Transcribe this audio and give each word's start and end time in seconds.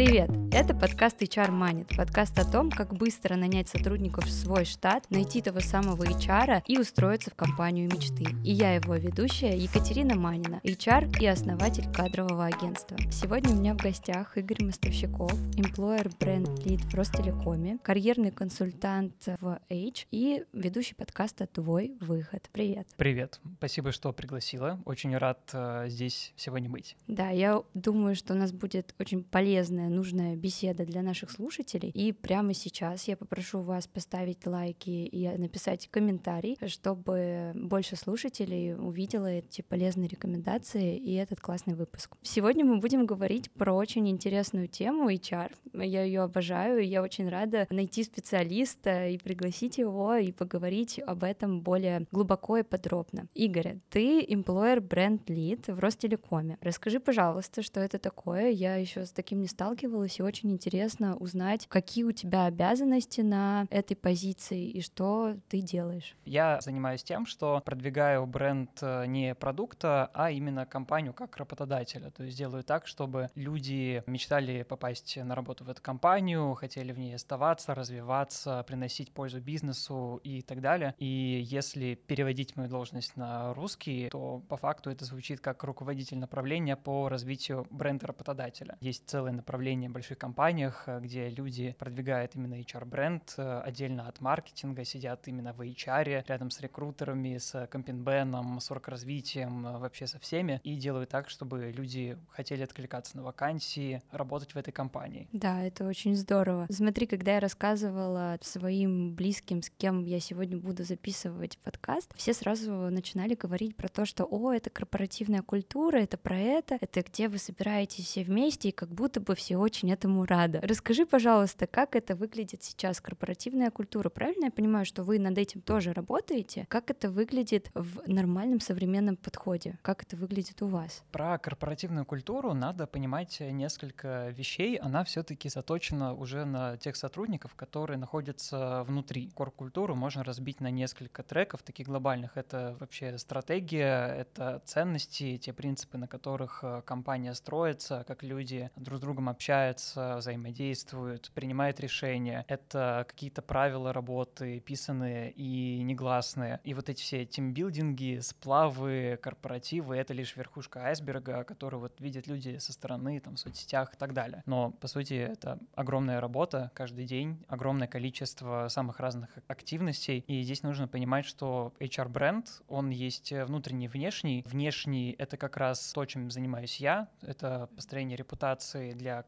Привет! 0.00 0.39
Это 0.52 0.74
подкаст 0.74 1.22
HR 1.22 1.50
Money, 1.50 1.86
подкаст 1.96 2.36
о 2.40 2.44
том, 2.44 2.72
как 2.72 2.92
быстро 2.92 3.36
нанять 3.36 3.68
сотрудников 3.68 4.24
в 4.24 4.32
свой 4.32 4.64
штат, 4.64 5.08
найти 5.08 5.42
того 5.42 5.60
самого 5.60 6.02
HR 6.02 6.62
и 6.66 6.76
устроиться 6.76 7.30
в 7.30 7.36
компанию 7.36 7.86
мечты. 7.86 8.24
И 8.44 8.50
я 8.50 8.74
его 8.74 8.96
ведущая 8.96 9.56
Екатерина 9.56 10.16
Манина, 10.16 10.60
HR 10.64 11.20
и 11.20 11.26
основатель 11.26 11.84
кадрового 11.92 12.46
агентства. 12.46 12.96
Сегодня 13.12 13.52
у 13.52 13.58
меня 13.58 13.74
в 13.74 13.76
гостях 13.76 14.36
Игорь 14.36 14.64
Мостовщиков, 14.64 15.32
employer 15.54 16.12
brand 16.18 16.52
lead 16.64 16.80
в 16.90 16.94
Ростелекоме, 16.94 17.78
карьерный 17.84 18.32
консультант 18.32 19.14
в 19.40 19.60
H 19.70 20.08
и 20.10 20.44
ведущий 20.52 20.96
подкаста 20.96 21.46
«Твой 21.46 21.96
выход». 22.00 22.50
Привет! 22.52 22.88
Привет! 22.96 23.38
Спасибо, 23.58 23.92
что 23.92 24.12
пригласила. 24.12 24.80
Очень 24.84 25.16
рад 25.16 25.38
э, 25.52 25.84
здесь 25.86 26.32
сегодня 26.34 26.68
быть. 26.68 26.96
Да, 27.06 27.30
я 27.30 27.62
думаю, 27.74 28.16
что 28.16 28.34
у 28.34 28.36
нас 28.36 28.50
будет 28.50 28.96
очень 28.98 29.22
полезная, 29.22 29.88
нужная 29.88 30.39
беседа 30.40 30.84
для 30.84 31.02
наших 31.02 31.30
слушателей. 31.30 31.90
И 31.90 32.12
прямо 32.12 32.54
сейчас 32.54 33.06
я 33.08 33.16
попрошу 33.16 33.60
вас 33.60 33.86
поставить 33.86 34.46
лайки 34.46 34.90
и 34.90 35.28
написать 35.38 35.88
комментарий, 35.90 36.56
чтобы 36.66 37.52
больше 37.54 37.96
слушателей 37.96 38.74
увидело 38.74 39.26
эти 39.26 39.62
полезные 39.62 40.08
рекомендации 40.08 40.96
и 40.96 41.14
этот 41.14 41.40
классный 41.40 41.74
выпуск. 41.74 42.16
Сегодня 42.22 42.64
мы 42.64 42.78
будем 42.78 43.06
говорить 43.06 43.50
про 43.52 43.72
очень 43.72 44.08
интересную 44.08 44.68
тему 44.68 45.10
HR. 45.10 45.52
Я 45.74 46.02
ее 46.02 46.22
обожаю, 46.22 46.80
и 46.80 46.86
я 46.86 47.02
очень 47.02 47.28
рада 47.28 47.66
найти 47.70 48.02
специалиста 48.02 49.08
и 49.08 49.18
пригласить 49.18 49.78
его 49.78 50.14
и 50.14 50.32
поговорить 50.32 51.00
об 51.06 51.24
этом 51.24 51.60
более 51.60 52.06
глубоко 52.10 52.58
и 52.58 52.62
подробно. 52.62 53.26
Игорь, 53.34 53.76
ты 53.90 54.24
employer 54.24 54.80
brand 54.80 55.24
lead 55.26 55.72
в 55.72 55.78
Ростелекоме. 55.78 56.58
Расскажи, 56.60 57.00
пожалуйста, 57.00 57.62
что 57.62 57.80
это 57.80 57.98
такое. 57.98 58.50
Я 58.50 58.76
еще 58.76 59.04
с 59.04 59.12
таким 59.12 59.40
не 59.40 59.48
сталкивалась, 59.48 60.18
и 60.18 60.22
очень 60.30 60.52
интересно 60.52 61.16
узнать, 61.16 61.66
какие 61.68 62.04
у 62.04 62.12
тебя 62.12 62.44
обязанности 62.44 63.20
на 63.20 63.66
этой 63.68 63.96
позиции 63.96 64.64
и 64.70 64.80
что 64.80 65.34
ты 65.48 65.60
делаешь. 65.60 66.14
Я 66.24 66.60
занимаюсь 66.60 67.02
тем, 67.02 67.26
что 67.26 67.60
продвигаю 67.64 68.26
бренд 68.26 68.70
э, 68.80 69.06
не 69.06 69.34
продукта, 69.34 70.08
а 70.14 70.30
именно 70.30 70.66
компанию 70.66 71.12
как 71.12 71.36
работодателя. 71.36 72.12
То 72.12 72.22
есть 72.22 72.38
делаю 72.38 72.62
так, 72.62 72.86
чтобы 72.86 73.28
люди 73.34 74.04
мечтали 74.06 74.62
попасть 74.62 75.16
на 75.16 75.34
работу 75.34 75.64
в 75.64 75.68
эту 75.68 75.82
компанию, 75.82 76.54
хотели 76.54 76.92
в 76.92 76.98
ней 76.98 77.16
оставаться, 77.16 77.74
развиваться, 77.74 78.62
приносить 78.68 79.10
пользу 79.10 79.40
бизнесу 79.40 80.20
и 80.22 80.42
так 80.42 80.60
далее. 80.60 80.94
И 80.98 81.42
если 81.44 81.94
переводить 81.94 82.54
мою 82.54 82.68
должность 82.68 83.16
на 83.16 83.52
русский, 83.54 84.08
то 84.10 84.44
по 84.48 84.56
факту 84.56 84.90
это 84.90 85.04
звучит 85.04 85.40
как 85.40 85.64
руководитель 85.64 86.18
направления 86.18 86.76
по 86.76 87.08
развитию 87.08 87.66
бренда 87.70 88.06
работодателя. 88.06 88.78
Есть 88.80 89.08
целое 89.08 89.32
направление 89.32 89.90
больших 89.90 90.19
компаниях, 90.20 90.84
э, 90.86 91.00
где 91.00 91.28
люди 91.28 91.74
продвигают 91.78 92.36
именно 92.36 92.60
HR-бренд 92.60 93.34
э, 93.38 93.60
отдельно 93.64 94.06
от 94.06 94.20
маркетинга, 94.20 94.84
сидят 94.84 95.26
именно 95.26 95.52
в 95.52 95.62
HR, 95.62 96.24
рядом 96.28 96.50
с 96.50 96.60
рекрутерами, 96.60 97.38
с 97.38 97.66
компенбеном, 97.68 98.60
с 98.60 98.70
развитием, 98.70 99.66
э, 99.66 99.78
вообще 99.78 100.06
со 100.06 100.18
всеми, 100.18 100.60
и 100.62 100.76
делают 100.76 101.10
так, 101.10 101.30
чтобы 101.30 101.72
люди 101.74 102.18
хотели 102.28 102.62
откликаться 102.62 103.16
на 103.16 103.22
вакансии, 103.22 104.02
работать 104.12 104.54
в 104.54 104.58
этой 104.58 104.72
компании. 104.72 105.28
Да, 105.32 105.62
это 105.62 105.86
очень 105.86 106.14
здорово. 106.14 106.66
Смотри, 106.70 107.06
когда 107.06 107.34
я 107.34 107.40
рассказывала 107.40 108.38
своим 108.42 109.14
близким, 109.14 109.62
с 109.62 109.70
кем 109.70 110.04
я 110.04 110.20
сегодня 110.20 110.58
буду 110.58 110.84
записывать 110.84 111.56
подкаст, 111.58 112.12
все 112.16 112.34
сразу 112.34 112.72
начинали 112.90 113.34
говорить 113.34 113.74
про 113.74 113.88
то, 113.88 114.04
что, 114.04 114.24
о, 114.24 114.52
это 114.52 114.68
корпоративная 114.68 115.42
культура, 115.42 115.96
это 115.96 116.18
про 116.18 116.36
это, 116.36 116.76
это 116.80 117.02
где 117.02 117.28
вы 117.28 117.38
собираетесь 117.38 118.04
все 118.04 118.22
вместе, 118.22 118.68
и 118.68 118.72
как 118.72 118.90
будто 118.90 119.20
бы 119.20 119.34
все 119.34 119.56
очень 119.56 119.90
этому 119.90 120.09
рады. 120.18 120.60
Расскажи, 120.62 121.06
пожалуйста, 121.06 121.66
как 121.66 121.96
это 121.96 122.14
выглядит 122.14 122.62
сейчас, 122.62 123.00
корпоративная 123.00 123.70
культура? 123.70 124.08
Правильно 124.08 124.46
я 124.46 124.50
понимаю, 124.50 124.84
что 124.84 125.02
вы 125.02 125.18
над 125.18 125.38
этим 125.38 125.60
тоже 125.60 125.92
работаете? 125.92 126.66
Как 126.68 126.90
это 126.90 127.10
выглядит 127.10 127.70
в 127.74 128.08
нормальном 128.08 128.60
современном 128.60 129.16
подходе? 129.16 129.78
Как 129.82 130.02
это 130.02 130.16
выглядит 130.16 130.62
у 130.62 130.66
вас? 130.66 131.02
Про 131.12 131.38
корпоративную 131.38 132.04
культуру 132.04 132.54
надо 132.54 132.86
понимать 132.86 133.40
несколько 133.40 134.28
вещей. 134.30 134.76
Она 134.76 135.04
все-таки 135.04 135.48
заточена 135.48 136.14
уже 136.14 136.44
на 136.44 136.76
тех 136.76 136.96
сотрудников, 136.96 137.54
которые 137.54 137.98
находятся 137.98 138.84
внутри. 138.84 139.30
Корп-культуру 139.34 139.94
можно 139.94 140.24
разбить 140.24 140.60
на 140.60 140.70
несколько 140.70 141.22
треков, 141.22 141.62
таких 141.62 141.86
глобальных. 141.86 142.36
Это 142.36 142.76
вообще 142.80 143.16
стратегия, 143.18 144.06
это 144.06 144.62
ценности, 144.64 145.38
те 145.38 145.52
принципы, 145.52 145.98
на 145.98 146.08
которых 146.08 146.60
э, 146.62 146.82
компания 146.84 147.34
строится, 147.34 148.04
как 148.06 148.22
люди 148.22 148.70
друг 148.76 148.98
с 148.98 149.00
другом 149.00 149.28
общаются, 149.28 149.99
взаимодействуют, 150.18 151.30
принимают 151.34 151.80
решения. 151.80 152.44
Это 152.48 153.04
какие-то 153.08 153.42
правила 153.42 153.92
работы, 153.92 154.60
писанные 154.60 155.32
и 155.32 155.82
негласные. 155.82 156.60
И 156.64 156.74
вот 156.74 156.88
эти 156.88 157.00
все 157.00 157.24
тимбилдинги, 157.24 158.18
сплавы, 158.20 159.18
корпоративы— 159.22 159.96
это 159.98 160.14
лишь 160.14 160.36
верхушка 160.36 160.84
айсберга, 160.86 161.44
который 161.44 161.78
вот 161.78 162.00
видят 162.00 162.26
люди 162.26 162.58
со 162.58 162.72
стороны, 162.72 163.20
там, 163.20 163.36
в 163.36 163.40
соцсетях 163.40 163.94
и 163.94 163.96
так 163.96 164.12
далее. 164.12 164.42
Но, 164.46 164.70
по 164.70 164.88
сути, 164.88 165.14
это 165.14 165.58
огромная 165.74 166.20
работа 166.20 166.70
каждый 166.74 167.04
день, 167.04 167.44
огромное 167.48 167.88
количество 167.88 168.68
самых 168.68 169.00
разных 169.00 169.30
активностей. 169.48 170.24
И 170.26 170.42
здесь 170.42 170.62
нужно 170.62 170.88
понимать, 170.88 171.24
что 171.24 171.72
HR-бренд, 171.80 172.62
он 172.68 172.90
есть 172.90 173.32
внутренний 173.32 173.86
и 173.86 173.88
внешний. 173.88 174.44
Внешний— 174.46 175.14
это 175.18 175.36
как 175.36 175.56
раз 175.56 175.92
то, 175.92 176.04
чем 176.04 176.30
занимаюсь 176.30 176.76
я. 176.78 177.08
Это 177.22 177.68
построение 177.74 178.16
репутации 178.16 178.92
для 178.92 179.22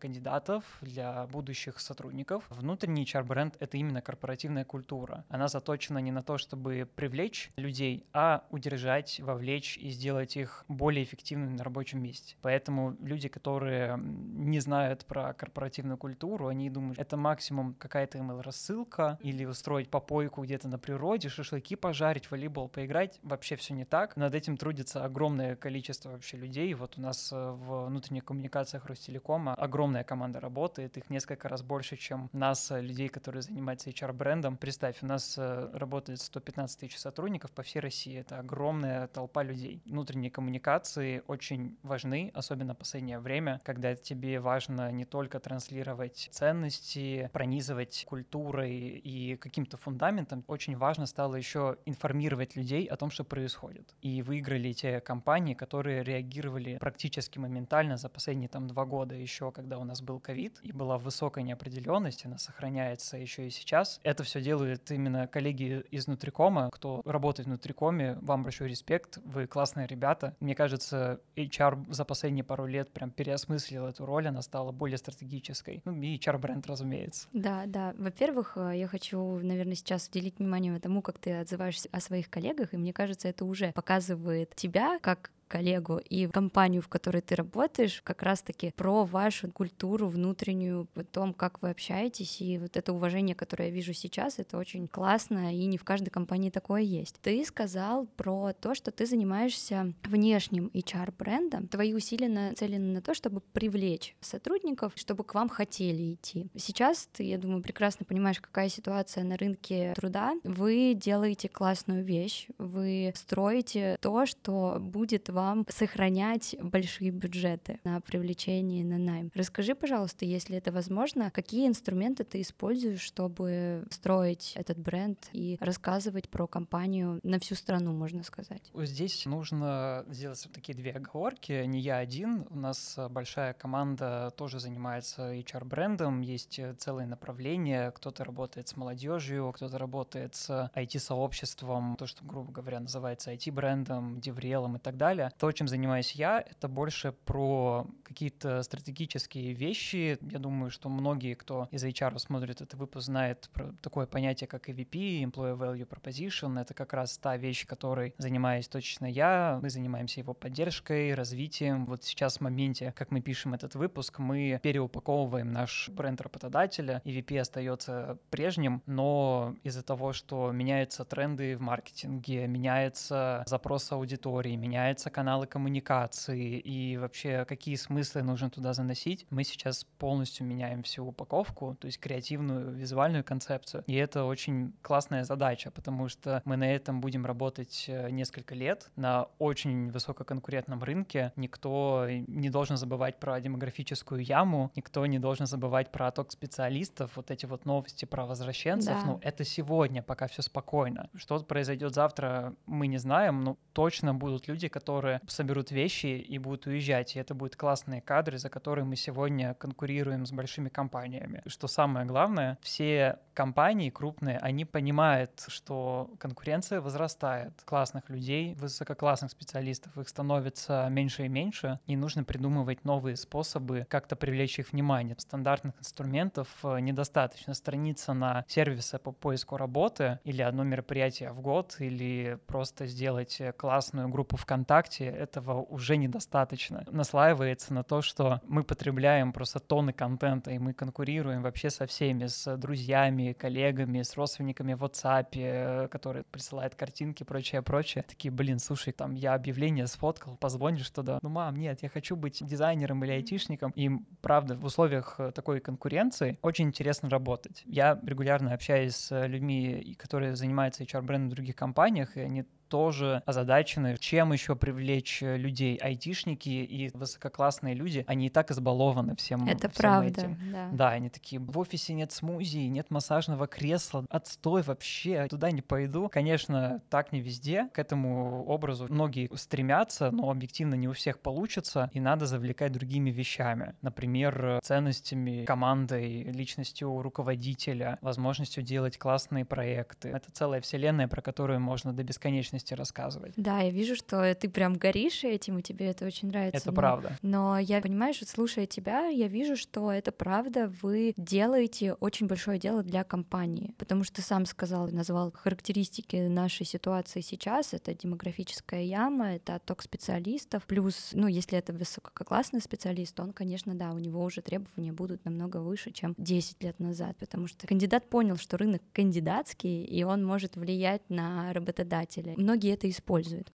кандидатов, 0.52 0.64
для 0.82 1.26
будущих 1.26 1.80
сотрудников. 1.80 2.44
Внутренний 2.50 3.04
HR-бренд— 3.04 3.56
это 3.60 3.76
именно 3.76 4.00
корпоративная 4.02 4.64
культура. 4.64 5.24
Она 5.28 5.48
заточена 5.48 5.98
не 5.98 6.10
на 6.10 6.22
то, 6.22 6.38
чтобы 6.38 6.88
привлечь 6.94 7.50
людей, 7.56 8.04
а 8.12 8.44
удержать, 8.50 9.20
вовлечь 9.20 9.78
и 9.78 9.90
сделать 9.90 10.36
их 10.36 10.64
более 10.68 11.04
эффективными 11.04 11.56
на 11.56 11.64
рабочем 11.64 12.02
месте. 12.02 12.36
Поэтому 12.42 12.96
люди, 13.00 13.28
которые 13.28 13.98
не 13.98 14.60
знают 14.60 15.04
про 15.06 15.32
корпоративную 15.32 15.96
культуру, 15.96 16.48
они 16.48 16.70
думают, 16.70 16.98
это 16.98 17.16
максимум 17.16 17.74
какая-то 17.74 18.18
email-рассылка 18.18 19.18
или 19.22 19.44
устроить 19.44 19.88
попойку 19.88 20.42
где-то 20.42 20.68
на 20.68 20.78
природе, 20.78 21.28
шашлыки 21.28 21.76
пожарить, 21.76 22.30
волейбол 22.30 22.68
поиграть. 22.68 23.18
Вообще 23.22 23.56
все 23.56 23.74
не 23.74 23.84
так. 23.84 24.16
Над 24.16 24.34
этим 24.34 24.56
трудится 24.56 25.04
огромное 25.04 25.56
количество 25.56 26.10
вообще 26.10 26.36
людей. 26.36 26.74
Вот 26.74 26.98
у 26.98 27.00
нас 27.00 27.32
э, 27.32 27.36
в 27.36 27.86
внутренних 27.86 28.24
коммуникациях 28.24 28.86
Ростелекома 28.86 29.54
огромная 29.54 30.04
команда 30.04 30.40
работает, 30.42 30.98
их 30.98 31.08
несколько 31.08 31.48
раз 31.48 31.62
больше, 31.62 31.96
чем 31.96 32.28
нас, 32.32 32.70
э, 32.70 32.80
людей, 32.80 33.08
которые 33.08 33.42
занимаются 33.42 33.90
HR-брендом. 33.90 34.56
Представь, 34.56 35.02
у 35.02 35.06
нас 35.06 35.36
э, 35.38 35.70
работает 35.72 36.20
115 36.20 36.80
тысяч 36.80 36.98
сотрудников 36.98 37.52
по 37.52 37.62
всей 37.62 37.80
России. 37.80 38.18
Это 38.18 38.38
огромная 38.38 39.06
толпа 39.08 39.42
людей. 39.42 39.80
Внутренние 39.86 40.30
коммуникации 40.30 41.22
очень 41.26 41.78
важны, 41.82 42.30
особенно 42.34 42.74
в 42.74 42.78
последнее 42.78 43.18
время, 43.18 43.60
когда 43.64 43.94
тебе 43.94 44.40
важно 44.40 44.90
не 44.90 45.04
только 45.04 45.40
транслировать 45.40 46.28
ценности, 46.30 47.30
пронизывать 47.32 48.04
культурой 48.06 48.72
и 48.78 49.36
каким-то 49.36 49.76
фундаментом, 49.76 50.44
очень 50.48 50.76
важно 50.76 51.06
стало 51.06 51.36
еще 51.36 51.76
информировать 51.86 52.56
людей 52.56 52.86
о 52.86 52.96
том, 52.96 53.10
что 53.10 53.24
происходит. 53.24 53.94
И 54.02 54.22
выиграли 54.22 54.72
те 54.72 55.00
компании, 55.00 55.54
которые 55.54 56.02
реагировали 56.02 56.78
практически 56.78 57.38
моментально 57.38 57.96
за 57.96 58.08
последние 58.08 58.48
там 58.48 58.66
два 58.66 58.84
года 58.84 59.14
еще, 59.14 59.52
когда 59.52 59.78
у 59.78 59.84
нас 59.84 60.02
был 60.02 60.18
ковид, 60.20 60.31
и 60.62 60.72
была 60.72 60.98
высокая 60.98 61.44
неопределенность, 61.44 62.24
она 62.26 62.38
сохраняется 62.38 63.16
еще 63.16 63.46
и 63.46 63.50
сейчас. 63.50 64.00
Это 64.02 64.24
все 64.24 64.40
делают 64.40 64.90
именно 64.90 65.26
коллеги 65.26 65.84
из 65.90 66.06
Нутрикома, 66.06 66.70
кто 66.70 67.02
работает 67.04 67.46
в 67.46 67.50
Нутрикоме, 67.50 68.18
вам 68.20 68.42
большой 68.42 68.68
респект, 68.68 69.18
вы 69.24 69.46
классные 69.46 69.86
ребята. 69.86 70.36
Мне 70.40 70.54
кажется, 70.54 71.20
HR 71.36 71.92
за 71.92 72.04
последние 72.04 72.44
пару 72.44 72.66
лет 72.66 72.92
прям 72.92 73.10
переосмыслил 73.10 73.86
эту 73.86 74.06
роль, 74.06 74.28
она 74.28 74.42
стала 74.42 74.72
более 74.72 74.98
стратегической. 74.98 75.82
Ну 75.84 75.92
и 75.92 76.16
HR-бренд, 76.18 76.66
разумеется. 76.66 77.28
Да, 77.32 77.64
да. 77.66 77.94
Во-первых, 77.98 78.56
э, 78.56 78.72
я 78.76 78.88
хочу, 78.88 79.38
наверное, 79.38 79.74
сейчас 79.74 80.08
уделить 80.08 80.38
внимание 80.38 80.78
тому, 80.80 81.02
как 81.02 81.18
ты 81.18 81.32
отзываешься 81.32 81.88
о 81.92 82.00
своих 82.00 82.28
коллегах, 82.28 82.74
и 82.74 82.76
мне 82.76 82.92
кажется, 82.92 83.28
это 83.28 83.44
уже 83.44 83.72
показывает 83.72 84.54
тебя 84.54 84.98
как 85.00 85.30
коллегу 85.52 85.98
и 85.98 86.26
компанию, 86.28 86.80
в 86.80 86.88
которой 86.88 87.20
ты 87.20 87.34
работаешь, 87.34 88.00
как 88.02 88.22
раз-таки 88.22 88.72
про 88.74 89.04
вашу 89.04 89.52
культуру 89.52 90.08
внутреннюю, 90.08 90.88
о 90.94 91.04
том, 91.04 91.34
как 91.34 91.60
вы 91.60 91.68
общаетесь, 91.68 92.40
и 92.40 92.56
вот 92.56 92.78
это 92.78 92.94
уважение, 92.94 93.36
которое 93.36 93.68
я 93.68 93.74
вижу 93.74 93.92
сейчас, 93.92 94.38
это 94.38 94.56
очень 94.56 94.88
классно, 94.88 95.54
и 95.54 95.66
не 95.66 95.76
в 95.76 95.84
каждой 95.84 96.08
компании 96.08 96.48
такое 96.48 96.80
есть. 96.80 97.16
Ты 97.20 97.44
сказал 97.44 98.06
про 98.16 98.54
то, 98.54 98.74
что 98.74 98.92
ты 98.92 99.04
занимаешься 99.04 99.92
внешним 100.04 100.70
HR-брендом, 100.72 101.68
твои 101.68 101.92
усилия 101.92 102.28
нацелены 102.28 102.94
на 102.94 103.02
то, 103.02 103.12
чтобы 103.12 103.40
привлечь 103.40 104.16
сотрудников, 104.22 104.92
чтобы 104.96 105.22
к 105.22 105.34
вам 105.34 105.50
хотели 105.50 106.14
идти. 106.14 106.46
Сейчас 106.56 107.08
ты, 107.12 107.24
я 107.24 107.36
думаю, 107.36 107.62
прекрасно 107.62 108.06
понимаешь, 108.06 108.40
какая 108.40 108.70
ситуация 108.70 109.24
на 109.24 109.36
рынке 109.36 109.92
труда. 109.96 110.32
Вы 110.44 110.94
делаете 110.94 111.50
классную 111.50 112.04
вещь, 112.04 112.48
вы 112.56 113.12
строите 113.14 113.98
то, 114.00 114.24
что 114.24 114.78
будет 114.80 115.28
вам 115.28 115.41
вам 115.42 115.66
сохранять 115.68 116.56
большие 116.60 117.10
бюджеты 117.10 117.80
на 117.84 118.00
привлечение, 118.00 118.84
на 118.84 118.98
найм. 118.98 119.30
Расскажи, 119.34 119.74
пожалуйста, 119.74 120.24
если 120.24 120.56
это 120.56 120.72
возможно, 120.72 121.30
какие 121.30 121.66
инструменты 121.66 122.24
ты 122.24 122.40
используешь, 122.40 123.00
чтобы 123.00 123.84
строить 123.90 124.52
этот 124.54 124.78
бренд 124.78 125.18
и 125.32 125.58
рассказывать 125.60 126.28
про 126.28 126.46
компанию 126.46 127.20
на 127.22 127.38
всю 127.38 127.54
страну, 127.54 127.92
можно 127.92 128.22
сказать? 128.22 128.70
Здесь 128.74 129.26
нужно 129.26 130.04
сделать 130.08 130.48
такие 130.52 130.76
две 130.76 130.92
оговорки. 130.92 131.64
Не 131.64 131.80
я 131.80 131.96
один, 131.96 132.46
у 132.50 132.56
нас 132.56 132.98
большая 133.10 133.52
команда 133.52 134.32
тоже 134.36 134.60
занимается 134.60 135.34
HR-брендом, 135.34 136.20
есть 136.20 136.60
целые 136.78 137.06
направления, 137.06 137.90
кто-то 137.90 138.24
работает 138.24 138.68
с 138.68 138.76
молодежью, 138.76 139.52
кто-то 139.52 139.78
работает 139.78 140.34
с 140.34 140.70
IT-сообществом, 140.74 141.96
то, 141.96 142.06
что, 142.06 142.24
грубо 142.24 142.52
говоря, 142.52 142.80
называется 142.80 143.32
IT-брендом, 143.32 144.20
деврелом 144.20 144.76
и 144.76 144.78
так 144.78 144.96
далее. 144.96 145.31
То, 145.38 145.52
чем 145.52 145.68
занимаюсь 145.68 146.12
я, 146.12 146.40
это 146.40 146.68
больше 146.68 147.12
про 147.12 147.86
какие-то 148.02 148.62
стратегические 148.62 149.52
вещи. 149.52 150.18
Я 150.20 150.38
думаю, 150.38 150.70
что 150.70 150.88
многие, 150.88 151.34
кто 151.34 151.68
из 151.70 151.84
HR 151.84 152.18
смотрит 152.18 152.60
этот 152.60 152.74
выпуск, 152.74 153.06
знает 153.06 153.48
про 153.52 153.72
такое 153.82 154.06
понятие, 154.06 154.48
как 154.48 154.68
EVP, 154.68 155.22
Employee 155.24 155.56
Value 155.56 155.88
Proposition. 155.88 156.60
Это 156.60 156.74
как 156.74 156.92
раз 156.92 157.18
та 157.18 157.36
вещь, 157.36 157.66
которой 157.66 158.14
занимаюсь 158.18 158.68
точно 158.68 159.06
я. 159.06 159.58
Мы 159.62 159.70
занимаемся 159.70 160.20
его 160.20 160.34
поддержкой, 160.34 161.14
развитием. 161.14 161.86
Вот 161.86 162.04
сейчас 162.04 162.38
в 162.38 162.40
моменте, 162.40 162.92
как 162.96 163.10
мы 163.10 163.20
пишем 163.20 163.54
этот 163.54 163.74
выпуск, 163.74 164.18
мы 164.18 164.60
переупаковываем 164.62 165.52
наш 165.52 165.88
бренд 165.88 166.20
работодателя. 166.20 167.02
EVP 167.04 167.38
остается 167.38 168.18
прежним, 168.30 168.82
но 168.86 169.54
из-за 169.62 169.82
того, 169.82 170.12
что 170.12 170.50
меняются 170.52 171.04
тренды 171.04 171.56
в 171.56 171.60
маркетинге, 171.60 172.46
меняется 172.46 173.42
запрос 173.46 173.90
аудитории, 173.92 174.56
меняются 174.56 175.10
каналы 175.12 175.46
коммуникации 175.46 176.58
и 176.58 176.96
вообще 176.96 177.44
какие 177.44 177.76
смыслы 177.76 178.22
нужно 178.22 178.50
туда 178.50 178.72
заносить, 178.72 179.26
мы 179.30 179.44
сейчас 179.44 179.84
полностью 179.98 180.46
меняем 180.46 180.82
всю 180.82 181.06
упаковку, 181.06 181.76
то 181.80 181.86
есть 181.86 182.00
креативную, 182.00 182.72
визуальную 182.72 183.22
концепцию. 183.22 183.84
И 183.86 183.94
это 183.94 184.24
очень 184.24 184.72
классная 184.82 185.24
задача, 185.24 185.70
потому 185.70 186.08
что 186.08 186.42
мы 186.44 186.56
на 186.56 186.72
этом 186.74 187.00
будем 187.00 187.26
работать 187.26 187.84
э, 187.88 188.10
несколько 188.10 188.54
лет 188.54 188.90
на 188.96 189.28
очень 189.38 189.90
высококонкурентном 189.90 190.82
рынке. 190.82 191.32
Никто 191.36 192.06
не 192.08 192.50
должен 192.50 192.76
забывать 192.76 193.20
про 193.20 193.40
демографическую 193.40 194.24
яму, 194.24 194.72
никто 194.74 195.04
не 195.06 195.18
должен 195.18 195.46
забывать 195.46 195.92
про 195.92 196.08
отток 196.08 196.32
специалистов, 196.32 197.12
вот 197.16 197.30
эти 197.30 197.46
вот 197.46 197.64
новости 197.66 198.04
про 198.04 198.26
возвращенцев. 198.26 198.94
Да. 198.94 199.06
Ну, 199.06 199.20
это 199.22 199.44
сегодня, 199.44 200.02
пока 200.02 200.26
все 200.26 200.42
спокойно. 200.42 201.10
Что 201.14 201.38
произойдет 201.40 201.94
завтра, 201.94 202.54
мы 202.66 202.86
не 202.86 202.98
знаем, 202.98 203.42
но 203.42 203.58
точно 203.72 204.14
будут 204.14 204.48
люди, 204.48 204.68
которые 204.68 205.01
соберут 205.26 205.70
вещи 205.70 206.06
и 206.06 206.38
будут 206.38 206.66
уезжать. 206.66 207.16
И 207.16 207.18
это 207.18 207.34
будут 207.34 207.56
классные 207.56 208.00
кадры, 208.00 208.38
за 208.38 208.48
которые 208.48 208.84
мы 208.84 208.96
сегодня 208.96 209.54
конкурируем 209.54 210.26
с 210.26 210.32
большими 210.32 210.68
компаниями. 210.68 211.42
Что 211.46 211.68
самое 211.68 212.06
главное, 212.06 212.58
все 212.62 213.18
компании 213.34 213.90
крупные, 213.90 214.38
они 214.38 214.64
понимают, 214.64 215.44
что 215.48 216.10
конкуренция 216.18 216.80
возрастает. 216.80 217.52
Классных 217.64 218.08
людей, 218.10 218.54
высококлассных 218.54 219.30
специалистов, 219.30 219.96
их 219.96 220.08
становится 220.08 220.88
меньше 220.90 221.26
и 221.26 221.28
меньше, 221.28 221.78
и 221.86 221.96
нужно 221.96 222.24
придумывать 222.24 222.84
новые 222.84 223.16
способы 223.16 223.86
как-то 223.88 224.16
привлечь 224.16 224.58
их 224.58 224.72
внимание. 224.72 225.16
Стандартных 225.18 225.78
инструментов 225.78 226.48
э, 226.62 226.80
недостаточно. 226.80 227.54
Страница 227.54 228.12
на 228.12 228.44
сервисы 228.48 228.98
по 228.98 229.12
поиску 229.12 229.56
работы 229.56 230.18
или 230.24 230.42
одно 230.42 230.64
мероприятие 230.64 231.32
в 231.32 231.40
год, 231.40 231.76
или 231.78 232.38
просто 232.46 232.86
сделать 232.86 233.40
классную 233.56 234.08
группу 234.08 234.36
ВКонтакте, 234.36 234.91
этого 235.00 235.62
уже 235.62 235.96
недостаточно. 235.96 236.84
Наслаивается 236.90 237.72
на 237.74 237.82
то, 237.82 238.02
что 238.02 238.40
мы 238.46 238.64
потребляем 238.64 239.32
просто 239.32 239.60
тонны 239.60 239.92
контента, 239.92 240.50
и 240.50 240.58
мы 240.58 240.72
конкурируем 240.72 241.42
вообще 241.42 241.70
со 241.70 241.86
всеми, 241.86 242.26
с 242.26 242.56
друзьями, 242.56 243.32
коллегами, 243.32 244.02
с 244.02 244.16
родственниками 244.16 244.74
в 244.74 244.84
WhatsApp, 244.84 245.88
которые 245.88 246.24
присылают 246.24 246.74
картинки, 246.74 247.24
прочее, 247.24 247.62
прочее. 247.62 248.04
Такие, 248.06 248.30
блин, 248.30 248.58
слушай, 248.58 248.92
там 248.92 249.14
я 249.14 249.34
объявление 249.34 249.86
сфоткал, 249.86 250.36
позвонишь 250.36 250.90
туда. 250.90 251.18
Ну, 251.22 251.28
мам, 251.28 251.56
нет, 251.56 251.82
я 251.82 251.88
хочу 251.88 252.16
быть 252.16 252.44
дизайнером 252.44 253.04
или 253.04 253.12
айтишником. 253.12 253.72
И, 253.76 253.90
правда, 254.20 254.56
в 254.56 254.64
условиях 254.64 255.18
такой 255.34 255.60
конкуренции 255.60 256.38
очень 256.42 256.66
интересно 256.66 257.08
работать. 257.08 257.62
Я 257.66 257.98
регулярно 258.02 258.52
общаюсь 258.54 258.94
с 258.94 259.26
людьми, 259.26 259.96
которые 259.98 260.36
занимаются 260.36 260.82
HR-брендом 260.84 261.30
в 261.30 261.34
других 261.34 261.56
компаниях, 261.56 262.16
и 262.16 262.20
они 262.20 262.44
тоже 262.72 263.22
озадачены, 263.26 263.98
чем 263.98 264.32
еще 264.32 264.56
привлечь 264.56 265.22
э, 265.22 265.36
людей. 265.36 265.76
Айтишники 265.76 266.48
и 266.48 266.90
высококлассные 266.96 267.74
люди, 267.74 268.02
они 268.08 268.28
и 268.28 268.30
так 268.30 268.50
избалованы 268.50 269.14
всем 269.14 269.46
Это 269.46 269.68
всем 269.68 269.82
правда, 269.82 270.08
этим. 270.08 270.38
да. 270.50 270.68
Да, 270.72 270.88
они 270.92 271.10
такие, 271.10 271.38
в 271.38 271.58
офисе 271.58 271.92
нет 271.92 272.12
смузи, 272.12 272.68
нет 272.68 272.90
массажного 272.90 273.46
кресла, 273.46 274.06
отстой 274.08 274.62
вообще, 274.62 275.26
туда 275.28 275.50
не 275.50 275.60
пойду. 275.60 276.08
Конечно, 276.10 276.80
так 276.88 277.12
не 277.12 277.20
везде, 277.20 277.68
к 277.74 277.78
этому 277.78 278.42
образу 278.46 278.86
многие 278.88 279.28
стремятся, 279.36 280.10
но 280.10 280.30
объективно 280.30 280.74
не 280.74 280.88
у 280.88 280.94
всех 280.94 281.20
получится, 281.20 281.90
и 281.92 282.00
надо 282.00 282.24
завлекать 282.24 282.72
другими 282.72 283.10
вещами. 283.10 283.74
Например, 283.82 284.60
ценностями 284.62 285.44
командой, 285.44 286.22
личностью 286.22 287.02
руководителя, 287.02 287.98
возможностью 288.00 288.62
делать 288.62 288.96
классные 288.96 289.44
проекты. 289.44 290.08
Это 290.08 290.32
целая 290.32 290.62
вселенная, 290.62 291.06
про 291.06 291.20
которую 291.20 291.60
можно 291.60 291.92
до 291.92 292.02
бесконечности 292.02 292.61
бесконечности 292.62 292.74
рассказывать. 292.74 293.32
Да, 293.36 293.60
я 293.60 293.70
вижу, 293.70 293.96
что 293.96 294.34
ты 294.34 294.48
прям 294.48 294.74
горишь 294.74 295.24
этим, 295.24 295.58
и 295.58 295.62
тебе 295.62 295.86
это 295.86 296.06
очень 296.06 296.28
нравится. 296.28 296.58
Это 296.58 296.70
но, 296.70 296.76
правда. 296.76 297.18
Но 297.22 297.58
я, 297.58 297.80
понимаешь, 297.80 298.20
вот 298.20 298.28
слушая 298.28 298.66
тебя, 298.66 299.06
я 299.06 299.28
вижу, 299.28 299.56
что 299.56 299.90
это 299.90 300.12
правда, 300.12 300.72
вы 300.82 301.14
делаете 301.16 301.94
очень 301.94 302.26
большое 302.26 302.58
дело 302.58 302.82
для 302.82 303.04
компании, 303.04 303.74
потому 303.78 304.04
что 304.04 304.16
ты 304.16 304.22
сам 304.22 304.46
сказал, 304.46 304.88
назвал 304.88 305.32
характеристики 305.32 306.16
нашей 306.16 306.66
ситуации 306.66 307.20
сейчас, 307.20 307.74
это 307.74 307.94
демографическая 307.94 308.82
яма, 308.82 309.34
это 309.34 309.56
отток 309.56 309.82
специалистов, 309.82 310.64
плюс, 310.66 311.10
ну, 311.12 311.26
если 311.26 311.58
это 311.58 311.72
высококлассный 311.72 312.60
специалист, 312.60 313.18
он, 313.20 313.32
конечно, 313.32 313.74
да, 313.74 313.90
у 313.90 313.98
него 313.98 314.22
уже 314.22 314.42
требования 314.42 314.92
будут 314.92 315.24
намного 315.24 315.58
выше, 315.58 315.90
чем 315.90 316.14
10 316.18 316.62
лет 316.62 316.78
назад, 316.80 317.16
потому 317.18 317.46
что 317.46 317.66
кандидат 317.66 318.08
понял, 318.08 318.36
что 318.36 318.56
рынок 318.56 318.82
кандидатский, 318.92 319.84
и 319.84 320.04
он 320.04 320.24
может 320.24 320.56
влиять 320.56 321.02
на 321.08 321.52
работодателя 321.52 322.34
многие 322.52 322.74
это 322.74 322.90
используют. 322.90 323.50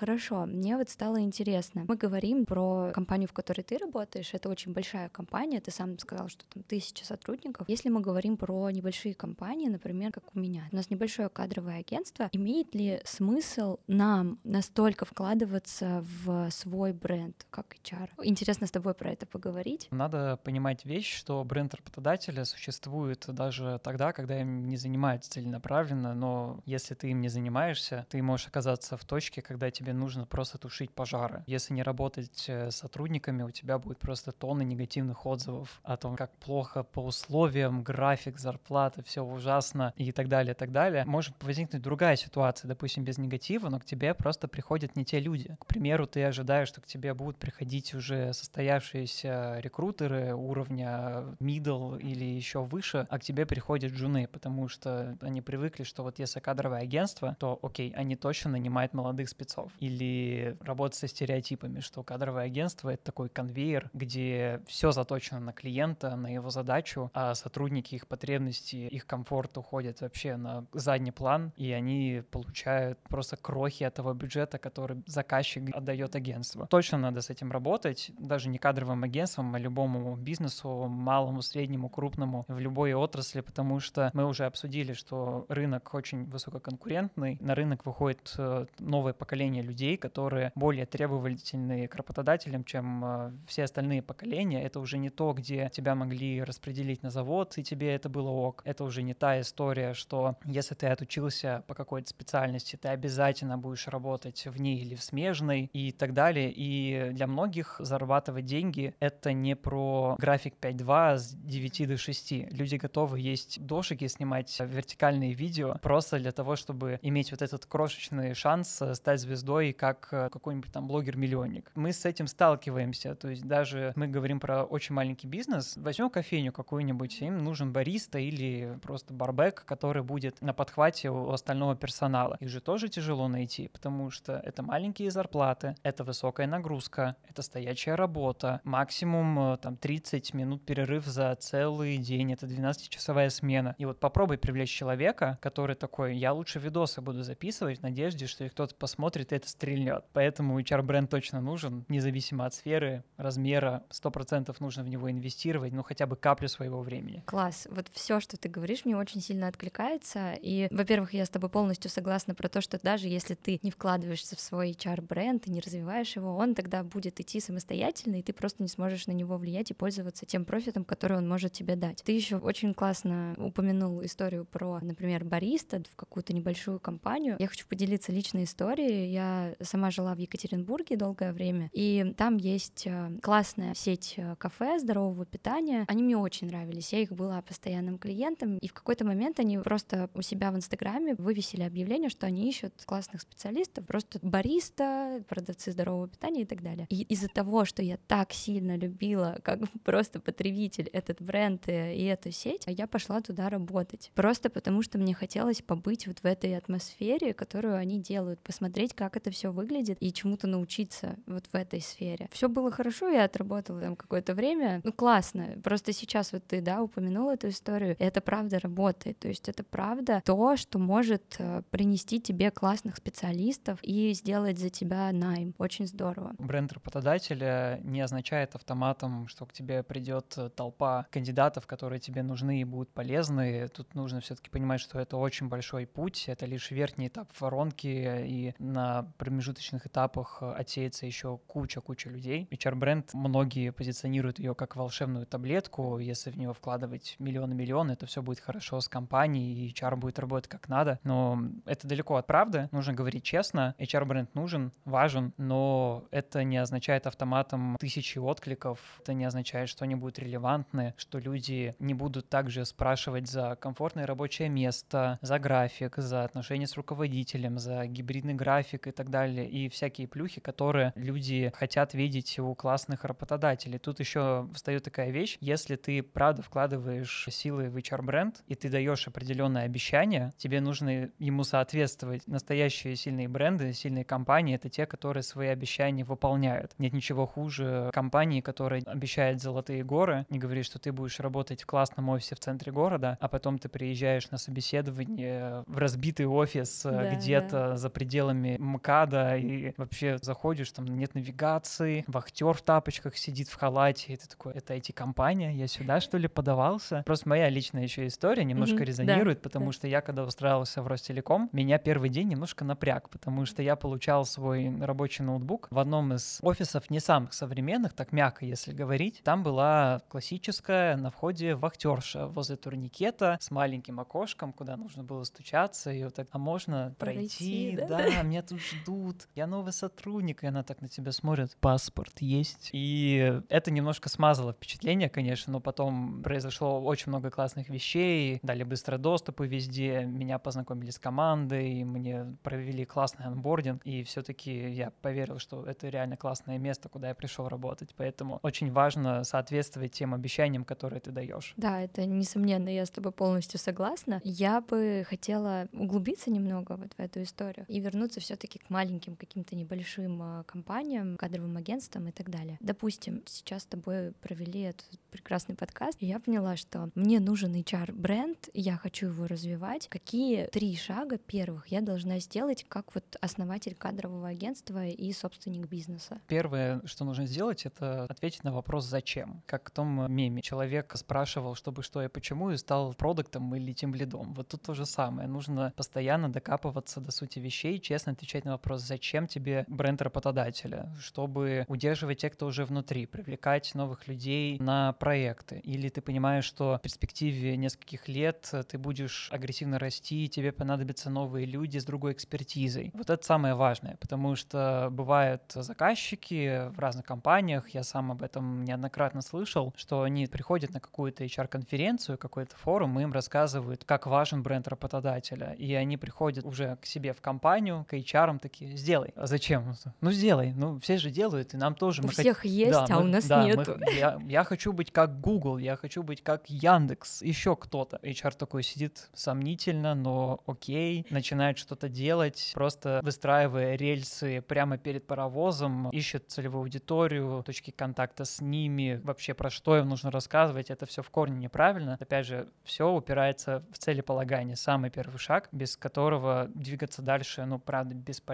Хорошо, 0.00 0.46
мне 0.46 0.78
вот 0.78 0.88
стало 0.88 1.20
интересно. 1.20 1.84
Мы 1.86 1.94
говорим 1.94 2.46
про 2.46 2.90
компанию, 2.94 3.28
в 3.28 3.34
которой 3.34 3.60
ты 3.60 3.76
работаешь. 3.76 4.30
Это 4.32 4.48
очень 4.48 4.72
большая 4.72 5.10
компания. 5.10 5.60
Ты 5.60 5.70
сам 5.70 5.98
сказал, 5.98 6.30
что 6.30 6.46
там 6.46 6.62
тысяча 6.62 7.04
сотрудников. 7.04 7.68
Если 7.68 7.90
мы 7.90 8.00
говорим 8.00 8.38
про 8.38 8.70
небольшие 8.70 9.12
компании, 9.12 9.68
например, 9.68 10.10
как 10.10 10.24
у 10.34 10.38
меня, 10.38 10.62
у 10.72 10.76
нас 10.76 10.88
небольшое 10.88 11.28
кадровое 11.28 11.80
агентство, 11.80 12.30
имеет 12.32 12.74
ли 12.74 13.02
смысл 13.04 13.76
нам 13.88 14.38
настолько 14.42 15.04
вкладываться 15.04 16.02
в 16.24 16.50
свой 16.50 16.94
бренд, 16.94 17.46
как 17.50 17.76
HR? 17.84 18.08
Интересно 18.22 18.66
с 18.66 18.70
тобой 18.70 18.94
про 18.94 19.10
это 19.10 19.26
поговорить. 19.26 19.86
Надо 19.90 20.38
понимать 20.42 20.86
вещь, 20.86 21.14
что 21.14 21.44
бренд 21.44 21.74
работодателя 21.74 22.46
существует 22.46 23.26
даже 23.28 23.78
тогда, 23.84 24.14
когда 24.14 24.40
им 24.40 24.66
не 24.66 24.78
занимаются 24.78 25.30
целенаправленно, 25.30 26.14
но 26.14 26.62
если 26.64 26.94
ты 26.94 27.10
им 27.10 27.20
не 27.20 27.28
занимаешься, 27.28 28.06
ты 28.08 28.22
можешь 28.22 28.46
оказаться 28.46 28.96
в 28.96 29.04
точке, 29.04 29.42
когда 29.42 29.70
тебе 29.70 29.89
тебе 29.90 29.98
нужно 29.98 30.26
просто 30.26 30.58
тушить 30.58 30.90
пожары. 30.92 31.42
Если 31.46 31.74
не 31.74 31.82
работать 31.82 32.44
э, 32.48 32.70
с 32.70 32.76
сотрудниками, 32.76 33.42
у 33.42 33.50
тебя 33.50 33.78
будет 33.78 33.98
просто 33.98 34.32
тонны 34.32 34.62
негативных 34.62 35.26
отзывов 35.26 35.80
о 35.82 35.96
том, 35.96 36.16
как 36.16 36.32
плохо 36.38 36.82
по 36.82 37.00
условиям, 37.00 37.82
график, 37.82 38.38
зарплата, 38.38 39.02
все 39.02 39.22
ужасно 39.22 39.92
и 39.96 40.12
так 40.12 40.28
далее, 40.28 40.54
так 40.54 40.72
далее. 40.72 41.04
Может 41.06 41.34
возникнуть 41.42 41.82
другая 41.82 42.16
ситуация, 42.16 42.68
допустим, 42.68 43.04
без 43.04 43.18
негатива, 43.18 43.68
но 43.68 43.80
к 43.80 43.84
тебе 43.84 44.14
просто 44.14 44.48
приходят 44.48 44.96
не 44.96 45.04
те 45.04 45.20
люди. 45.20 45.56
К 45.60 45.66
примеру, 45.66 46.06
ты 46.06 46.24
ожидаешь, 46.24 46.68
что 46.68 46.80
к 46.80 46.86
тебе 46.86 47.14
будут 47.14 47.36
приходить 47.36 47.94
уже 47.94 48.32
состоявшиеся 48.32 49.58
рекрутеры 49.60 50.34
уровня 50.34 51.36
middle 51.40 52.00
или 52.00 52.24
еще 52.24 52.62
выше, 52.62 53.06
а 53.10 53.18
к 53.18 53.22
тебе 53.22 53.44
приходят 53.44 53.92
джуны, 53.92 54.28
потому 54.28 54.68
что 54.68 55.16
они 55.20 55.42
привыкли, 55.42 55.84
что 55.84 56.02
вот 56.02 56.18
если 56.18 56.40
кадровое 56.40 56.80
агентство, 56.80 57.36
то 57.38 57.58
окей, 57.62 57.92
они 57.96 58.16
точно 58.16 58.52
нанимают 58.52 58.94
молодых 58.94 59.28
спецов. 59.28 59.72
Или 59.80 60.56
работать 60.60 60.98
со 60.98 61.08
стереотипами, 61.08 61.80
что 61.80 62.02
кадровое 62.02 62.44
агентство— 62.44 62.90
это 62.90 63.02
такой 63.04 63.28
конвейер, 63.28 63.90
где 63.92 64.60
все 64.66 64.92
заточено 64.92 65.40
на 65.40 65.52
клиента, 65.52 66.14
на 66.16 66.32
его 66.32 66.50
задачу, 66.50 67.10
а 67.14 67.34
сотрудники, 67.34 67.94
их 67.94 68.06
потребности, 68.06 68.76
их 68.76 69.06
комфорт 69.06 69.56
уходят 69.58 70.00
вообще 70.00 70.36
на 70.36 70.66
задний 70.72 71.12
план, 71.12 71.52
и 71.56 71.72
они 71.72 72.22
получают 72.30 72.98
просто 73.08 73.36
крохи 73.36 73.84
этого 73.84 74.12
бюджета, 74.14 74.58
который 74.58 75.02
заказчик 75.06 75.74
отдает 75.74 76.14
агентству. 76.14 76.66
Точно 76.66 76.98
надо 76.98 77.22
с 77.22 77.30
этим 77.30 77.50
работать, 77.50 78.10
даже 78.18 78.48
не 78.48 78.58
кадровым 78.58 79.02
агентством, 79.02 79.54
а 79.54 79.58
любому 79.58 80.16
бизнесу, 80.16 80.68
малому, 80.88 81.42
среднему, 81.42 81.88
крупному, 81.88 82.44
в 82.48 82.58
любой 82.58 82.92
отрасли, 82.92 83.40
потому 83.40 83.80
что 83.80 84.10
мы 84.12 84.26
уже 84.26 84.44
обсудили, 84.44 84.92
что 84.92 85.46
рынок 85.48 85.94
очень 85.94 86.24
высококонкурентный, 86.24 87.38
на 87.40 87.54
рынок 87.54 87.86
выходит 87.86 88.34
э, 88.36 88.66
новое 88.78 89.12
поколение 89.12 89.62
людей, 89.62 89.69
которые 89.96 90.52
более 90.54 90.86
требовательные 90.86 91.88
к 91.88 91.94
работодателям, 91.94 92.64
чем 92.64 93.04
э, 93.04 93.32
все 93.46 93.64
остальные 93.64 94.02
поколения. 94.02 94.62
Это 94.62 94.80
уже 94.80 94.98
не 94.98 95.10
то, 95.10 95.32
где 95.32 95.70
тебя 95.72 95.94
могли 95.94 96.42
распределить 96.42 97.02
на 97.02 97.10
завод, 97.10 97.56
и 97.56 97.62
тебе 97.62 97.94
это 97.94 98.08
было 98.08 98.30
ок. 98.30 98.62
Это 98.64 98.84
уже 98.84 99.02
не 99.02 99.14
та 99.14 99.40
история, 99.40 99.94
что 99.94 100.36
если 100.44 100.74
ты 100.74 100.86
отучился 100.86 101.64
по 101.66 101.74
какой-то 101.74 102.08
специальности, 102.08 102.76
ты 102.76 102.88
обязательно 102.88 103.58
будешь 103.58 103.88
работать 103.88 104.46
в 104.46 104.60
ней 104.60 104.78
или 104.78 104.94
в 104.94 105.02
смежной 105.02 105.70
и 105.72 105.92
так 105.92 106.14
далее. 106.14 106.52
И 106.54 107.10
для 107.12 107.26
многих 107.26 107.76
зарабатывать 107.78 108.46
деньги— 108.46 108.94
это 109.00 109.32
не 109.32 109.56
про 109.56 110.16
график 110.18 110.54
5.2 110.60 111.18
с 111.18 111.34
9 111.34 111.88
до 111.88 111.96
6. 111.96 112.32
Люди 112.52 112.76
готовы 112.76 113.20
есть 113.20 113.64
дошики, 113.64 114.06
снимать 114.06 114.56
вертикальные 114.60 115.34
видео 115.34 115.76
просто 115.82 116.18
для 116.18 116.32
того, 116.32 116.56
чтобы 116.56 116.98
иметь 117.02 117.30
вот 117.30 117.42
этот 117.42 117.66
крошечный 117.66 118.34
шанс 118.34 118.82
стать 118.94 119.20
звездой, 119.20 119.49
как 119.76 120.08
какой-нибудь 120.08 120.72
там 120.72 120.86
блогер-миллионник. 120.86 121.70
Мы 121.74 121.92
с 121.92 122.04
этим 122.04 122.26
сталкиваемся, 122.26 123.14
то 123.14 123.28
есть 123.28 123.44
даже 123.46 123.92
мы 123.96 124.06
говорим 124.06 124.40
про 124.40 124.64
очень 124.64 124.94
маленький 124.94 125.26
бизнес, 125.26 125.76
возьмем 125.76 126.10
кофейню 126.10 126.52
какую-нибудь, 126.52 127.20
им 127.20 127.38
нужен 127.38 127.72
бариста 127.72 128.18
или 128.18 128.78
просто 128.82 129.12
барбек, 129.12 129.64
который 129.66 130.02
будет 130.02 130.40
на 130.40 130.54
подхвате 130.54 131.10
у 131.10 131.30
остального 131.30 131.76
персонала. 131.76 132.36
Их 132.40 132.48
же 132.48 132.60
тоже 132.60 132.88
тяжело 132.88 133.28
найти, 133.28 133.68
потому 133.68 134.10
что 134.10 134.34
это 134.44 134.62
маленькие 134.62 135.10
зарплаты, 135.10 135.74
это 135.82 136.04
высокая 136.04 136.46
нагрузка, 136.46 137.16
это 137.28 137.42
стоячая 137.42 137.96
работа, 137.96 138.60
максимум 138.64 139.54
э, 139.54 139.56
там 139.58 139.76
30 139.76 140.34
минут 140.34 140.64
перерыв 140.64 141.06
за 141.06 141.34
целый 141.36 141.96
день, 141.98 142.32
это 142.32 142.46
12-часовая 142.46 143.30
смена. 143.30 143.74
И 143.78 143.84
вот 143.84 144.00
попробуй 144.00 144.38
привлечь 144.38 144.70
человека, 144.70 145.38
который 145.40 145.76
такой, 145.76 146.16
я 146.16 146.32
лучше 146.32 146.58
видосы 146.58 147.00
буду 147.00 147.22
записывать 147.22 147.80
в 147.80 147.82
надежде, 147.82 148.26
что 148.26 148.44
их 148.44 148.52
кто-то 148.52 148.74
посмотрит 148.74 149.32
и 149.32 149.39
это 149.40 149.48
стрельнет. 149.48 150.04
Поэтому 150.12 150.60
HR-бренд 150.60 151.10
точно 151.10 151.40
нужен, 151.40 151.84
независимо 151.88 152.46
от 152.46 152.54
сферы, 152.54 153.04
размера, 153.16 153.84
100% 153.90 154.54
нужно 154.60 154.84
в 154.84 154.88
него 154.88 155.10
инвестировать, 155.10 155.72
ну 155.72 155.82
хотя 155.82 156.06
бы 156.06 156.16
каплю 156.16 156.48
своего 156.48 156.82
времени. 156.82 157.22
Класс. 157.26 157.66
Вот 157.70 157.88
все, 157.92 158.20
что 158.20 158.36
ты 158.36 158.48
говоришь, 158.48 158.84
мне 158.84 158.96
очень 158.96 159.20
сильно 159.20 159.48
откликается. 159.48 160.34
И, 160.40 160.68
во-первых, 160.70 161.14
я 161.14 161.24
с 161.24 161.30
тобой 161.30 161.50
полностью 161.50 161.90
согласна 161.90 162.34
про 162.34 162.48
то, 162.48 162.60
что 162.60 162.78
даже 162.82 163.08
если 163.08 163.34
ты 163.34 163.58
не 163.62 163.70
вкладываешься 163.70 164.36
в 164.36 164.40
свой 164.40 164.72
HR-бренд 164.72 165.46
и 165.46 165.50
не 165.50 165.60
развиваешь 165.60 166.14
его, 166.16 166.36
он 166.36 166.54
тогда 166.54 166.82
будет 166.82 167.20
идти 167.20 167.40
самостоятельно, 167.40 168.16
и 168.16 168.22
ты 168.22 168.32
просто 168.32 168.62
не 168.62 168.68
сможешь 168.68 169.06
на 169.06 169.12
него 169.12 169.36
влиять 169.36 169.70
и 169.70 169.74
пользоваться 169.74 170.26
тем 170.26 170.44
профитом, 170.44 170.84
который 170.84 171.16
он 171.16 171.28
может 171.28 171.52
тебе 171.52 171.76
дать. 171.76 172.02
Ты 172.04 172.12
еще 172.12 172.36
очень 172.36 172.74
классно 172.74 173.34
упомянул 173.38 174.04
историю 174.04 174.44
про, 174.44 174.80
например, 174.80 175.24
бариста 175.24 175.82
в 175.90 175.96
какую-то 175.96 176.32
небольшую 176.32 176.78
компанию. 176.80 177.36
Я 177.38 177.48
хочу 177.48 177.66
поделиться 177.66 178.12
личной 178.12 178.44
историей. 178.44 179.10
Я 179.12 179.29
сама 179.60 179.90
жила 179.90 180.14
в 180.14 180.18
Екатеринбурге 180.18 180.96
долгое 180.96 181.32
время, 181.32 181.70
и 181.72 182.14
там 182.16 182.36
есть 182.36 182.86
э, 182.86 183.18
классная 183.22 183.74
сеть 183.74 184.14
э, 184.16 184.36
кафе 184.36 184.78
здорового 184.78 185.26
питания. 185.26 185.84
Они 185.88 186.02
мне 186.02 186.16
очень 186.16 186.48
нравились. 186.48 186.92
Я 186.92 187.00
их 187.00 187.12
была 187.12 187.42
постоянным 187.42 187.98
клиентом, 187.98 188.58
и 188.58 188.68
в 188.68 188.72
какой-то 188.72 189.04
момент 189.04 189.40
они 189.40 189.58
просто 189.58 190.10
у 190.14 190.22
себя 190.22 190.50
в 190.50 190.56
Инстаграме 190.56 191.14
вывесили 191.14 191.62
объявление, 191.62 192.10
что 192.10 192.26
они 192.26 192.48
ищут 192.48 192.74
классных 192.84 193.22
специалистов, 193.22 193.86
просто 193.86 194.18
бариста, 194.22 195.24
продавцы 195.28 195.72
здорового 195.72 196.08
питания 196.08 196.42
и 196.42 196.46
так 196.46 196.62
далее. 196.62 196.86
И 196.88 197.02
из-за 197.02 197.28
того, 197.28 197.64
что 197.64 197.82
я 197.82 197.96
так 198.06 198.32
сильно 198.32 198.76
любила, 198.76 199.38
как 199.42 199.60
просто 199.84 200.20
потребитель, 200.20 200.88
этот 200.92 201.20
бренд 201.20 201.68
и 201.68 202.04
эту 202.04 202.30
сеть, 202.30 202.64
я 202.66 202.86
пошла 202.86 203.20
туда 203.20 203.48
работать. 203.48 204.10
Просто 204.14 204.50
потому, 204.50 204.82
что 204.82 204.98
мне 204.98 205.14
хотелось 205.14 205.62
побыть 205.62 206.06
вот 206.06 206.18
в 206.18 206.24
этой 206.24 206.56
атмосфере, 206.56 207.34
которую 207.34 207.76
они 207.76 208.00
делают, 208.00 208.40
посмотреть, 208.40 208.94
как 208.94 209.16
это 209.20 209.30
все 209.30 209.52
выглядит 209.52 209.98
и 210.00 210.12
чему-то 210.12 210.46
научиться 210.46 211.16
вот 211.26 211.46
в 211.46 211.54
этой 211.54 211.80
сфере. 211.80 212.28
Все 212.32 212.48
было 212.48 212.70
хорошо, 212.70 213.08
я 213.08 213.24
отработала 213.24 213.80
там 213.80 213.96
какое-то 213.96 214.34
время. 214.34 214.80
Ну, 214.82 214.92
классно. 214.92 215.58
Просто 215.62 215.92
сейчас 215.92 216.32
вот 216.32 216.44
ты, 216.46 216.60
да, 216.60 216.82
упомянула 216.82 217.34
эту 217.34 217.48
историю. 217.48 217.96
Это 217.98 218.20
правда 218.20 218.58
работает. 218.58 219.18
То 219.18 219.28
есть 219.28 219.48
это 219.48 219.62
правда 219.62 220.22
то, 220.24 220.56
что 220.56 220.78
может 220.78 221.36
э, 221.38 221.62
принести 221.70 222.20
тебе 222.20 222.50
классных 222.50 222.96
специалистов 222.96 223.78
и 223.82 224.12
сделать 224.14 224.58
за 224.58 224.70
тебя 224.70 225.12
найм. 225.12 225.54
Очень 225.58 225.86
здорово. 225.86 226.34
Бренд 226.38 226.72
работодателя 226.72 227.80
не 227.82 228.00
означает 228.00 228.54
автоматом, 228.54 229.28
что 229.28 229.44
к 229.46 229.52
тебе 229.52 229.82
придет 229.82 230.34
э, 230.38 230.48
толпа 230.48 231.06
кандидатов, 231.10 231.66
которые 231.66 232.00
тебе 232.00 232.22
нужны 232.22 232.60
и 232.60 232.64
будут 232.64 232.90
полезны. 232.90 233.68
Тут 233.68 233.94
нужно 233.94 234.20
все-таки 234.20 234.50
понимать, 234.50 234.80
что 234.80 234.98
это 234.98 235.16
очень 235.18 235.48
большой 235.48 235.86
путь, 235.86 236.24
это 236.26 236.46
лишь 236.46 236.70
верхний 236.70 237.08
этап 237.08 237.28
воронки, 237.38 237.86
и 237.86 238.54
на 238.58 239.09
промежуточных 239.18 239.86
этапах 239.86 240.38
э, 240.40 240.52
отсеется 240.52 241.06
еще 241.06 241.38
куча-куча 241.46 242.10
людей. 242.10 242.48
HR-бренд, 242.50 243.14
многие 243.14 243.72
позиционируют 243.72 244.38
ее 244.38 244.54
как 244.54 244.76
волшебную 244.76 245.26
таблетку, 245.26 245.98
если 245.98 246.30
в 246.30 246.38
нее 246.38 246.52
вкладывать 246.52 247.16
миллионы-миллионы, 247.18 247.96
то 247.96 248.06
все 248.06 248.22
будет 248.22 248.40
хорошо 248.40 248.80
с 248.80 248.88
компанией, 248.88 249.66
и 249.66 249.72
HR 249.72 249.96
будет 249.96 250.18
работать 250.18 250.48
как 250.48 250.68
надо, 250.68 250.98
но 251.04 251.42
это 251.66 251.86
далеко 251.86 252.16
от 252.16 252.26
правды, 252.26 252.68
нужно 252.72 252.92
говорить 252.92 253.24
честно, 253.24 253.74
HR-бренд 253.78 254.34
нужен, 254.34 254.72
важен, 254.84 255.32
но 255.36 256.04
это 256.10 256.44
не 256.44 256.58
означает 256.58 257.06
автоматом 257.06 257.76
тысячи 257.78 258.18
откликов, 258.18 258.78
это 259.00 259.14
не 259.14 259.24
означает, 259.24 259.68
что 259.68 259.84
они 259.84 259.94
будут 259.94 260.18
релевантны, 260.18 260.94
что 260.96 261.18
люди 261.18 261.74
не 261.78 261.94
будут 261.94 262.28
также 262.28 262.64
спрашивать 262.64 263.28
за 263.28 263.56
комфортное 263.56 264.06
рабочее 264.06 264.48
место, 264.48 265.18
за 265.22 265.38
график, 265.38 265.96
за 265.96 266.24
отношения 266.24 266.66
с 266.66 266.76
руководителем, 266.76 267.58
за 267.58 267.86
гибридный 267.86 268.34
график 268.34 268.86
и 268.86 268.92
так 269.00 269.08
далее, 269.08 269.48
и 269.48 269.70
всякие 269.70 270.06
плюхи, 270.06 270.42
которые 270.42 270.92
люди 270.94 271.50
хотят 271.54 271.94
видеть 271.94 272.38
у 272.38 272.54
классных 272.54 273.06
работодателей. 273.06 273.78
Тут 273.78 273.98
еще 273.98 274.46
встает 274.52 274.84
такая 274.84 275.10
вещь, 275.10 275.38
если 275.40 275.76
ты 275.76 276.02
правда 276.02 276.42
вкладываешь 276.42 277.26
силы 277.30 277.70
в 277.70 277.76
HR-бренд, 277.78 278.42
и 278.46 278.54
ты 278.54 278.68
даешь 278.68 279.08
определенное 279.08 279.64
обещание, 279.64 280.32
тебе 280.36 280.60
нужно 280.60 281.10
ему 281.18 281.44
соответствовать. 281.44 282.26
Настоящие 282.26 282.94
сильные 282.94 283.26
бренды, 283.26 283.72
сильные 283.72 284.04
компании— 284.04 284.54
это 284.56 284.68
те, 284.68 284.84
которые 284.84 285.22
свои 285.22 285.48
обещания 285.48 286.04
выполняют. 286.04 286.74
Нет 286.76 286.92
ничего 286.92 287.26
хуже 287.26 287.90
компании, 287.94 288.42
которая 288.42 288.82
обещает 288.84 289.40
золотые 289.40 289.82
горы, 289.82 290.26
не 290.28 290.38
говорит, 290.38 290.66
что 290.66 290.78
ты 290.78 290.92
будешь 290.92 291.20
работать 291.20 291.62
в 291.62 291.66
классном 291.66 292.10
офисе 292.10 292.34
в 292.34 292.40
центре 292.40 292.70
города, 292.70 293.16
а 293.18 293.28
потом 293.28 293.58
ты 293.58 293.70
приезжаешь 293.70 294.30
на 294.30 294.36
собеседование 294.36 295.64
в 295.66 295.78
разбитый 295.78 296.26
офис 296.26 296.84
э, 296.84 296.90
да, 296.90 297.14
где-то 297.14 297.50
да. 297.50 297.76
за 297.78 297.88
пределами 297.88 298.56
МКАДа 298.90 299.36
и 299.36 299.72
вообще 299.76 300.18
заходишь, 300.20 300.72
там 300.72 300.84
нет 300.86 301.14
навигации, 301.14 302.04
вахтер 302.08 302.52
в 302.52 302.62
тапочках 302.62 303.16
сидит 303.16 303.48
в 303.48 303.54
халате, 303.54 304.12
и 304.12 304.16
ты 304.16 304.26
такой, 304.26 304.52
это 304.54 304.74
IT-компания, 304.74 305.52
я 305.52 305.68
сюда 305.68 306.00
что 306.00 306.18
ли 306.18 306.26
подавался? 306.26 307.02
Просто 307.06 307.28
моя 307.28 307.48
личная 307.48 307.84
еще 307.84 308.06
история 308.06 308.44
немножко 308.44 308.78
mm-hmm, 308.78 308.84
резонирует, 308.84 309.38
да, 309.38 309.42
потому 309.42 309.66
да. 309.66 309.72
что 309.72 309.86
я 309.86 310.00
когда 310.00 310.24
устраивался 310.24 310.82
в 310.82 310.88
Ростелеком, 310.88 311.48
меня 311.52 311.78
первый 311.78 312.08
день 312.08 312.28
немножко 312.28 312.64
напряг, 312.64 313.08
потому 313.10 313.46
что 313.46 313.62
я 313.62 313.76
получал 313.76 314.24
свой 314.24 314.72
рабочий 314.80 315.22
ноутбук 315.22 315.68
в 315.70 315.78
одном 315.78 316.14
из 316.14 316.40
офисов 316.42 316.90
не 316.90 317.00
самых 317.00 317.32
современных, 317.32 317.92
так 317.92 318.12
мягко, 318.12 318.44
если 318.44 318.72
говорить. 318.72 319.20
Там 319.22 319.42
была 319.42 320.02
классическая 320.08 320.96
на 320.96 321.10
входе 321.10 321.54
вахтерша 321.54 322.26
возле 322.26 322.56
турникета 322.56 323.38
с 323.40 323.50
маленьким 323.50 324.00
окошком, 324.00 324.52
куда 324.52 324.76
нужно 324.76 325.04
было 325.04 325.22
стучаться, 325.24 325.92
и 325.92 326.02
вот 326.02 326.14
так, 326.14 326.28
а 326.32 326.38
можно 326.38 326.94
пройти? 326.98 327.76
пройти 327.76 327.88
да, 327.88 327.98
да, 327.98 328.22
меня 328.22 328.42
тут 328.42 328.60
ждут, 328.80 329.28
я 329.34 329.46
новый 329.46 329.72
сотрудник, 329.72 330.44
и 330.44 330.46
она 330.46 330.62
так 330.62 330.80
на 330.80 330.88
тебя 330.88 331.12
смотрит, 331.12 331.56
паспорт 331.60 332.20
есть. 332.20 332.70
И 332.72 333.40
это 333.48 333.70
немножко 333.70 334.08
смазало 334.08 334.52
впечатление, 334.52 335.08
конечно, 335.08 335.52
но 335.52 335.60
потом 335.60 336.22
произошло 336.22 336.80
очень 336.80 337.08
много 337.08 337.30
классных 337.30 337.68
вещей, 337.68 338.40
дали 338.42 338.62
быстро 338.62 338.98
доступы 338.98 339.46
везде, 339.46 340.04
меня 340.04 340.38
познакомили 340.38 340.90
с 340.90 340.98
командой, 340.98 341.84
мне 341.84 342.36
провели 342.42 342.84
классный 342.84 343.26
анбординг, 343.26 343.82
и 343.84 344.02
все-таки 344.02 344.70
я 344.70 344.92
поверил, 345.02 345.38
что 345.38 345.64
это 345.64 345.88
реально 345.88 346.16
классное 346.16 346.58
место, 346.58 346.88
куда 346.88 347.08
я 347.08 347.14
пришел 347.14 347.48
работать. 347.48 347.94
Поэтому 347.96 348.40
очень 348.42 348.72
важно 348.72 349.24
соответствовать 349.24 349.92
тем 349.92 350.14
обещаниям, 350.14 350.64
которые 350.64 351.00
ты 351.00 351.10
даешь. 351.10 351.54
Да, 351.56 351.80
это 351.80 352.06
несомненно, 352.06 352.68
я 352.68 352.86
с 352.86 352.90
тобой 352.90 353.12
полностью 353.12 353.58
согласна. 353.58 354.20
Я 354.24 354.60
бы 354.60 355.04
хотела 355.08 355.68
углубиться 355.72 356.30
немного 356.30 356.76
вот 356.76 356.92
в 356.96 357.00
эту 357.00 357.22
историю 357.22 357.66
и 357.68 357.80
вернуться 357.80 358.20
все-таки 358.20 358.59
к 358.66 358.70
маленьким 358.70 359.16
каким-то 359.16 359.56
небольшим 359.56 360.22
а, 360.22 360.44
компаниям, 360.44 361.16
кадровым 361.16 361.56
агентствам 361.56 362.08
и 362.08 362.12
так 362.12 362.30
далее. 362.30 362.58
Допустим, 362.60 363.22
сейчас 363.26 363.62
с 363.62 363.66
тобой 363.66 364.12
провели 364.20 364.62
этот 364.62 364.86
прекрасный 365.10 365.54
подкаст, 365.54 365.98
и 366.00 366.06
я 366.06 366.20
поняла, 366.20 366.56
что 366.56 366.90
мне 366.94 367.20
нужен 367.20 367.54
HR-бренд, 367.54 368.48
я 368.54 368.76
хочу 368.76 369.06
его 369.06 369.26
развивать. 369.26 369.88
Какие 369.88 370.46
три 370.46 370.76
шага 370.76 371.18
первых 371.18 371.68
я 371.68 371.80
должна 371.80 372.18
сделать 372.18 372.64
как 372.68 372.94
вот 372.94 373.16
основатель 373.20 373.74
кадрового 373.74 374.28
агентства 374.28 374.86
и 374.86 375.12
собственник 375.12 375.66
бизнеса? 375.66 376.20
Первое, 376.26 376.80
что 376.84 377.04
нужно 377.04 377.26
сделать, 377.26 377.66
это 377.66 378.04
ответить 378.04 378.44
на 378.44 378.52
вопрос 378.52 378.84
«зачем?». 378.86 379.42
Как 379.46 379.70
в 379.70 379.72
том 379.72 380.12
меме. 380.12 380.42
Человек 380.42 380.92
спрашивал, 380.96 381.54
чтобы 381.54 381.82
что 381.82 382.02
и 382.02 382.08
почему, 382.08 382.50
и 382.50 382.56
стал 382.56 382.94
продуктом 382.94 383.54
или 383.54 383.72
тем 383.72 383.94
лидом. 383.94 384.34
Вот 384.34 384.48
тут 384.48 384.62
то 384.62 384.74
же 384.74 384.86
самое. 384.86 385.28
Нужно 385.28 385.72
постоянно 385.76 386.30
докапываться 386.30 387.00
до 387.00 387.10
сути 387.12 387.38
вещей, 387.38 387.80
честно 387.80 388.12
отвечать 388.12 388.44
на 388.44 388.49
вопрос 388.52 388.82
«зачем 388.82 389.26
тебе 389.26 389.64
бренд 389.68 390.02
работодателя?», 390.02 390.92
чтобы 391.00 391.64
удерживать 391.68 392.18
тех, 392.18 392.32
кто 392.32 392.46
уже 392.46 392.64
внутри, 392.64 393.06
привлекать 393.06 393.74
новых 393.74 394.08
людей 394.08 394.58
на 394.58 394.92
проекты. 394.94 395.58
Или 395.60 395.88
ты 395.88 396.00
понимаешь, 396.00 396.44
что 396.44 396.78
в 396.78 396.82
перспективе 396.82 397.56
нескольких 397.56 398.08
лет 398.08 398.52
ты 398.68 398.78
будешь 398.78 399.28
агрессивно 399.32 399.78
расти, 399.78 400.28
тебе 400.28 400.52
понадобятся 400.52 401.10
новые 401.10 401.46
люди 401.46 401.78
с 401.78 401.84
другой 401.84 402.12
экспертизой. 402.12 402.90
Вот 402.94 403.10
это 403.10 403.24
самое 403.24 403.54
важное, 403.54 403.96
потому 403.96 404.36
что 404.36 404.88
бывают 404.90 405.42
заказчики 405.54 406.68
в 406.70 406.78
разных 406.78 407.04
компаниях, 407.06 407.68
я 407.70 407.82
сам 407.82 408.12
об 408.12 408.22
этом 408.22 408.64
неоднократно 408.64 409.22
слышал, 409.22 409.72
что 409.76 410.02
они 410.02 410.26
приходят 410.26 410.72
на 410.72 410.80
какую-то 410.80 411.24
HR-конференцию, 411.24 412.18
какой-то 412.18 412.56
форум, 412.56 412.98
и 412.98 413.02
им 413.02 413.12
рассказывают, 413.12 413.84
как 413.84 414.06
важен 414.06 414.42
бренд 414.42 414.68
работодателя, 414.68 415.52
и 415.52 415.72
они 415.74 415.96
приходят 415.96 416.44
уже 416.44 416.76
к 416.76 416.86
себе 416.86 417.12
в 417.12 417.20
компанию, 417.20 417.84
к 417.88 417.94
HR 417.94 418.39
такие, 418.40 418.76
сделай. 418.76 419.12
А 419.16 419.26
зачем? 419.26 419.74
Ну, 420.00 420.12
сделай. 420.12 420.52
Ну, 420.52 420.78
все 420.80 420.98
же 420.98 421.10
делают, 421.10 421.54
и 421.54 421.56
нам 421.56 421.74
тоже. 421.74 422.02
У 422.02 422.06
мы 422.06 422.12
всех 422.12 422.38
хот... 422.38 422.46
есть, 422.46 422.72
да, 422.72 422.86
а 422.88 423.00
мы, 423.00 423.04
у 423.04 423.08
нас 423.08 423.26
да, 423.26 423.44
нет. 423.44 423.68
Я, 423.94 424.18
я 424.26 424.44
хочу 424.44 424.72
быть 424.72 424.92
как 424.92 425.20
Google, 425.20 425.58
я 425.58 425.76
хочу 425.76 426.02
быть 426.02 426.22
как 426.22 426.48
Яндекс, 426.48 427.22
еще 427.22 427.56
кто-то. 427.56 427.98
HR 428.02 428.36
такой 428.36 428.62
сидит 428.62 429.08
сомнительно, 429.14 429.94
но 429.94 430.40
окей, 430.46 431.06
начинает 431.10 431.58
что-то 431.58 431.88
делать, 431.88 432.50
просто 432.54 433.00
выстраивая 433.02 433.76
рельсы 433.76 434.42
прямо 434.46 434.78
перед 434.78 435.06
паровозом, 435.06 435.90
ищет 435.90 436.30
целевую 436.30 436.62
аудиторию, 436.62 437.42
точки 437.44 437.70
контакта 437.70 438.24
с 438.24 438.40
ними, 438.40 439.00
вообще 439.04 439.34
про 439.34 439.50
что 439.50 439.76
им 439.78 439.88
нужно 439.88 440.10
рассказывать, 440.10 440.70
это 440.70 440.86
все 440.86 441.02
в 441.02 441.10
корне 441.10 441.38
неправильно. 441.38 441.96
Опять 442.00 442.26
же, 442.26 442.48
все 442.64 442.90
упирается 442.90 443.62
в 443.72 443.78
целеполагание, 443.78 444.56
самый 444.56 444.90
первый 444.90 445.18
шаг, 445.18 445.48
без 445.52 445.76
которого 445.76 446.48
двигаться 446.54 447.02
дальше, 447.02 447.44
ну, 447.44 447.58
правда, 447.58 447.94
бесполезно. 447.94 448.29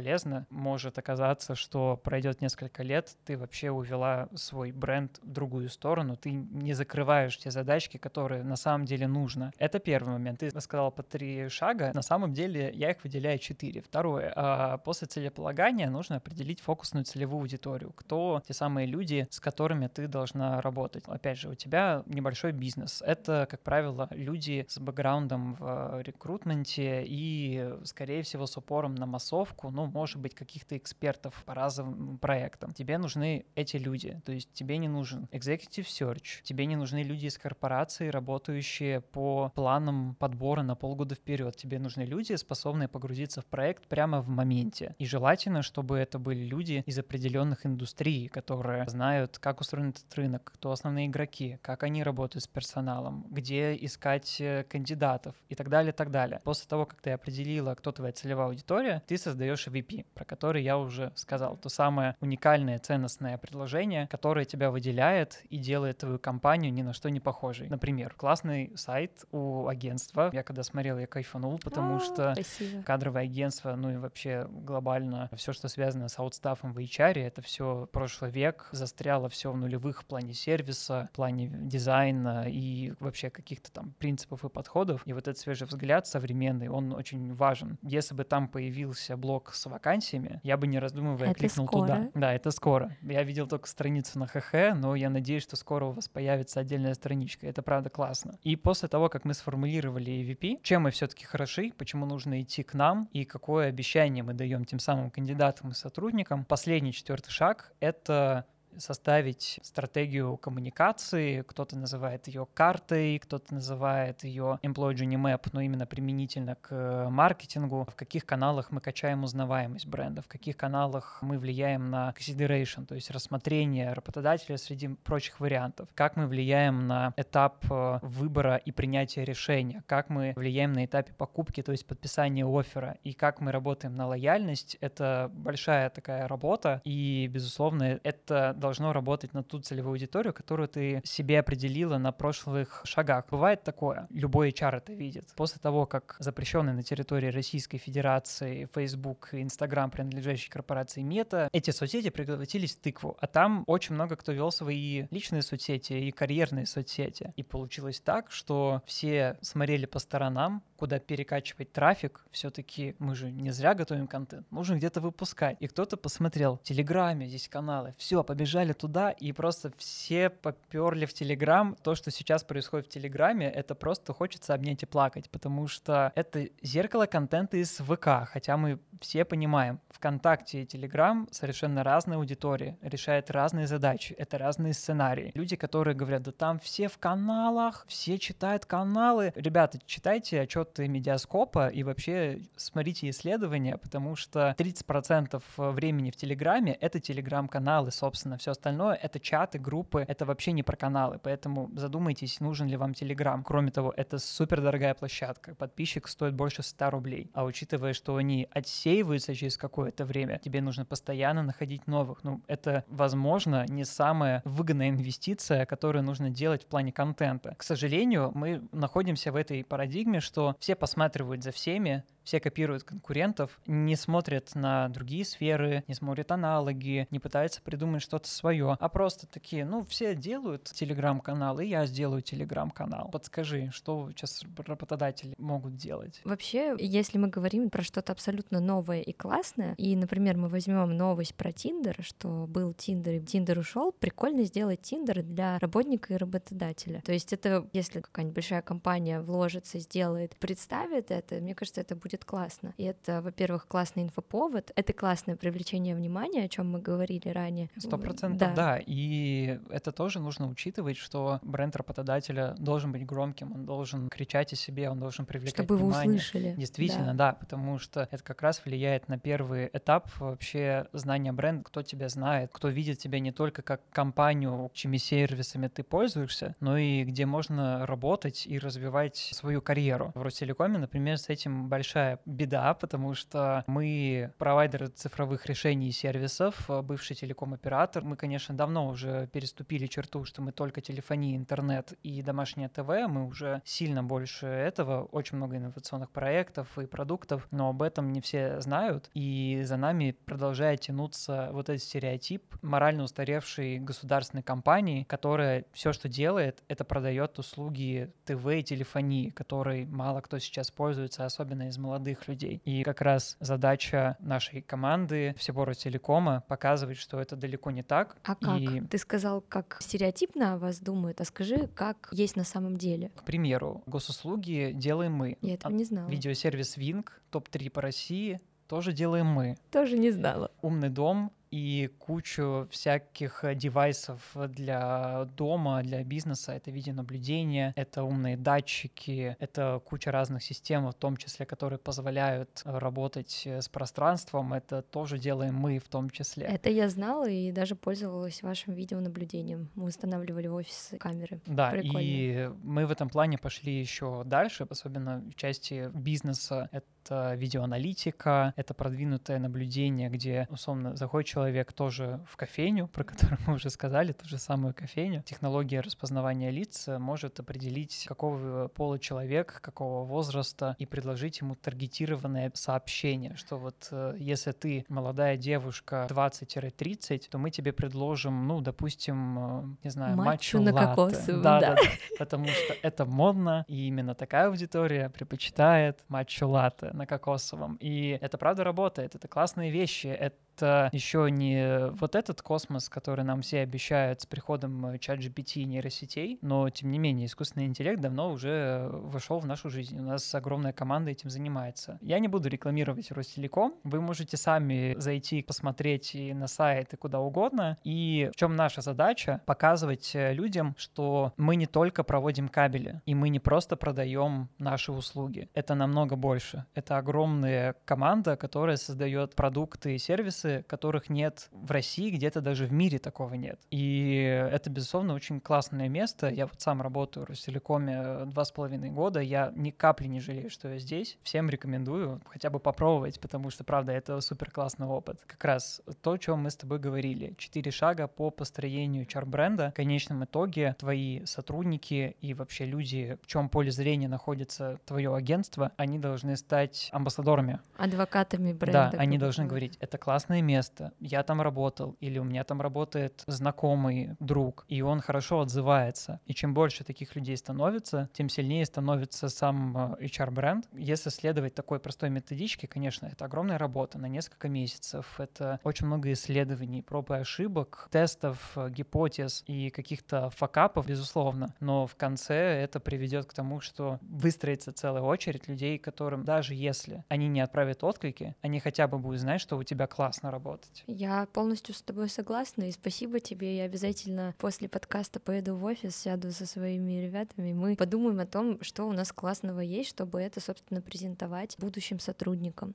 Может 0.51 0.99
оказаться, 0.99 1.55
что 1.55 2.01
пройдет 2.03 2.41
несколько 2.41 2.83
лет, 2.83 3.17
ты 3.25 3.37
вообще 3.37 3.71
увела 3.71 4.29
свой 4.35 4.73
бренд 4.73 5.19
в 5.23 5.31
другую 5.31 5.69
сторону, 5.69 6.17
ты 6.17 6.33
не 6.33 6.75
закрываешь 6.75 7.39
те 7.39 7.51
задачки, 7.51 7.97
которые 7.97 8.43
на 8.43 8.57
самом 8.57 8.85
деле 8.85 9.07
нужно. 9.07 9.53
Это 9.59 9.79
первый 9.79 10.11
момент. 10.11 10.41
Ты 10.41 10.61
сказал 10.61 10.91
по 10.91 11.03
три 11.03 11.49
шага, 11.49 11.93
на 11.95 12.03
самом 12.03 12.33
деле 12.33 12.71
я 12.75 12.91
их 12.91 13.03
выделяю 13.03 13.39
четыре. 13.39 13.81
Второе, 13.81 14.33
а 14.37 14.79
после 14.79 15.09
целеполагания 15.09 15.89
нужно 15.91 16.17
определить 16.17 16.61
фокусную 16.61 17.05
целевую 17.05 17.41
аудиторию. 17.43 17.93
Кто 17.95 18.43
те 18.47 18.53
самые 18.53 18.87
люди, 18.87 19.27
с 19.31 19.41
которыми 19.41 19.87
ты 19.87 20.09
должна 20.09 20.61
работать. 20.61 21.05
Опять 21.07 21.39
же, 21.39 21.49
у 21.49 21.55
тебя 21.55 22.03
небольшой 22.07 22.53
бизнес. 22.53 23.03
Это, 23.03 23.47
как 23.51 23.61
правило, 23.61 24.09
люди 24.11 24.67
с 24.69 24.79
бэкграундом 24.79 25.55
в 25.55 26.01
рекрутменте 26.03 27.05
и, 27.07 27.75
скорее 27.85 28.23
всего, 28.23 28.47
с 28.47 28.57
упором 28.57 28.95
на 28.95 29.07
массовку, 29.07 29.71
ну, 29.71 29.86
может 29.87 30.19
быть, 30.19 30.35
каких-то 30.35 30.77
экспертов 30.77 31.43
по 31.45 31.55
разным 31.55 32.19
проектам. 32.19 32.73
Тебе 32.73 32.99
нужны 32.99 33.47
эти 33.55 33.77
люди, 33.77 34.21
то 34.25 34.33
есть 34.33 34.53
тебе 34.53 34.79
не 34.79 34.89
нужен 34.89 35.29
executive 35.33 35.87
search, 35.87 36.43
тебе 36.43 36.67
не 36.67 36.77
нужны 36.77 37.03
люди 37.03 37.27
из 37.27 37.39
корпорации, 37.39 38.09
работающие 38.09 39.01
по 39.01 39.51
планам 39.55 40.15
подбора 40.17 40.63
на 40.63 40.75
полгода 40.75 41.15
вперед. 41.15 41.57
Тебе 41.57 41.79
нужны 41.79 42.03
люди, 42.03 42.35
способные 42.35 42.89
погрузиться 42.89 43.41
в 43.41 43.47
проект 43.47 43.87
прямо 43.87 44.21
в 44.21 44.29
моменте. 44.29 44.95
И 44.99 45.07
желательно, 45.07 45.63
чтобы 45.63 45.99
это 45.99 46.19
были 46.19 46.45
люди 46.45 46.83
из 46.87 46.99
определенных 46.99 47.67
индустрий, 47.67 48.29
которые 48.29 48.89
знают, 48.89 49.39
как 49.39 49.61
устроен 49.61 49.91
этот 49.91 50.13
рынок, 50.15 50.53
кто 50.55 50.71
основные 50.71 51.07
игроки, 51.07 51.59
как 51.63 51.83
они 51.83 52.03
работают 52.03 52.45
с 52.45 52.49
персоналом, 52.49 53.27
где 53.31 53.77
искать 53.77 54.41
э, 54.41 54.65
кандидатов 54.69 55.35
и 55.49 55.55
так 55.55 55.69
далее, 55.69 55.93
так 55.93 56.11
далее. 56.11 56.41
После 56.45 56.69
того, 56.69 56.87
как 56.87 57.01
ты 57.01 57.11
определила, 57.11 57.75
кто 57.75 57.93
твоя 57.93 58.13
целевая 58.13 58.49
аудитория, 58.49 59.03
ты 59.07 59.19
создаешь 59.19 59.67
VP, 59.81 60.07
про 60.15 60.25
который 60.25 60.63
я 60.63 60.79
уже 60.79 61.13
сказал. 61.15 61.57
То 61.57 61.69
самое 61.69 62.17
уникальное, 62.21 62.79
ценностное 62.79 63.39
предложение, 63.39 64.07
которое 64.09 64.45
тебя 64.45 64.71
выделяет 64.71 65.43
и 65.51 65.59
делает 65.59 65.99
твою 65.99 66.19
компанию 66.19 66.73
ни 66.73 66.83
на 66.83 66.93
что 66.93 67.11
не 67.11 67.21
похожей. 67.21 67.69
Например, 67.69 68.15
классный 68.15 68.73
сайт 68.77 69.25
у 69.33 69.67
агентства. 69.67 70.31
Я 70.33 70.43
когда 70.43 70.63
смотрел, 70.63 70.99
я 70.99 71.07
кайфанул, 71.07 71.59
потому 71.59 71.97
а, 71.97 72.01
что 72.01 72.35
спасибо. 72.35 72.83
кадровое 72.83 73.23
агентство, 73.23 73.75
ну 73.77 73.91
и 73.91 73.97
вообще 73.97 74.47
глобально 74.51 75.29
все, 75.37 75.53
что 75.53 75.69
связано 75.69 76.09
с 76.09 76.19
аутстафом 76.19 76.73
в 76.73 76.79
HR, 76.79 77.19
это 77.19 77.43
все 77.43 77.89
прошлый 77.93 78.31
век, 78.31 78.69
застряло 78.73 79.29
все 79.29 79.53
в 79.53 79.57
нулевых 79.57 80.03
в 80.03 80.05
плане 80.05 80.35
сервиса, 80.35 81.09
в 81.13 81.17
плане 81.17 81.49
дизайна 81.53 82.45
и 82.49 82.93
вообще 83.01 83.31
каких-то 83.31 83.71
там 83.73 83.95
принципов 83.99 84.45
и 84.45 84.49
подходов. 84.49 85.03
И 85.05 85.13
вот 85.13 85.29
этот 85.29 85.39
свежий 85.39 85.67
взгляд 85.67 86.07
современный, 86.07 86.69
он 86.69 86.93
очень 86.93 87.35
важен. 87.35 87.79
Если 87.83 88.15
бы 88.15 88.25
там 88.25 88.49
появился 88.49 89.17
блок 89.17 89.53
с 89.55 89.66
вакансиями, 89.69 90.41
я 90.43 90.57
бы 90.57 90.67
не 90.67 90.79
раздумывая 90.79 91.31
это 91.31 91.39
кликнул 91.39 91.67
скоро. 91.67 91.87
туда. 91.87 92.11
Да, 92.15 92.33
это 92.33 92.51
скоро. 92.51 92.97
Я 93.03 93.23
видел 93.23 93.47
только 93.47 93.69
страницу 93.69 94.19
на 94.19 94.27
ХХ, 94.27 94.75
но 94.75 94.95
я 94.95 95.11
надеюсь, 95.11 95.43
что 95.43 95.57
скоро 95.57 95.87
у 95.87 95.93
вас 95.93 96.09
появится 96.09 96.61
отдельная 96.61 96.95
страничка. 96.95 97.47
Это 97.47 97.63
правда 97.63 97.91
классно. 97.91 98.39
И 98.43 98.57
после 98.57 98.89
того, 98.89 99.09
как 99.09 99.25
мы 99.25 99.35
сформулировали 99.35 100.13
EVP, 100.13 100.61
чем 100.63 100.83
мы 100.83 100.91
все-таки 100.91 101.25
хороши, 101.25 101.73
почему 101.77 102.07
нужно 102.07 102.43
идти 102.43 102.63
к 102.63 102.75
нам 102.75 103.09
и 103.13 103.25
какое 103.25 103.69
обещание 103.69 104.23
мы 104.23 104.35
даем 104.35 104.65
тем 104.65 104.79
самым 104.79 105.11
кандидатам 105.11 105.71
и 105.71 105.75
сотрудникам, 105.75 106.45
последний 106.45 106.93
четвертый 106.93 107.31
шаг— 107.31 107.73
это 107.81 108.47
составить 108.79 109.61
стратегию 109.63 110.37
коммуникации. 110.37 111.43
Кто-то 111.43 111.77
называет 111.77 112.27
ее 112.29 112.47
картой, 112.55 113.19
кто-то 113.19 113.55
называет 113.55 114.25
ее 114.25 114.59
Employee 114.63 114.95
Journey 114.95 115.17
Map, 115.17 115.49
но 115.53 115.61
именно 115.61 115.87
применительно 115.87 116.57
к 116.57 117.09
маркетингу. 117.11 117.87
В 117.91 117.95
каких 117.95 118.27
каналах 118.27 118.71
мы 118.71 118.81
качаем 118.81 119.25
узнаваемость 119.25 119.87
бренда, 119.87 120.23
в 120.23 120.29
каких 120.29 120.57
каналах 120.57 121.19
мы 121.23 121.39
влияем 121.39 121.91
на 121.91 122.15
consideration, 122.17 122.87
то 122.87 122.95
есть 122.95 123.11
рассмотрение 123.11 123.93
работодателя 123.93 124.57
среди 124.57 124.89
прочих 124.89 125.41
вариантов. 125.41 125.89
Как 125.95 126.17
мы 126.17 126.27
влияем 126.27 126.87
на 126.87 127.13
этап 127.17 127.65
э, 127.71 127.99
выбора 128.03 128.57
и 128.57 128.73
принятия 128.73 129.25
решения, 129.25 129.83
как 129.87 130.09
мы 130.09 130.33
влияем 130.37 130.73
на 130.73 130.85
этапе 130.85 131.13
покупки, 131.13 131.63
то 131.63 131.73
есть 131.73 131.87
подписания 131.87 132.47
оффера, 132.47 132.99
и 133.05 133.13
как 133.13 133.41
мы 133.41 133.53
работаем 133.53 133.95
на 133.95 134.07
лояльность. 134.07 134.77
Это 134.81 135.31
большая 135.33 135.91
такая 135.91 136.29
работа, 136.29 136.81
и, 136.85 137.29
безусловно, 137.33 137.99
это 138.03 138.55
должно 138.67 138.93
работать 138.93 139.33
на 139.33 139.43
ту 139.43 139.61
целевую 139.61 139.93
аудиторию, 139.93 140.35
которую 140.35 140.69
ты 140.69 141.01
себе 141.05 141.39
определила 141.39 141.99
на 141.99 142.11
прошлых 142.11 142.83
шагах. 142.85 143.27
Бывает 143.31 143.63
такое, 143.63 144.09
любой 144.11 144.51
HR 144.51 144.79
это 144.79 144.93
видит. 144.93 145.29
После 145.37 145.61
того, 145.61 145.87
как 145.87 146.17
запрещенный 146.19 146.73
на 146.73 146.83
территории 146.83 147.29
Российской 147.29 147.79
Федерации 147.79 148.69
Facebook 148.75 149.29
и 149.33 149.43
Instagram, 149.43 149.91
принадлежащие 149.91 150.51
корпорации 150.51 151.03
Мета, 151.03 151.49
эти 151.53 151.71
соцсети 151.71 152.11
превратились 152.11 152.75
в 152.75 152.81
тыкву. 152.81 153.17
А 153.21 153.27
там 153.29 153.63
очень 153.69 153.95
много 153.95 154.17
кто 154.17 154.33
вел 154.33 154.51
свои 154.51 155.07
личные 155.11 155.43
соцсети 155.43 155.93
и 155.93 156.11
карьерные 156.11 156.67
соцсети. 156.67 157.33
И 157.37 157.45
получилось 157.45 158.01
так, 158.01 158.33
что 158.33 158.83
все 158.85 159.39
смотрели 159.43 159.87
по 159.87 160.01
сторонам, 160.01 160.63
куда 160.77 160.99
перекачивать 160.99 161.73
трафик. 161.73 162.27
Все-таки 162.31 162.97
мы 162.99 163.15
же 163.15 163.31
не 163.31 163.51
зря 163.51 163.75
готовим 163.75 164.07
контент, 164.07 164.51
нужно 164.51 164.77
где-то 164.77 165.01
выпускать. 165.01 165.57
И 165.61 165.67
кто-то 165.67 165.97
посмотрел 165.97 166.57
в 166.57 166.63
Телеграме, 166.63 167.27
здесь 167.27 167.49
каналы, 167.49 167.95
все, 167.99 168.23
побежали 168.23 168.73
туда, 168.73 169.11
и 169.11 169.33
просто 169.33 169.73
все 169.77 170.31
поперли 170.31 171.07
в 171.07 171.15
Телеграм. 171.15 171.77
То, 171.83 171.95
что 171.95 172.11
сейчас 172.11 172.45
происходит 172.45 172.87
в 172.87 172.91
Телеграме, 172.91 173.51
это 173.51 173.75
просто 173.75 174.13
хочется 174.13 174.55
обнять 174.55 174.83
и 174.83 174.87
плакать, 174.87 175.31
потому 175.31 175.67
что 175.69 176.13
это 176.15 176.49
зеркало 176.63 177.07
контента 177.07 177.57
из 177.57 177.79
ВК, 177.79 178.29
хотя 178.29 178.57
мы 178.57 178.79
все 179.01 179.25
понимаем, 179.25 179.81
ВКонтакте 179.91 180.63
и 180.63 180.67
Телеграм 180.67 181.29
совершенно 181.31 181.83
разные 181.83 182.17
аудитории, 182.17 182.79
решают 182.83 183.31
разные 183.31 183.67
задачи, 183.67 184.13
это 184.15 184.39
разные 184.39 184.73
сценарии. 184.73 185.33
Люди, 185.35 185.57
которые 185.57 185.95
говорят, 185.95 186.23
да 186.23 186.33
там 186.33 186.59
все 186.59 186.89
в 186.89 186.99
каналах, 186.99 187.85
все 187.89 188.19
читают 188.19 188.67
каналы. 188.67 189.33
Ребята, 189.37 189.79
читайте 189.87 190.47
отчеты 190.67 190.89
медиаскопа 190.89 191.69
и 191.69 191.83
вообще 191.83 192.41
смотрите 192.57 193.09
исследования, 193.11 193.77
потому 193.77 194.17
что 194.17 194.55
30% 194.59 195.43
времени 195.57 196.11
в 196.11 196.17
Телеграме— 196.17 196.73
это 196.81 197.01
Телеграм-каналы, 197.01 197.91
собственно. 197.91 198.37
Все 198.39 198.51
остальное— 198.51 198.95
это 199.03 199.21
чаты, 199.21 199.59
группы, 199.59 200.05
это 200.07 200.25
вообще 200.25 200.53
не 200.53 200.63
про 200.63 200.77
каналы, 200.77 201.19
поэтому 201.23 201.71
задумайтесь, 201.75 202.41
нужен 202.41 202.69
ли 202.69 202.77
вам 202.77 202.93
Telegram. 202.93 203.43
Кроме 203.45 203.71
того, 203.71 203.93
это 203.97 204.19
супер 204.19 204.61
дорогая 204.61 204.95
площадка. 204.95 205.55
Подписчик 205.55 206.09
стоит 206.09 206.35
больше 206.35 206.63
100 206.63 206.91
рублей. 206.91 207.31
А 207.35 207.45
учитывая, 207.45 207.93
что 207.93 208.17
они 208.17 208.49
отсеиваются 208.51 209.35
через 209.35 209.57
какое-то 209.57 210.05
время, 210.05 210.39
тебе 210.39 210.61
нужно 210.61 210.85
постоянно 210.85 211.43
находить 211.43 211.87
новых. 211.87 212.25
Ну, 212.25 212.43
это, 212.47 212.85
возможно, 212.89 213.65
не 213.69 213.85
самая 213.85 214.43
выгодная 214.45 214.91
инвестиция, 214.91 215.67
которую 215.67 216.03
нужно 216.05 216.31
делать 216.31 216.65
в 216.65 216.67
плане 216.67 216.93
контента. 216.93 217.55
К 217.57 217.63
сожалению, 217.63 218.33
мы 218.35 218.63
находимся 218.73 219.33
в 219.33 219.37
этой 219.37 219.65
парадигме, 219.65 220.21
что 220.21 220.56
все 220.59 220.75
посматривают 220.75 221.43
за 221.43 221.53
всеми, 221.53 222.05
все 222.27 222.41
копируют 222.41 222.83
конкурентов, 222.83 223.61
не 223.67 223.97
смотрят 223.97 224.55
на 224.55 224.89
другие 224.89 225.25
сферы, 225.25 225.85
не 225.87 225.95
смотрят 225.95 226.33
аналоги, 226.33 227.07
не 227.11 227.21
пытаются 227.21 227.63
придумать 227.63 228.03
что-то 228.03 228.29
свое, 228.29 228.77
а 228.79 228.89
просто 228.89 229.27
такие, 229.27 229.65
ну, 229.65 229.85
все 229.85 230.15
делают 230.15 230.65
телеграм-канал, 230.65 231.61
и 231.61 231.67
я 231.67 231.87
сделаю 231.87 232.23
телеграм-канал. 232.23 233.11
Подскажи, 233.11 233.71
что 233.73 234.11
сейчас 234.11 234.43
работодатели 234.59 235.35
могут 235.39 235.77
делать? 235.77 236.21
Вообще, 236.25 236.75
если 236.79 237.19
мы 237.19 237.29
говорим 237.29 237.71
про 237.71 237.83
что-то 237.83 238.13
абсолютно 238.13 238.59
новое 238.59 239.01
и 239.01 239.13
классное, 239.13 239.75
и, 239.77 239.95
например, 239.95 240.37
мы 240.37 240.49
возьмем 240.49 240.97
новость 240.97 241.37
про 241.37 241.53
Тиндер, 241.53 241.97
что 242.01 242.47
был 242.49 242.75
Тиндер, 242.75 243.15
и 243.15 243.21
Тиндер 243.21 243.59
ушел, 243.59 243.93
прикольно 243.93 244.43
сделать 244.45 244.83
Тиндер 244.83 245.23
для 245.23 245.61
работника 245.61 246.15
и 246.15 246.17
работодателя. 246.17 247.03
То 247.03 247.13
есть 247.13 247.33
это, 247.33 247.69
если 247.73 248.01
какая-нибудь 248.01 248.35
большая 248.35 248.63
компания 248.63 249.21
вложится, 249.21 249.79
сделает, 249.79 250.37
представит 250.37 251.13
это, 251.13 251.37
мне 251.37 251.55
кажется, 251.55 251.81
это 251.81 251.95
будет 251.95 252.16
будет 252.17 252.25
классно. 252.25 252.75
И 252.79 252.85
это, 252.85 253.21
во-первых, 253.21 253.67
классный 253.69 254.03
инфоповод, 254.03 254.73
это 254.75 254.93
классное 254.93 255.37
привлечение 255.37 255.95
внимания, 255.95 256.45
о 256.45 256.49
чем 256.49 256.71
мы 256.71 256.81
говорили 256.81 257.29
ранее. 257.29 257.69
Сто 257.77 257.99
процентов, 257.99 258.55
да. 258.55 258.55
да. 258.55 258.81
И 258.87 259.61
это 259.71 259.93
тоже 259.93 260.19
нужно 260.19 260.49
учитывать, 260.49 260.97
что 260.97 261.39
бренд 261.43 261.77
работодателя 261.77 262.55
должен 262.59 262.93
быть 262.93 263.05
громким, 263.05 263.53
он 263.53 263.67
должен 263.67 264.09
кричать 264.09 264.53
о 264.53 264.57
себе, 264.57 264.89
он 264.89 264.99
должен 264.99 265.27
привлекать 265.27 265.55
Чтобы 265.55 265.77
внимание. 265.77 265.95
Чтобы 265.95 266.13
вы 266.13 266.17
услышали. 266.17 266.55
Действительно, 266.57 267.15
да. 267.15 267.33
да, 267.33 267.33
потому 267.35 267.79
что 267.79 268.09
это 268.11 268.23
как 268.23 268.43
раз 268.43 268.65
влияет 268.65 269.09
на 269.09 269.19
первый 269.19 269.69
этап 269.73 270.09
вообще 270.19 270.87
знания 270.93 271.33
бренда, 271.33 271.65
кто 271.65 271.83
тебя 271.83 272.09
знает, 272.09 272.51
кто 272.53 272.69
видит 272.69 272.99
тебя 272.99 273.21
не 273.21 273.33
только 273.33 273.63
как 273.63 273.83
компанию, 273.91 274.71
чьими 274.73 274.97
сервисами 274.97 275.69
ты 275.69 275.83
пользуешься, 275.83 276.57
но 276.61 276.79
и 276.79 277.05
где 277.05 277.27
можно 277.27 277.87
работать 277.87 278.47
и 278.47 278.59
развивать 278.59 279.17
свою 279.17 279.61
карьеру. 279.61 280.13
В 280.15 280.23
Ростелекоме, 280.23 280.79
например, 280.79 281.19
с 281.19 281.29
этим 281.29 281.69
большая 281.69 282.06
большая 282.07 282.21
беда, 282.27 282.75
потому 282.75 283.15
что 283.15 283.65
мы 283.67 284.33
провайдер 284.39 284.89
цифровых 284.89 285.47
решений 285.47 285.89
и 285.89 285.93
сервисов, 285.93 286.71
э, 286.71 286.83
бывший 286.83 287.17
телеком-оператор. 287.17 288.05
Мы, 288.05 288.17
конечно, 288.17 288.55
давно 288.55 288.89
уже 288.89 289.29
переступили 289.33 289.87
черту, 289.87 290.25
что 290.25 290.43
мы 290.43 290.53
только 290.53 290.81
телефония, 290.81 291.37
интернет 291.37 291.93
и 292.03 292.23
домашнее 292.23 292.69
ТВ. 292.69 292.89
Мы 293.09 293.27
уже 293.27 293.63
сильно 293.65 294.03
больше 294.03 294.47
этого, 294.47 295.05
очень 295.13 295.37
много 295.37 295.57
инновационных 295.57 296.11
проектов 296.11 296.79
и 296.79 296.87
продуктов, 296.87 297.47
но 297.51 297.69
об 297.69 297.83
этом 297.83 298.13
не 298.13 298.21
все 298.21 298.61
знают. 298.61 299.11
И 299.15 299.63
за 299.65 299.77
нами 299.77 300.17
продолжает 300.25 300.81
тянуться 300.81 301.49
вот 301.53 301.69
этот 301.69 301.83
стереотип 301.83 302.43
морально 302.63 303.05
устаревшей 303.05 303.79
государственной 303.79 304.43
компании, 304.43 305.05
которая 305.05 305.65
все, 305.73 305.93
что 305.93 306.09
делает, 306.09 306.63
это 306.69 306.85
продает 306.85 307.39
услуги 307.39 308.13
ТВ 308.25 308.47
и 308.47 308.63
телефонии, 308.63 309.31
которой 309.31 309.87
мало 309.87 310.21
кто 310.21 310.39
сейчас 310.39 310.71
пользуется, 310.71 311.25
особенно 311.25 311.69
из 311.69 311.79
молодых 311.79 311.96
людей. 312.29 312.61
И 312.65 312.83
как 312.83 313.01
раз 313.01 313.37
задача 313.41 314.17
нашей 314.21 314.63
команды 314.63 315.35
всего 315.39 315.65
Ростелекома 315.65 316.45
показывать, 316.49 316.99
что 316.99 317.21
это 317.21 317.37
далеко 317.37 317.71
не 317.71 317.83
так. 317.83 318.17
А 318.25 318.35
как? 318.35 318.61
И... 318.61 318.81
Ты 318.81 318.99
сказал, 318.99 319.41
как 319.41 319.79
стереотипно 319.81 320.55
о 320.55 320.59
вас 320.59 320.81
думают, 320.81 321.21
а 321.21 321.25
скажи, 321.25 321.69
как 321.75 322.09
есть 322.13 322.37
на 322.37 322.45
самом 322.45 322.77
деле. 322.77 323.11
К 323.17 323.23
примеру, 323.25 323.83
госуслуги 323.87 324.73
делаем 324.75 325.13
мы. 325.13 325.39
Я 325.41 325.55
этого 325.55 325.73
не 325.73 325.85
знала. 325.85 326.09
Видеосервис 326.09 326.77
Винк, 326.77 327.21
топ-3 327.31 327.71
по 327.71 327.83
России, 327.83 328.41
тоже 328.67 328.93
делаем 328.93 329.27
мы. 329.27 329.57
Тоже 329.71 329.97
не 329.97 330.11
знала. 330.11 330.51
Умный 330.61 330.89
дом 330.89 331.33
и 331.57 331.87
кучу 331.99 332.69
всяких 332.71 333.43
э, 333.45 333.55
девайсов 333.55 334.21
для 334.49 335.25
дома, 335.37 335.83
для 335.83 336.05
бизнеса. 336.05 336.53
Это 336.53 336.71
видеонаблюдение, 336.71 337.73
это 337.77 338.03
умные 338.05 338.37
датчики, 338.37 339.37
это 339.41 339.81
куча 339.85 340.13
разных 340.13 340.43
систем, 340.43 340.87
в 340.87 340.95
том 340.95 341.17
числе, 341.17 341.47
которые 341.47 341.79
позволяют 341.79 342.63
э, 342.65 342.79
работать 342.79 343.43
э, 343.47 343.63
с 343.63 343.69
пространством. 343.69 344.53
Это 344.53 344.83
тоже 344.83 345.19
делаем 345.19 345.55
мы 345.55 345.79
в 345.79 345.89
том 345.89 346.11
числе. 346.11 346.47
Это 346.47 346.69
я 346.69 346.91
знала 346.91 347.29
и 347.29 347.51
даже 347.53 347.75
пользовалась 347.75 348.43
вашим 348.43 348.75
видеонаблюдением. 348.75 349.71
Мы 349.75 349.85
устанавливали 349.87 350.49
в 350.49 350.55
офисы 350.55 350.99
камеры. 350.99 351.41
Да, 351.47 351.71
Прикольно. 351.71 351.99
и 352.03 352.51
мы 352.63 352.87
в 352.87 352.91
этом 352.91 353.09
плане 353.09 353.39
пошли 353.39 353.73
еще 353.73 354.25
дальше, 354.25 354.67
особенно 354.69 355.25
в 355.31 355.35
части 355.35 355.91
бизнеса. 355.95 356.69
Это 356.71 356.87
это 357.07 357.35
видеоаналитика, 357.35 358.53
это 358.57 358.75
продвинутое 358.75 359.39
наблюдение, 359.39 360.09
где, 360.09 360.49
условно, 360.51 360.97
заходит 360.97 361.29
человек 361.29 361.73
тоже 361.73 362.21
в 362.29 362.37
кофейню, 362.37 362.89
про 362.89 363.05
которую 363.05 363.39
мы 363.47 363.55
уже 363.55 363.71
сказали, 363.71 364.13
ту 364.13 364.27
же 364.27 364.39
самую 364.39 364.75
кофейню. 364.75 365.23
Технология 365.23 365.81
распознавания 365.81 366.51
лиц 366.51 366.89
может 366.99 367.39
определить, 367.39 368.07
какого 368.09 368.69
пола 368.69 368.99
человек, 368.99 369.61
какого 369.61 370.05
возраста, 370.05 370.75
и 370.79 370.87
предложить 370.87 371.41
ему 371.41 371.55
таргетированное 371.55 372.51
сообщение, 372.55 373.37
что 373.37 373.57
вот 373.57 373.89
э, 373.91 374.17
если 374.19 374.53
ты 374.53 374.85
молодая 374.89 375.37
девушка 375.37 376.07
20-30, 376.11 377.29
то 377.31 377.39
мы 377.39 377.51
тебе 377.51 377.73
предложим, 377.73 378.49
ну, 378.49 378.61
допустим, 378.61 379.39
э, 379.39 379.77
не 379.85 379.91
знаю, 379.91 380.17
матчу, 380.17 380.59
матчу 380.59 380.61
на 380.61 380.73
кокосовую, 380.73 381.43
да, 381.43 381.61
да. 381.61 381.75
да, 381.75 381.83
потому 382.19 382.47
что 382.47 382.75
это 382.83 383.05
модно, 383.05 383.65
и 383.69 383.87
именно 383.87 384.15
такая 384.15 384.49
аудитория 384.49 385.09
предпочитает 385.11 386.05
матчу 386.09 386.49
латте 386.49 386.96
на 386.97 387.07
кокосовом. 387.07 387.77
И 387.77 388.19
это 388.21 388.39
правда 388.39 388.65
работает, 388.65 389.15
это 389.15 389.29
классные 389.29 389.71
вещи, 389.71 390.09
это 390.09 390.37
это 390.57 390.89
еще 390.93 391.31
не 391.31 391.91
вот 391.91 392.15
этот 392.15 392.41
космос, 392.43 392.89
который 392.89 393.25
нам 393.25 393.43
все 393.43 393.61
обещают 393.61 394.23
с 394.23 394.27
приходом 394.27 394.87
э, 394.87 394.99
чат 394.99 395.19
GPT 395.19 395.61
и 395.61 395.65
нейросетей, 395.65 396.39
но 396.41 396.69
тем 396.71 396.91
не 396.91 396.99
менее 396.99 397.27
искусственный 397.27 397.67
интеллект 397.67 398.01
давно 398.01 398.31
уже 398.31 398.89
вошел 398.91 399.39
в 399.39 399.47
нашу 399.47 399.69
жизнь. 399.71 399.99
У 399.99 400.03
нас 400.03 400.35
огромная 400.35 400.73
команда 400.73 401.11
этим 401.11 401.29
занимается. 401.31 401.99
Я 402.01 402.19
не 402.19 402.29
буду 402.29 402.49
рекламировать 402.49 403.11
Ростелеком. 403.11 403.75
Вы 403.85 404.01
можете 404.01 404.37
сами 404.37 404.95
зайти, 404.99 405.43
посмотреть 405.43 406.15
и 406.15 406.33
на 406.33 406.47
сайт, 406.47 406.95
и 406.95 406.97
куда 406.97 407.21
угодно. 407.21 407.77
И 407.85 408.31
в 408.33 408.37
чем 408.37 408.57
наша 408.57 408.81
задача? 408.81 409.43
Показывать 409.47 410.13
э, 410.15 410.33
людям, 410.33 410.75
что 410.79 411.35
мы 411.37 411.57
не 411.57 411.67
только 411.67 412.03
проводим 412.03 412.49
кабели, 412.49 413.03
и 413.05 413.15
мы 413.15 413.29
не 413.29 413.41
просто 413.41 413.77
продаем 413.77 414.49
наши 414.59 414.93
услуги. 414.93 415.51
Это 415.55 415.75
намного 415.75 416.17
больше. 416.17 416.65
Это 416.75 416.97
огромная 416.97 417.75
команда, 417.85 418.37
которая 418.37 418.77
создает 418.77 419.35
продукты 419.35 419.95
и 419.95 419.99
сервисы, 419.99 420.46
сервисы, 420.47 420.65
которых 420.67 421.11
нет 421.11 421.49
в 421.53 421.71
России, 421.71 422.11
где-то 422.11 422.41
даже 422.41 422.67
в 422.67 422.73
мире 422.73 422.99
такого 422.99 423.35
нет. 423.35 423.59
И 423.71 424.49
это, 424.51 424.71
безусловно, 424.71 425.15
очень 425.15 425.41
классное 425.41 425.89
место. 425.89 426.29
Я 426.29 426.47
вот 426.47 426.61
сам 426.61 426.83
работаю 426.83 427.27
в 427.27 427.31
Ростелекоме 427.31 428.27
два 428.27 428.45
с 428.45 428.53
половиной 428.53 428.91
года, 428.91 429.21
я 429.21 429.53
ни 429.55 429.71
капли 429.71 430.07
не 430.07 430.21
жалею, 430.21 430.51
что 430.51 430.69
я 430.69 430.79
здесь. 430.79 431.19
Всем 431.23 431.51
рекомендую 431.51 432.21
хотя 432.27 432.51
бы 432.51 432.59
попробовать, 432.59 433.21
потому 433.21 433.51
что, 433.51 433.65
правда, 433.65 433.93
это 433.93 434.21
супер 434.21 434.51
классный 434.51 434.87
опыт. 434.87 435.21
Как 435.27 435.45
раз 435.45 435.83
то, 436.03 436.13
о 436.13 436.19
чем 436.19 436.41
мы 436.41 436.51
с 436.51 436.57
тобой 436.57 436.79
говорили. 436.79 437.35
Четыре 437.39 437.71
шага 437.71 438.07
по 438.07 438.31
построению 438.31 439.07
чар-бренда. 439.07 439.71
В 439.71 439.75
конечном 439.75 440.25
итоге 440.25 440.77
твои 440.79 441.25
сотрудники 441.25 442.17
и 442.21 442.35
вообще 442.35 442.67
люди, 442.67 443.19
в 443.23 443.27
чем 443.27 443.49
поле 443.49 443.71
зрения 443.71 444.09
находится 444.09 444.79
твое 444.85 445.15
агентство, 445.15 445.73
они 445.77 445.99
должны 445.99 446.37
стать 446.37 446.89
амбассадорами. 446.93 447.61
Адвокатами 447.77 448.53
бренда. 448.53 448.91
Да, 448.93 448.99
они 448.99 449.19
должны 449.19 449.47
говорить, 449.47 449.77
это 449.81 449.99
классно 449.99 450.36
классное 450.37 450.43
место, 450.43 450.93
я 451.01 451.23
там 451.23 451.41
работал, 451.41 451.97
или 452.01 452.19
у 452.19 452.25
меня 452.25 452.45
там 452.45 452.61
работает 452.61 453.25
знакомый 453.27 454.17
друг, 454.21 454.65
и 454.69 454.83
он 454.83 455.01
хорошо 455.01 455.41
отзывается. 455.41 456.21
И 456.27 456.35
чем 456.35 456.55
больше 456.55 456.85
таких 456.85 457.17
людей 457.17 457.37
становится, 457.37 458.09
тем 458.13 458.29
сильнее 458.29 458.65
становится 458.67 459.29
сам 459.29 459.95
HR-бренд. 460.01 460.69
Если 460.73 461.11
следовать 461.11 461.55
такой 461.55 461.79
простой 461.79 462.11
методичке, 462.11 462.67
конечно, 462.67 463.07
это 463.07 463.25
огромная 463.25 463.59
работа 463.59 463.99
на 463.99 464.09
несколько 464.09 464.49
месяцев, 464.49 465.21
это 465.21 465.59
очень 465.65 465.87
много 465.87 466.13
исследований, 466.13 466.83
проб 466.83 467.11
и 467.11 467.15
ошибок, 467.15 467.89
тестов, 467.91 468.53
э, 468.57 468.71
гипотез 468.71 469.45
и 469.47 469.71
каких-то 469.71 470.31
факапов, 470.31 470.87
безусловно. 470.87 471.55
Но 471.61 471.87
в 471.87 471.95
конце 471.97 472.35
это 472.35 472.81
приведет 472.81 473.27
к 473.27 473.33
тому, 473.33 473.61
что 473.61 473.99
выстроится 474.03 474.73
целая 474.73 475.03
очередь 475.03 475.49
людей, 475.49 475.79
которым 475.79 476.25
даже 476.25 476.55
если 476.55 477.05
они 477.09 477.29
не 477.29 477.41
отправят 477.41 477.85
отклики, 477.85 478.35
они 478.43 478.61
хотя 478.61 478.87
бы 478.87 478.99
будут 478.99 479.21
знать, 479.21 479.41
что 479.41 479.57
у 479.57 479.63
тебя 479.63 479.87
классно 479.87 480.26
классно 480.27 480.31
работать. 480.31 480.85
Я 480.87 481.27
полностью 481.27 481.75
с 481.75 481.83
тобой 481.83 482.09
согласна, 482.09 482.69
и 482.69 482.73
спасибо 482.73 483.21
тебе. 483.21 483.57
Я 483.57 483.65
обязательно 483.65 484.35
после 484.39 484.69
подкаста 484.69 485.21
поеду 485.21 485.57
в 485.57 485.65
офис, 485.65 485.97
сяду 485.97 486.33
со 486.33 486.47
своими 486.47 487.05
ребятами, 487.05 487.53
мы 487.53 487.77
подумаем 487.77 488.21
о 488.21 488.27
том, 488.27 488.59
что 488.63 488.85
у 488.85 488.93
нас 488.93 489.13
классного 489.13 489.61
есть, 489.61 489.91
чтобы 489.91 490.21
это, 490.21 490.41
собственно, 490.41 490.81
презентовать 490.81 491.57
будущим 491.59 491.99
сотрудникам. 491.99 492.75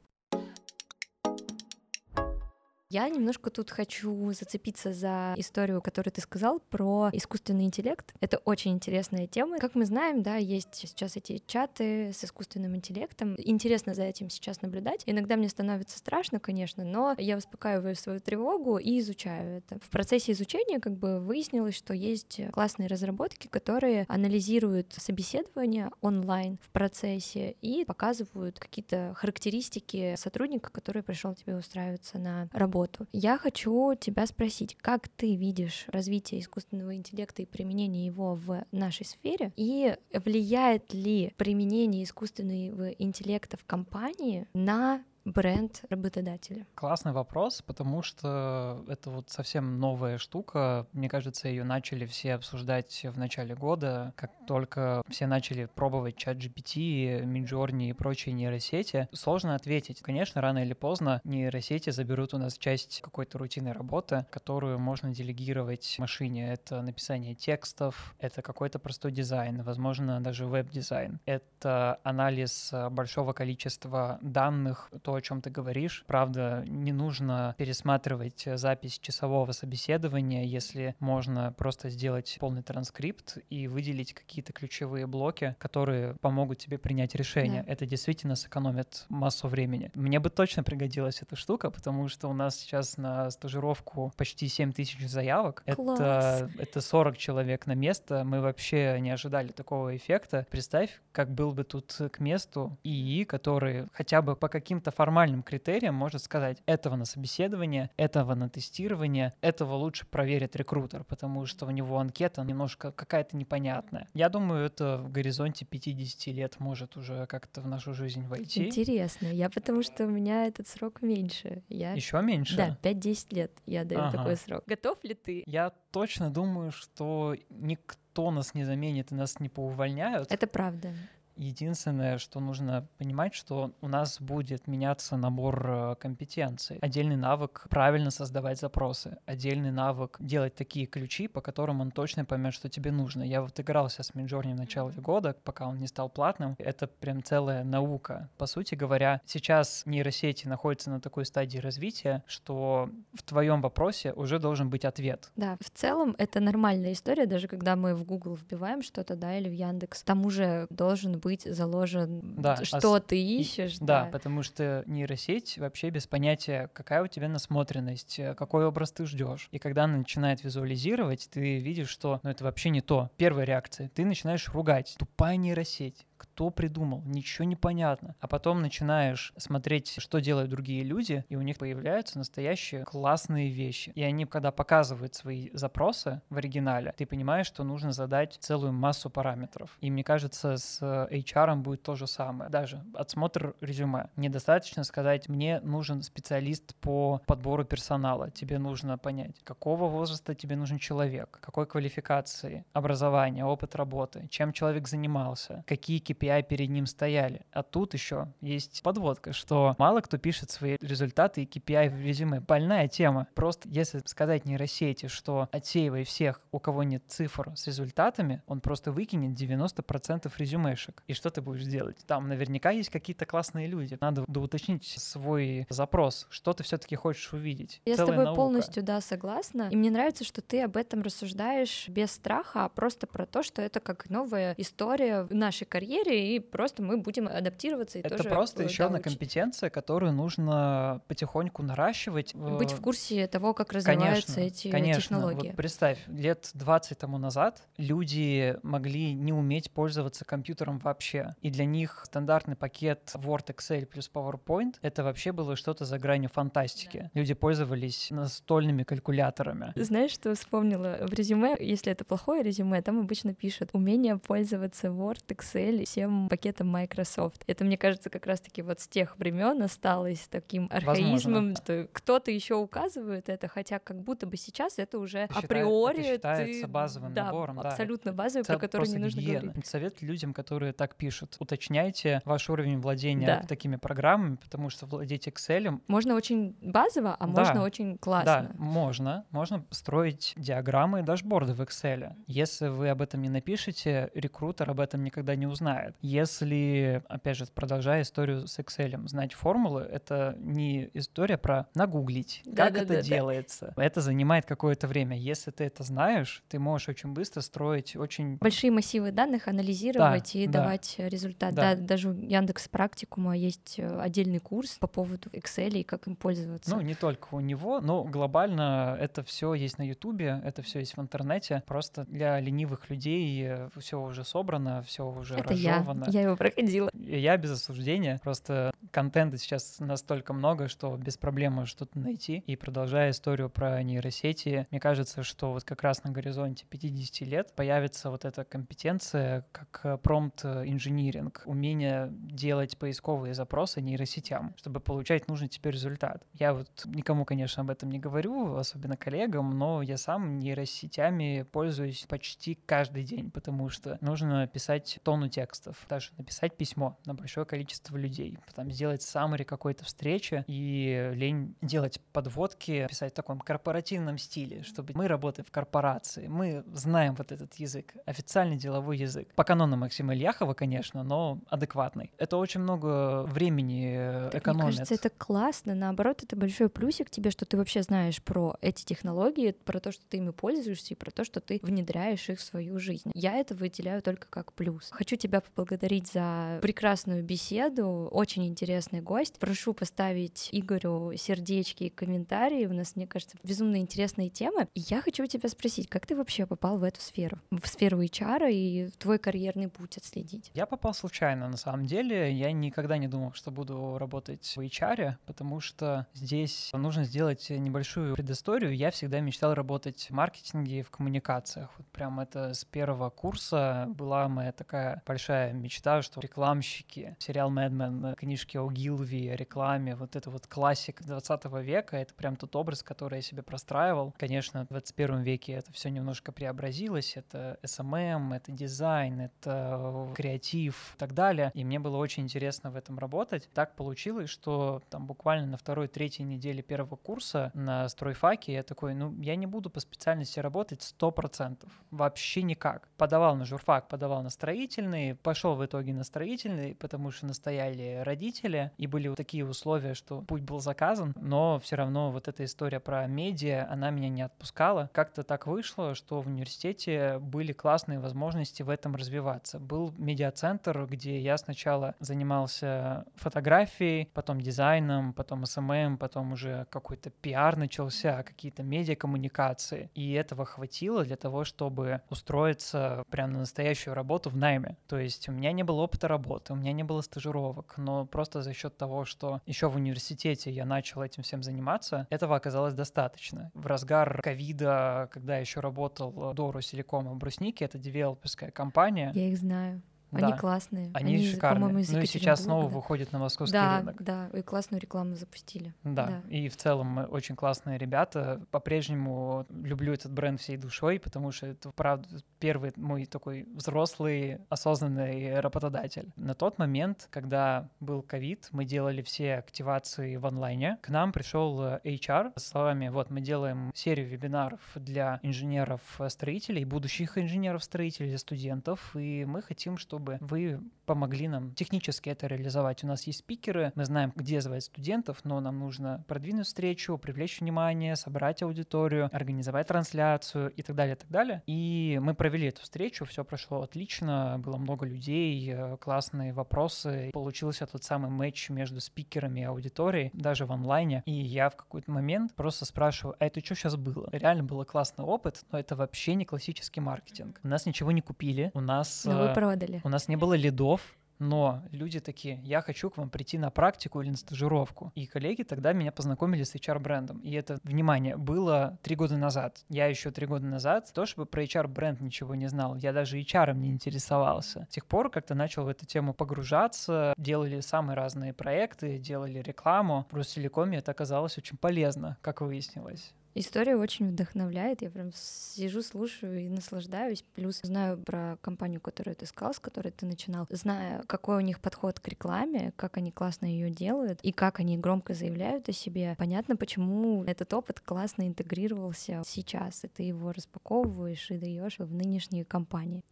Я 2.91 3.07
немножко 3.07 3.49
тут 3.49 3.71
хочу 3.71 4.33
зацепиться 4.33 4.91
за 4.91 5.33
историю, 5.37 5.81
которую 5.81 6.11
ты 6.11 6.19
сказал 6.19 6.59
про 6.59 7.09
искусственный 7.13 7.63
интеллект. 7.63 8.13
Это 8.19 8.39
очень 8.39 8.73
интересная 8.73 9.27
тема. 9.27 9.59
Как 9.59 9.75
мы 9.75 9.85
знаем, 9.85 10.21
да, 10.21 10.35
есть 10.35 10.75
сейчас 10.75 11.15
эти 11.15 11.41
чаты 11.47 12.11
с 12.11 12.21
искусственным 12.25 12.75
интеллектом. 12.75 13.35
Интересно 13.37 13.93
за 13.93 14.03
этим 14.03 14.29
сейчас 14.29 14.61
наблюдать. 14.61 15.03
Иногда 15.05 15.37
мне 15.37 15.47
становится 15.47 15.97
страшно, 15.97 16.41
конечно, 16.41 16.83
но 16.83 17.15
я 17.17 17.37
успокаиваю 17.37 17.95
свою 17.95 18.19
тревогу 18.19 18.77
и 18.77 18.99
изучаю 18.99 19.59
это. 19.59 19.79
В 19.79 19.89
процессе 19.89 20.33
изучения 20.33 20.81
как 20.81 20.97
бы 20.97 21.21
выяснилось, 21.21 21.75
что 21.75 21.93
есть 21.93 22.41
классные 22.51 22.89
разработки, 22.89 23.47
которые 23.47 24.03
анализируют 24.09 24.93
собеседование 24.97 25.91
онлайн 26.01 26.59
в 26.61 26.69
процессе 26.71 27.55
и 27.61 27.85
показывают 27.85 28.59
какие-то 28.59 29.13
характеристики 29.15 30.15
сотрудника, 30.17 30.71
который 30.71 31.03
пришел 31.03 31.33
тебе 31.35 31.55
устраиваться 31.55 32.17
на 32.19 32.49
работу. 32.51 32.80
Я 33.11 33.37
хочу 33.37 33.95
тебя 33.95 34.25
спросить, 34.25 34.77
как 34.81 35.07
ты 35.09 35.35
видишь 35.35 35.85
развитие 35.87 36.41
искусственного 36.41 36.95
интеллекта 36.95 37.41
и 37.41 37.45
применение 37.45 38.05
его 38.05 38.35
в 38.35 38.65
нашей 38.71 39.05
сфере, 39.05 39.51
и 39.55 39.95
влияет 40.13 40.93
ли 40.93 41.33
применение 41.37 42.03
искусственного 42.03 42.89
интеллекта 42.91 43.57
в 43.57 43.65
компании 43.65 44.47
на 44.53 45.03
бренд 45.25 45.83
работодателя? 45.89 46.65
Классный 46.75 47.11
вопрос, 47.11 47.61
потому 47.61 48.01
что 48.01 48.83
это 48.87 49.09
вот 49.09 49.29
совсем 49.29 49.79
новая 49.79 50.17
штука. 50.17 50.87
Мне 50.93 51.09
кажется, 51.09 51.47
ее 51.47 51.63
начали 51.63 52.05
все 52.05 52.33
обсуждать 52.33 53.05
в 53.05 53.17
начале 53.17 53.55
года, 53.55 54.13
как 54.15 54.31
только 54.47 55.03
все 55.09 55.27
начали 55.27 55.65
пробовать 55.65 56.17
чат 56.17 56.37
GPT, 56.37 57.23
Midjourney 57.23 57.89
и 57.89 57.93
прочие 57.93 58.33
нейросети. 58.33 59.07
Сложно 59.11 59.55
ответить. 59.55 60.01
Конечно, 60.01 60.41
рано 60.41 60.63
или 60.63 60.73
поздно 60.73 61.21
нейросети 61.23 61.89
заберут 61.91 62.33
у 62.33 62.37
нас 62.37 62.57
часть 62.57 63.01
какой-то 63.01 63.37
рутинной 63.37 63.73
работы, 63.73 64.25
которую 64.31 64.79
можно 64.79 65.13
делегировать 65.13 65.95
машине. 65.99 66.51
Это 66.51 66.81
написание 66.81 67.35
текстов, 67.35 68.15
это 68.19 68.41
какой-то 68.41 68.79
простой 68.79 69.11
дизайн, 69.11 69.61
возможно, 69.63 70.21
даже 70.21 70.45
веб-дизайн. 70.45 71.19
Это 71.25 71.99
анализ 72.03 72.73
большого 72.91 73.33
количества 73.33 74.19
данных, 74.21 74.91
то, 75.03 75.10
о 75.15 75.21
чем 75.21 75.41
ты 75.41 75.49
говоришь. 75.49 76.03
Правда, 76.07 76.63
не 76.67 76.91
нужно 76.91 77.55
пересматривать 77.57 78.47
запись 78.55 78.99
часового 78.99 79.51
собеседования, 79.51 80.43
если 80.43 80.95
можно 80.99 81.53
просто 81.57 81.89
сделать 81.89 82.37
полный 82.39 82.63
транскрипт 82.63 83.37
и 83.49 83.67
выделить 83.67 84.13
какие-то 84.13 84.53
ключевые 84.53 85.07
блоки, 85.07 85.55
которые 85.59 86.15
помогут 86.15 86.59
тебе 86.59 86.77
принять 86.77 87.15
решение. 87.15 87.63
Да. 87.63 87.71
Это 87.71 87.85
действительно 87.85 88.35
сэкономит 88.35 89.05
массу 89.09 89.47
времени. 89.47 89.91
Мне 89.95 90.19
бы 90.19 90.29
точно 90.29 90.63
пригодилась 90.63 91.21
эта 91.21 91.35
штука, 91.35 91.69
потому 91.69 92.07
что 92.07 92.29
у 92.29 92.33
нас 92.33 92.57
сейчас 92.57 92.97
на 92.97 93.29
стажировку 93.31 94.13
почти 94.17 94.47
7 94.47 94.73
тысяч 94.73 95.07
заявок. 95.07 95.63
Это, 95.65 96.49
это 96.57 96.81
40 96.81 97.17
человек 97.17 97.67
на 97.67 97.73
место. 97.73 98.23
Мы 98.23 98.41
вообще 98.41 98.97
не 98.99 99.11
ожидали 99.11 99.49
такого 99.49 99.95
эффекта. 99.95 100.45
Представь, 100.49 101.01
как 101.11 101.31
был 101.31 101.51
бы 101.51 101.63
тут 101.63 101.95
к 102.11 102.19
месту 102.19 102.77
ИИ, 102.83 103.23
который 103.23 103.87
хотя 103.93 104.21
бы 104.21 104.35
по 104.35 104.47
каким-то 104.47 104.91
формальным 105.01 105.41
критериям 105.41 105.95
может 105.95 106.21
сказать, 106.21 106.61
этого 106.67 106.95
на 106.95 107.05
собеседование, 107.05 107.89
этого 107.97 108.35
на 108.35 108.49
тестирование, 108.49 109.33
этого 109.41 109.73
лучше 109.73 110.05
проверит 110.05 110.55
рекрутер, 110.55 111.03
потому 111.03 111.47
что 111.47 111.65
у 111.65 111.71
него 111.71 111.97
анкета 111.97 112.43
немножко 112.43 112.91
какая-то 112.91 113.35
непонятная. 113.35 114.07
Я 114.13 114.29
думаю, 114.29 114.63
это 114.63 114.99
в 114.99 115.11
горизонте 115.11 115.65
50 115.65 116.35
лет 116.35 116.59
может 116.59 116.97
уже 116.97 117.25
как-то 117.25 117.61
в 117.61 117.67
нашу 117.67 117.95
жизнь 117.95 118.27
войти. 118.27 118.67
Интересно. 118.67 119.25
Я 119.25 119.49
потому 119.49 119.81
что 119.81 120.05
у 120.05 120.09
меня 120.09 120.45
этот 120.45 120.67
срок 120.67 121.01
меньше. 121.01 121.63
Я... 121.67 121.93
Еще 121.93 122.21
меньше? 122.21 122.55
Да, 122.55 122.77
5-10 122.83 123.25
лет 123.31 123.51
я 123.65 123.83
даю 123.85 124.01
ага. 124.01 124.17
такой 124.19 124.35
срок. 124.37 124.63
Готов 124.67 125.03
ли 125.03 125.15
ты? 125.15 125.43
Я 125.47 125.71
точно 125.89 126.29
думаю, 126.29 126.71
что 126.71 127.35
никто 127.49 128.29
нас 128.29 128.53
не 128.53 128.65
заменит 128.65 129.11
и 129.11 129.15
нас 129.15 129.39
не 129.39 129.49
поувольняют. 129.49 130.31
Это 130.31 130.45
правда. 130.45 130.93
Единственное, 131.41 132.19
что 132.19 132.39
нужно 132.39 132.87
понимать, 132.99 133.33
что 133.33 133.71
у 133.81 133.87
нас 133.87 134.21
будет 134.21 134.67
меняться 134.67 135.17
набор 135.17 135.65
э, 135.67 135.95
компетенций. 135.99 136.77
Отдельный 136.81 137.15
навык 137.15 137.65
правильно 137.67 138.11
создавать 138.11 138.59
запросы, 138.59 139.17
отдельный 139.25 139.71
навык 139.71 140.17
делать 140.19 140.53
такие 140.53 140.85
ключи, 140.85 141.27
по 141.27 141.41
которым 141.41 141.81
он 141.81 141.89
точно 141.89 142.25
поймет, 142.25 142.53
что 142.53 142.69
тебе 142.69 142.91
нужно. 142.91 143.23
Я 143.23 143.41
вот 143.41 143.59
игрался 143.59 144.03
с 144.03 144.11
Midjourney 144.11 144.53
в 144.53 144.57
начале 144.57 144.91
года, 145.01 145.35
пока 145.43 145.67
он 145.67 145.79
не 145.79 145.87
стал 145.87 146.09
платным. 146.09 146.55
Это 146.59 146.85
прям 146.85 147.23
целая 147.23 147.63
наука. 147.63 148.29
По 148.37 148.45
сути 148.45 148.75
говоря, 148.75 149.19
сейчас 149.25 149.81
нейросети 149.87 150.47
находятся 150.47 150.91
на 150.91 151.01
такой 151.01 151.25
стадии 151.25 151.57
развития, 151.57 152.23
что 152.27 152.91
в 153.15 153.23
твоем 153.23 153.61
вопросе 153.61 154.13
уже 154.13 154.37
должен 154.37 154.69
быть 154.69 154.85
ответ. 154.85 155.31
Да, 155.35 155.57
в 155.59 155.71
целом 155.71 156.13
это 156.19 156.39
нормальная 156.39 156.93
история, 156.93 157.25
даже 157.25 157.47
когда 157.47 157.75
мы 157.75 157.95
в 157.95 158.03
Google 158.03 158.35
вбиваем 158.35 158.83
что-то, 158.83 159.15
да, 159.15 159.35
или 159.35 159.49
в 159.49 159.53
Яндекс, 159.53 160.03
там 160.03 160.23
уже 160.23 160.67
должен 160.69 161.17
быть 161.17 161.30
заложен, 161.37 162.21
да, 162.37 162.63
что 162.63 162.95
а 162.95 162.99
ты 162.99 163.21
ищешь. 163.21 163.77
Да, 163.79 164.05
да, 164.05 164.11
потому 164.11 164.43
что 164.43 164.83
нейросеть 164.87 165.57
вообще 165.57 165.89
без 165.89 166.07
понятия, 166.07 166.69
какая 166.73 167.03
у 167.03 167.07
тебя 167.07 167.27
насмотренность, 167.27 168.19
э, 168.19 168.35
какой 168.35 168.65
образ 168.65 168.91
ты 168.91 169.05
ждешь. 169.05 169.47
И 169.51 169.59
когда 169.59 169.85
она 169.85 169.97
начинает 169.97 170.43
визуализировать, 170.43 171.29
ты 171.31 171.59
видишь, 171.59 171.89
что 171.89 172.19
ну, 172.23 172.29
это 172.29 172.43
вообще 172.43 172.69
не 172.69 172.81
то. 172.81 173.09
Первая 173.17 173.45
реакция, 173.45 173.89
ты 173.89 174.05
начинаешь 174.05 174.49
ругать. 174.49 174.95
Тупая 174.97 175.37
нейросеть 175.37 176.05
кто 176.21 176.51
придумал, 176.51 177.01
ничего 177.03 177.45
не 177.45 177.55
понятно. 177.55 178.15
А 178.19 178.27
потом 178.27 178.61
начинаешь 178.61 179.33
смотреть, 179.37 179.95
что 179.97 180.19
делают 180.19 180.51
другие 180.51 180.83
люди, 180.83 181.25
и 181.29 181.35
у 181.35 181.41
них 181.41 181.57
появляются 181.57 182.19
настоящие 182.19 182.83
классные 182.83 183.49
вещи. 183.49 183.91
И 183.95 184.03
они, 184.03 184.25
когда 184.25 184.51
показывают 184.51 185.15
свои 185.15 185.49
запросы 185.53 186.21
в 186.29 186.37
оригинале, 186.37 186.93
ты 186.95 187.07
понимаешь, 187.07 187.47
что 187.47 187.63
нужно 187.63 187.91
задать 187.91 188.37
целую 188.39 188.71
массу 188.71 189.09
параметров. 189.09 189.75
И 189.81 189.89
мне 189.89 190.03
кажется, 190.03 190.57
с 190.57 190.79
HR 190.83 191.55
будет 191.55 191.81
то 191.81 191.95
же 191.95 192.05
самое. 192.05 192.51
Даже 192.51 192.83
отсмотр 192.93 193.55
резюме. 193.59 194.11
Недостаточно 194.15 194.83
сказать, 194.83 195.27
мне 195.27 195.59
нужен 195.61 196.03
специалист 196.03 196.75
по 196.75 197.19
подбору 197.25 197.65
персонала. 197.65 198.29
Тебе 198.29 198.59
нужно 198.59 198.99
понять, 198.99 199.41
какого 199.43 199.87
возраста 199.87 200.35
тебе 200.35 200.55
нужен 200.55 200.77
человек, 200.77 201.39
какой 201.41 201.65
квалификации, 201.65 202.63
образования, 202.73 203.43
опыт 203.43 203.75
работы, 203.75 204.27
чем 204.29 204.53
человек 204.53 204.87
занимался, 204.87 205.63
какие 205.65 205.97
KPI 206.11 206.43
перед 206.43 206.69
ним 206.69 206.85
стояли. 206.85 207.45
А 207.51 207.63
тут 207.63 207.93
еще 207.93 208.27
есть 208.41 208.81
подводка, 208.83 209.33
что 209.33 209.75
мало 209.77 210.01
кто 210.01 210.17
пишет 210.17 210.51
свои 210.51 210.77
результаты 210.81 211.43
и 211.43 211.45
KPI 211.45 211.89
в 211.89 212.01
резюме. 212.01 212.39
Больная 212.39 212.87
тема. 212.87 213.27
Просто 213.33 213.69
если 213.69 214.01
сказать 214.05 214.45
нейросети, 214.45 215.07
что 215.07 215.49
отсеивай 215.51 216.03
всех, 216.03 216.41
у 216.51 216.59
кого 216.59 216.83
нет 216.83 217.03
цифр 217.07 217.51
с 217.55 217.67
результатами, 217.67 218.41
он 218.47 218.61
просто 218.61 218.91
выкинет 218.91 219.39
90% 219.39 220.31
резюмешек. 220.37 221.03
И 221.07 221.13
что 221.13 221.29
ты 221.29 221.41
будешь 221.41 221.63
делать? 221.63 221.97
Там 222.07 222.27
наверняка 222.27 222.71
есть 222.71 222.89
какие-то 222.89 223.25
классные 223.25 223.67
люди. 223.67 223.97
Надо 224.01 224.25
доуточнить 224.27 224.85
свой 224.85 225.65
запрос, 225.69 226.27
что 226.29 226.53
ты 226.53 226.63
все-таки 226.63 226.95
хочешь 226.95 227.33
увидеть. 227.33 227.81
Я 227.85 227.95
Целая 227.95 228.07
с 228.07 228.09
тобой 228.09 228.25
наука. 228.25 228.35
полностью, 228.35 228.83
да, 228.83 229.01
согласна. 229.01 229.69
И 229.71 229.75
мне 229.75 229.91
нравится, 229.91 230.23
что 230.23 230.41
ты 230.41 230.61
об 230.61 230.77
этом 230.77 231.01
рассуждаешь 231.01 231.87
без 231.87 232.11
страха, 232.11 232.65
а 232.65 232.69
просто 232.69 233.07
про 233.07 233.25
то, 233.25 233.43
что 233.43 233.61
это 233.61 233.79
как 233.79 234.09
новая 234.09 234.55
история 234.57 235.23
в 235.23 235.33
нашей 235.33 235.65
карьере, 235.65 236.00
карьере, 236.03 236.35
и 236.35 236.39
просто 236.39 236.81
мы 236.81 236.97
будем 236.97 237.27
адаптироваться. 237.27 237.99
И 237.99 238.01
Это 238.01 238.17
тоже 238.17 238.29
просто 238.29 238.63
еще 238.63 238.85
одна 238.85 238.99
компетенция, 238.99 239.69
которую 239.69 240.13
нужно 240.13 241.01
потихоньку 241.07 241.63
наращивать. 241.63 242.35
Быть 242.35 242.71
в 242.71 242.81
курсе 242.81 243.27
того, 243.27 243.53
как 243.53 243.73
развиваются 243.73 244.35
конечно, 244.35 244.41
эти 244.41 244.71
конечно. 244.71 245.01
технологии. 245.01 245.47
Вот 245.47 245.55
представь, 245.55 245.99
лет 246.07 246.49
20 246.53 246.97
тому 246.97 247.17
назад 247.17 247.61
люди 247.77 248.57
могли 248.63 249.13
не 249.13 249.33
уметь 249.33 249.71
пользоваться 249.71 250.25
компьютером 250.25 250.79
вообще. 250.79 251.35
И 251.41 251.49
для 251.49 251.65
них 251.65 252.03
стандартный 252.05 252.55
пакет 252.55 253.11
Word, 253.15 253.47
Excel 253.47 253.85
плюс 253.85 254.09
PowerPoint— 254.13 254.75
это 254.81 255.03
вообще 255.03 255.31
было 255.31 255.55
что-то 255.55 255.85
за 255.85 255.99
гранью 255.99 256.29
фантастики. 256.29 257.09
Да. 257.13 257.19
Люди 257.19 257.33
пользовались 257.33 258.09
настольными 258.11 258.83
калькуляторами. 258.83 259.73
Знаешь, 259.75 260.11
что 260.11 260.33
вспомнила 260.35 260.97
в 261.01 261.13
резюме? 261.13 261.55
Если 261.59 261.91
это 261.91 262.05
плохое 262.05 262.43
резюме, 262.43 262.81
там 262.81 262.99
обычно 262.99 263.33
пишут 263.33 263.69
умение 263.73 264.17
пользоваться 264.17 264.87
Word, 264.87 265.25
Excel 265.27 265.83
всем 265.91 266.29
пакетом 266.29 266.69
Microsoft. 266.69 267.43
Это, 267.47 267.65
мне 267.65 267.77
кажется, 267.77 268.09
как 268.09 268.25
раз-таки 268.25 268.61
вот 268.61 268.79
с 268.79 268.87
тех 268.87 269.17
времен 269.17 269.61
осталось 269.61 270.27
таким 270.29 270.69
архаизмом, 270.71 271.33
Возможно. 271.33 271.55
что 271.55 271.87
кто-то 271.91 272.31
еще 272.31 272.55
указывает 272.55 273.27
это, 273.27 273.49
хотя 273.49 273.79
как 273.79 274.01
будто 274.01 274.25
бы 274.25 274.37
сейчас 274.37 274.79
это 274.79 274.99
уже 274.99 275.19
это 275.19 275.37
априори 275.37 276.01
это 276.01 276.13
считается 276.13 276.61
ты... 276.61 276.67
базовым 276.67 277.13
да, 277.13 277.25
набором. 277.25 277.57
Да, 277.57 277.69
абсолютно 277.69 278.13
базовый, 278.13 278.45
про 278.45 278.57
который 278.57 278.87
не 278.87 278.97
нужно 278.99 279.19
гигиена. 279.19 279.41
говорить. 279.41 279.65
Совет 279.65 280.01
людям, 280.01 280.33
которые 280.33 280.71
так 280.71 280.95
пишут. 280.95 281.35
Уточняйте 281.39 282.21
ваш 282.23 282.49
уровень 282.49 282.79
владения 282.79 283.27
да. 283.41 283.43
такими 283.45 283.75
программами, 283.75 284.37
потому 284.37 284.69
что 284.69 284.85
владеть 284.85 285.27
Excel... 285.27 285.81
Можно 285.87 286.15
очень 286.15 286.55
базово, 286.61 287.15
а 287.15 287.27
да. 287.27 287.43
можно 287.43 287.63
очень 287.63 287.97
классно. 287.97 288.53
Да, 288.53 288.63
можно. 288.63 289.25
Можно 289.31 289.65
строить 289.71 290.33
диаграммы 290.37 291.01
и 291.01 291.03
дашборды 291.03 291.53
в 291.53 291.61
Excel. 291.61 292.15
Если 292.27 292.69
вы 292.69 292.89
об 292.89 293.01
этом 293.01 293.21
не 293.21 293.29
напишете, 293.29 294.09
рекрутер 294.13 294.69
об 294.69 294.79
этом 294.79 295.03
никогда 295.03 295.35
не 295.35 295.47
узнает 295.47 295.80
знает. 295.81 295.95
Если, 296.01 297.03
опять 297.07 297.37
же, 297.37 297.45
продолжая 297.53 298.03
историю 298.03 298.47
с 298.47 298.59
Excel, 298.59 299.07
знать 299.07 299.33
формулы— 299.33 299.81
это 299.91 300.35
не 300.39 300.89
история 300.93 301.37
про 301.37 301.67
нагуглить, 301.73 302.41
да, 302.45 302.65
как 302.65 302.73
да, 302.73 302.79
это 302.81 302.93
да, 302.95 303.01
делается. 303.01 303.73
Да. 303.75 303.83
Это 303.83 304.01
занимает 304.01 304.45
какое-то 304.45 304.87
время. 304.87 305.17
Если 305.17 305.51
ты 305.51 305.63
это 305.65 305.83
знаешь, 305.83 306.43
ты 306.49 306.59
можешь 306.59 306.89
очень 306.89 307.13
быстро 307.13 307.41
строить 307.41 307.95
очень... 307.95 308.37
Большие 308.37 308.71
массивы 308.71 309.11
данных 309.11 309.47
анализировать 309.47 310.31
да, 310.33 310.39
и 310.39 310.47
да. 310.47 310.59
давать 310.59 310.95
результат. 310.97 311.53
Да. 311.53 311.75
да, 311.75 311.81
даже 311.81 312.09
у 312.09 312.13
Яндекс 312.13 312.67
Практикума 312.67 313.35
есть 313.35 313.75
э, 313.77 313.99
отдельный 313.99 314.39
курс 314.39 314.77
по 314.79 314.87
поводу 314.87 315.29
Excel 315.29 315.79
и 315.79 315.83
как 315.83 316.07
им 316.07 316.15
пользоваться. 316.15 316.75
Ну, 316.75 316.81
не 316.81 316.95
только 316.95 317.29
у 317.31 317.39
него, 317.39 317.81
но 317.81 318.03
глобально 318.03 318.97
это 318.99 319.23
все 319.23 319.53
есть 319.53 319.77
на 319.77 319.87
Ютубе, 319.87 320.41
это 320.43 320.61
все 320.61 320.79
есть 320.79 320.95
в 320.97 321.01
интернете. 321.01 321.63
Просто 321.65 322.05
для 322.05 322.39
ленивых 322.39 322.89
людей 322.89 323.45
э, 323.45 323.69
все 323.77 323.99
уже 323.99 324.23
собрано, 324.23 324.81
все 324.83 325.05
уже 325.05 325.35
это 325.35 325.53
разжевано. 325.69 326.05
Я. 326.07 326.11
я 326.11 326.21
его 326.23 326.35
проходила. 326.35 326.89
Я 326.93 327.37
без 327.37 327.51
осуждения. 327.51 328.19
Просто 328.23 328.71
контента 328.91 329.37
сейчас 329.37 329.79
настолько 329.79 330.33
много, 330.33 330.67
что 330.67 330.95
без 330.97 331.17
проблем 331.17 331.65
что-то 331.65 331.99
найти. 331.99 332.43
И 332.47 332.55
продолжая 332.55 333.11
историю 333.11 333.49
про 333.49 333.81
нейросети, 333.83 334.67
мне 334.71 334.79
кажется, 334.79 335.23
что 335.23 335.51
вот 335.51 335.63
как 335.63 335.83
раз 335.83 336.03
на 336.03 336.11
горизонте 336.11 336.65
50 336.69 337.27
лет 337.27 337.53
появится 337.55 338.09
вот 338.09 338.25
эта 338.25 338.43
компетенция 338.43 339.45
как 339.51 340.01
промпт-инжиниринг, 340.01 341.43
умение 341.45 342.09
делать 342.11 342.77
поисковые 342.77 343.33
запросы 343.33 343.81
нейросетям, 343.81 344.53
чтобы 344.57 344.79
получать 344.79 345.27
нужный 345.27 345.47
тебе 345.47 345.71
результат. 345.71 346.23
Я 346.33 346.53
вот 346.53 346.69
никому, 346.85 347.25
конечно, 347.25 347.61
об 347.61 347.69
этом 347.69 347.89
не 347.89 347.99
говорю, 347.99 348.55
особенно 348.55 348.97
коллегам, 348.97 349.57
но 349.57 349.81
я 349.81 349.97
сам 349.97 350.39
нейросетями 350.39 351.45
пользуюсь 351.51 352.05
почти 352.07 352.55
каждый 352.65 353.03
день, 353.03 353.31
потому 353.31 353.69
что 353.69 353.97
нужно 354.01 354.47
писать 354.47 354.99
тонну 355.03 355.29
текстов, 355.51 355.77
даже 355.89 356.11
написать 356.17 356.55
письмо 356.55 356.97
на 357.05 357.13
большое 357.13 357.45
количество 357.45 357.97
людей, 357.97 358.37
потом 358.47 358.71
сделать 358.71 359.01
summary 359.01 359.43
какой-то 359.43 359.83
встречи 359.83 360.45
и 360.47 361.11
лень 361.13 361.55
делать 361.61 361.99
подводки, 362.13 362.87
писать 362.87 363.11
в 363.11 363.15
таком 363.15 363.39
корпоративном 363.39 364.17
стиле, 364.17 364.63
чтобы 364.63 364.93
мы 364.95 365.07
работаем 365.07 365.45
в 365.45 365.51
корпорации, 365.51 366.27
мы 366.27 366.63
знаем 366.73 367.15
вот 367.15 367.31
этот 367.31 367.55
язык, 367.55 367.93
официальный 368.05 368.57
деловой 368.57 368.97
язык. 368.97 369.33
По 369.35 369.43
канону 369.43 369.75
Максима 369.75 370.13
Ильяхова, 370.13 370.53
конечно, 370.53 371.03
но 371.03 371.39
адекватный. 371.49 372.11
Это 372.17 372.37
очень 372.37 372.61
много 372.61 373.23
времени 373.23 374.29
так, 374.31 374.41
экономит. 374.41 374.65
Мне 374.65 374.77
кажется, 374.77 374.95
это 374.95 375.09
классно. 375.09 375.75
Наоборот, 375.75 376.23
это 376.23 376.35
большой 376.35 376.69
плюсик 376.69 377.09
тебе, 377.09 377.31
что 377.31 377.45
ты 377.45 377.57
вообще 377.57 377.83
знаешь 377.83 378.21
про 378.21 378.55
эти 378.61 378.85
технологии, 378.85 379.51
про 379.51 379.79
то, 379.79 379.91
что 379.91 380.05
ты 380.05 380.17
ими 380.17 380.31
пользуешься, 380.31 380.93
и 380.93 380.97
про 380.97 381.11
то, 381.11 381.25
что 381.25 381.41
ты 381.41 381.59
внедряешь 381.61 382.29
их 382.29 382.39
в 382.39 382.43
свою 382.43 382.79
жизнь. 382.79 383.11
Я 383.13 383.35
это 383.35 383.53
выделяю 383.53 384.01
только 384.01 384.27
как 384.29 384.53
плюс. 384.53 384.89
Хочу 384.91 385.15
тебя 385.15 385.40
поблагодарить 385.43 386.11
за 386.11 386.59
прекрасную 386.61 387.23
беседу. 387.23 388.07
Очень 388.11 388.47
интересный 388.47 389.01
гость. 389.01 389.39
Прошу 389.39 389.73
поставить 389.73 390.49
Игорю 390.51 391.13
сердечки 391.17 391.85
и 391.85 391.89
комментарии. 391.89 392.65
У 392.65 392.73
нас, 392.73 392.95
мне 392.95 393.07
кажется, 393.07 393.37
безумно 393.43 393.77
интересные 393.77 394.29
темы. 394.29 394.67
И 394.73 394.79
я 394.81 395.01
хочу 395.01 395.23
у 395.23 395.27
тебя 395.27 395.49
спросить, 395.49 395.89
как 395.89 396.05
ты 396.05 396.15
вообще 396.15 396.45
попал 396.45 396.77
в 396.77 396.83
эту 396.83 397.01
сферу? 397.01 397.39
В 397.51 397.67
сферу 397.67 398.01
HR 398.01 398.51
и 398.51 398.89
твой 398.97 399.19
карьерный 399.19 399.69
путь 399.69 399.97
отследить? 399.97 400.51
Я 400.53 400.65
попал 400.65 400.93
случайно, 400.93 401.47
на 401.47 401.57
самом 401.57 401.85
деле. 401.85 402.31
Я 402.31 402.51
никогда 402.51 402.97
не 402.97 403.07
думал, 403.07 403.33
что 403.33 403.51
буду 403.51 403.97
работать 403.97 404.45
в 404.55 404.59
HR, 404.59 405.15
потому 405.25 405.59
что 405.59 406.07
здесь 406.13 406.69
нужно 406.73 407.03
сделать 407.03 407.49
небольшую 407.49 408.15
предысторию. 408.15 408.75
Я 408.75 408.91
всегда 408.91 409.19
мечтал 409.19 409.53
работать 409.53 410.07
в 410.09 410.13
маркетинге 410.13 410.83
в 410.83 410.89
коммуникациях. 410.89 411.71
Вот 411.77 411.87
прям 411.87 412.19
это 412.19 412.53
с 412.53 412.65
первого 412.65 413.09
курса 413.09 413.87
была 413.89 414.27
моя 414.27 414.51
такая 414.51 415.01
большая 415.05 415.30
мечта, 415.53 416.01
что 416.01 416.19
рекламщики, 416.19 417.15
сериал 417.19 417.51
Mad 417.51 417.71
Men, 417.71 418.15
книжки 418.15 418.57
о 418.57 418.69
Гилви, 418.69 419.29
о 419.29 419.35
рекламе, 419.35 419.95
вот 419.95 420.15
это 420.15 420.29
вот 420.29 420.47
классик 420.47 421.01
20 421.01 421.45
века, 421.63 421.97
это 421.97 422.13
прям 422.13 422.35
тот 422.35 422.55
образ, 422.55 422.83
который 422.83 423.17
я 423.17 423.21
себе 423.21 423.43
простраивал. 423.43 424.13
Конечно, 424.17 424.65
в 424.65 424.67
21 424.67 425.21
веке 425.21 425.53
это 425.53 425.71
все 425.71 425.89
немножко 425.89 426.31
преобразилось, 426.31 427.17
это 427.17 427.59
SMM, 427.63 428.35
это 428.35 428.51
дизайн, 428.51 429.21
это 429.21 430.11
креатив 430.15 430.93
и 430.95 430.97
так 430.97 431.13
далее, 431.13 431.51
и 431.53 431.63
мне 431.63 431.79
было 431.79 431.97
очень 431.97 432.23
интересно 432.23 432.71
в 432.71 432.75
этом 432.75 432.99
работать. 432.99 433.49
Так 433.53 433.75
получилось, 433.75 434.29
что 434.29 434.81
там 434.89 435.07
буквально 435.07 435.47
на 435.47 435.57
второй-третьей 435.57 436.25
неделе 436.25 436.61
первого 436.61 436.95
курса 436.95 437.51
на 437.53 437.87
стройфаке 437.89 438.53
я 438.53 438.63
такой, 438.63 438.93
ну, 438.93 439.13
я 439.21 439.35
не 439.35 439.47
буду 439.47 439.69
по 439.69 439.79
специальности 439.79 440.39
работать 440.39 440.81
100%, 440.99 441.67
вообще 441.91 442.43
никак. 442.43 442.87
Подавал 442.97 443.35
на 443.35 443.45
журфак, 443.45 443.87
подавал 443.87 444.23
на 444.23 444.29
строительный, 444.29 445.15
пошел 445.21 445.55
в 445.55 445.65
итоге 445.65 445.93
на 445.93 446.03
строительный, 446.03 446.75
потому 446.75 447.11
что 447.11 447.25
настояли 447.25 448.01
родители, 448.03 448.71
и 448.77 448.87
были 448.87 449.07
вот 449.07 449.17
такие 449.17 449.45
условия, 449.45 449.93
что 449.93 450.21
путь 450.21 450.41
был 450.41 450.59
заказан, 450.59 451.13
но 451.19 451.59
все 451.59 451.75
равно 451.75 452.11
вот 452.11 452.27
эта 452.27 452.45
история 452.45 452.79
про 452.79 453.05
медиа, 453.07 453.67
она 453.69 453.89
меня 453.89 454.09
не 454.09 454.21
отпускала. 454.21 454.89
Как-то 454.93 455.23
так 455.23 455.47
вышло, 455.47 455.95
что 455.95 456.21
в 456.21 456.27
университете 456.27 457.19
были 457.19 457.53
классные 457.53 457.99
возможности 457.99 458.63
в 458.63 458.69
этом 458.69 458.95
развиваться. 458.95 459.59
Был 459.59 459.93
медиацентр, 459.97 460.85
где 460.85 461.19
я 461.19 461.37
сначала 461.37 461.95
занимался 461.99 463.05
фотографией, 463.15 464.09
потом 464.13 464.41
дизайном, 464.41 465.13
потом 465.13 465.45
SMM, 465.45 465.97
потом 465.97 466.33
уже 466.33 466.65
какой-то 466.69 467.09
пиар 467.09 467.57
начался, 467.57 468.23
какие-то 468.23 468.63
медиакоммуникации. 468.63 469.89
И 469.95 470.13
этого 470.13 470.45
хватило 470.45 471.03
для 471.03 471.17
того, 471.17 471.43
чтобы 471.43 472.01
устроиться 472.09 473.03
прямо 473.09 473.33
на 473.33 473.39
настоящую 473.39 473.93
работу 473.93 474.29
в 474.29 474.37
найме. 474.37 474.77
То 474.87 474.97
есть 474.97 475.10
у 475.29 475.31
меня 475.31 475.51
не 475.51 475.63
было 475.63 475.81
опыта 475.81 476.07
работы, 476.07 476.53
у 476.53 476.55
меня 476.55 476.73
не 476.73 476.83
было 476.83 477.01
стажировок, 477.01 477.75
но 477.77 478.05
просто 478.05 478.41
за 478.41 478.53
счет 478.53 478.77
того, 478.77 479.05
что 479.05 479.41
еще 479.45 479.69
в 479.69 479.75
университете 479.75 480.51
я 480.51 480.65
начал 480.65 481.01
этим 481.01 481.23
всем 481.23 481.43
заниматься, 481.43 482.07
этого 482.09 482.35
оказалось 482.35 482.73
достаточно. 482.73 483.51
В 483.53 483.65
разгар 483.65 484.21
ковида, 484.21 485.09
когда 485.11 485.35
я 485.35 485.41
еще 485.41 485.59
работал 485.59 486.33
до 486.33 486.51
Роселекома 486.51 487.15
Брусники, 487.15 487.63
это 487.63 487.77
девелоперская 487.77 488.51
компания. 488.51 489.11
Я 489.13 489.27
их 489.27 489.37
знаю. 489.37 489.81
Они 490.11 490.31
да. 490.31 490.37
классные. 490.37 490.91
Они, 490.93 491.15
Они 491.15 491.27
шикарные. 491.27 491.69
Ну 491.69 491.99
и 491.99 492.05
сейчас 492.05 492.43
снова 492.43 492.63
да. 492.63 492.75
выходят 492.75 493.11
на 493.11 493.19
московский 493.19 493.53
да, 493.53 493.79
рынок. 493.79 494.01
Да, 494.01 494.27
и 494.33 494.41
классную 494.41 494.81
рекламу 494.81 495.15
запустили. 495.15 495.73
Да. 495.83 496.07
да, 496.07 496.21
и 496.29 496.49
в 496.49 496.57
целом 496.57 496.87
мы 496.87 497.05
очень 497.05 497.35
классные 497.35 497.77
ребята. 497.77 498.41
По-прежнему 498.51 499.45
люблю 499.49 499.93
этот 499.93 500.11
бренд 500.11 500.39
всей 500.39 500.57
душой, 500.57 500.99
потому 500.99 501.31
что 501.31 501.47
это, 501.47 501.71
правда, 501.71 502.07
первый 502.39 502.73
мой 502.75 503.05
такой 503.05 503.47
взрослый, 503.53 504.39
осознанный 504.49 505.39
работодатель. 505.39 506.11
На 506.15 506.33
тот 506.33 506.57
момент, 506.57 507.07
когда 507.09 507.69
был 507.79 508.01
ковид, 508.01 508.49
мы 508.51 508.65
делали 508.65 509.01
все 509.01 509.35
активации 509.35 510.17
в 510.17 510.25
онлайне. 510.25 510.77
К 510.81 510.89
нам 510.89 511.11
пришел 511.11 511.61
HR 511.61 512.33
с 512.35 512.47
словами, 512.47 512.89
вот 512.89 513.09
мы 513.09 513.21
делаем 513.21 513.71
серию 513.73 514.07
вебинаров 514.07 514.59
для 514.75 515.19
инженеров-строителей, 515.23 516.65
будущих 516.65 517.17
инженеров-строителей, 517.17 518.17
студентов, 518.17 518.95
и 518.95 519.25
мы 519.25 519.41
хотим, 519.41 519.77
чтобы 519.77 520.00
чтобы 520.01 520.17
вы 520.19 520.59
помогли 520.91 521.29
нам 521.29 521.53
технически 521.53 522.09
это 522.09 522.27
реализовать. 522.27 522.83
У 522.83 522.87
нас 522.87 523.07
есть 523.07 523.19
спикеры, 523.19 523.71
мы 523.75 523.85
знаем, 523.85 524.11
где 524.13 524.41
звать 524.41 524.63
студентов, 524.63 525.19
но 525.23 525.39
нам 525.39 525.59
нужно 525.59 526.03
продвинуть 526.05 526.47
встречу, 526.47 526.97
привлечь 526.97 527.39
внимание, 527.39 527.95
собрать 527.95 528.43
аудиторию, 528.43 529.09
организовать 529.13 529.67
трансляцию 529.67 530.51
и 530.51 530.61
так 530.61 530.75
далее, 530.75 530.95
и 530.95 530.99
так 530.99 531.09
далее. 531.09 531.43
И 531.47 531.97
мы 532.01 532.13
провели 532.13 532.47
эту 532.47 532.63
встречу, 532.63 533.05
все 533.05 533.23
прошло 533.23 533.61
отлично, 533.61 534.37
было 534.43 534.57
много 534.57 534.85
людей, 534.85 535.49
э, 535.53 535.77
классные 535.77 536.33
вопросы. 536.33 537.09
Получился 537.13 537.67
тот 537.67 537.83
самый 537.83 538.09
матч 538.09 538.49
между 538.49 538.81
спикерами 538.81 539.41
и 539.41 539.43
аудиторией, 539.43 540.09
даже 540.13 540.45
в 540.45 540.51
онлайне. 540.51 541.03
И 541.05 541.13
я 541.13 541.49
в 541.49 541.55
какой-то 541.55 541.89
момент 541.89 542.33
просто 542.35 542.65
спрашиваю, 542.65 543.15
а 543.19 543.25
это 543.25 543.39
что 543.39 543.55
сейчас 543.55 543.77
было? 543.77 544.09
Реально 544.11 544.43
был 544.43 544.65
классный 544.65 545.05
опыт, 545.05 545.41
но 545.53 545.59
это 545.59 545.77
вообще 545.77 546.15
не 546.15 546.25
классический 546.25 546.81
маркетинг. 546.81 547.39
У 547.43 547.47
нас 547.47 547.65
ничего 547.65 547.93
не 547.93 548.01
купили, 548.01 548.51
у 548.53 548.59
нас... 548.59 549.05
Но 549.05 549.17
вы 549.17 549.25
э, 549.27 549.33
продали. 549.33 549.79
У 549.85 549.89
нас 549.91 550.07
не 550.07 550.15
было 550.15 550.33
лидов, 550.33 550.81
но 551.21 551.61
люди 551.71 551.99
такие, 551.99 552.39
я 552.43 552.61
хочу 552.61 552.89
к 552.89 552.97
вам 552.97 553.11
прийти 553.11 553.37
на 553.37 553.51
практику 553.51 554.01
или 554.01 554.09
на 554.09 554.17
стажировку. 554.17 554.91
И 554.95 555.05
коллеги 555.05 555.43
тогда 555.43 555.71
меня 555.71 555.91
познакомили 555.91 556.43
с 556.43 556.55
HR-брендом. 556.55 557.19
И 557.19 557.31
это, 557.33 557.59
внимание, 557.63 558.17
было 558.17 558.79
три 558.81 558.95
года 558.95 559.17
назад. 559.17 559.63
Я 559.69 559.85
еще 559.85 560.09
три 560.09 560.25
года 560.25 560.47
назад, 560.47 560.91
то, 560.93 561.05
чтобы 561.05 561.27
про 561.27 561.43
HR-бренд 561.43 562.01
ничего 562.01 562.33
не 562.33 562.47
знал, 562.47 562.75
я 562.75 562.91
даже 562.91 563.19
HR 563.19 563.53
не 563.53 563.69
интересовался. 563.69 564.65
С 564.69 564.73
тех 564.73 564.87
пор 564.87 565.11
как-то 565.11 565.35
начал 565.35 565.65
в 565.65 565.67
эту 565.67 565.85
тему 565.85 566.15
погружаться, 566.15 567.13
делали 567.17 567.59
самые 567.59 567.95
разные 567.95 568.33
проекты, 568.33 568.97
делали 568.97 569.39
рекламу. 569.39 570.07
В 570.09 570.15
Ростелекоме 570.15 570.79
это 570.79 570.89
оказалось 570.89 571.37
очень 571.37 571.57
полезно, 571.57 572.17
как 572.21 572.41
выяснилось. 572.41 573.13
История 573.33 573.77
очень 573.77 574.09
вдохновляет. 574.09 574.81
Я 574.81 574.89
прям 574.89 575.11
сижу, 575.13 575.81
слушаю 575.81 576.39
и 576.39 576.49
наслаждаюсь. 576.49 577.23
Плюс 577.33 577.61
знаю 577.63 577.97
про 577.97 578.37
компанию, 578.41 578.81
которую 578.81 579.15
ты 579.15 579.25
сказал, 579.25 579.53
с 579.53 579.59
которой 579.59 579.91
ты 579.91 580.05
начинал. 580.05 580.47
Зная, 580.49 581.03
какой 581.03 581.37
у 581.37 581.41
них 581.41 581.61
подход 581.61 581.99
к 581.99 582.07
рекламе, 582.07 582.73
как 582.75 582.97
они 582.97 583.11
классно 583.11 583.45
ее 583.45 583.69
делают 583.69 584.19
и 584.21 584.31
как 584.31 584.59
они 584.59 584.77
громко 584.77 585.13
заявляют 585.13 585.69
о 585.69 585.73
себе, 585.73 586.15
понятно, 586.17 586.55
почему 586.55 587.23
этот 587.23 587.53
опыт 587.53 587.79
классно 587.79 588.27
интегрировался 588.27 589.21
сейчас, 589.25 589.83
и 589.85 589.87
ты 589.87 590.03
его 590.03 590.31
распаковываешь 590.31 591.31
и 591.31 591.37
даешь 591.37 591.79
в 591.79 591.93
нынешние 591.93 592.43
компании. 592.43 593.03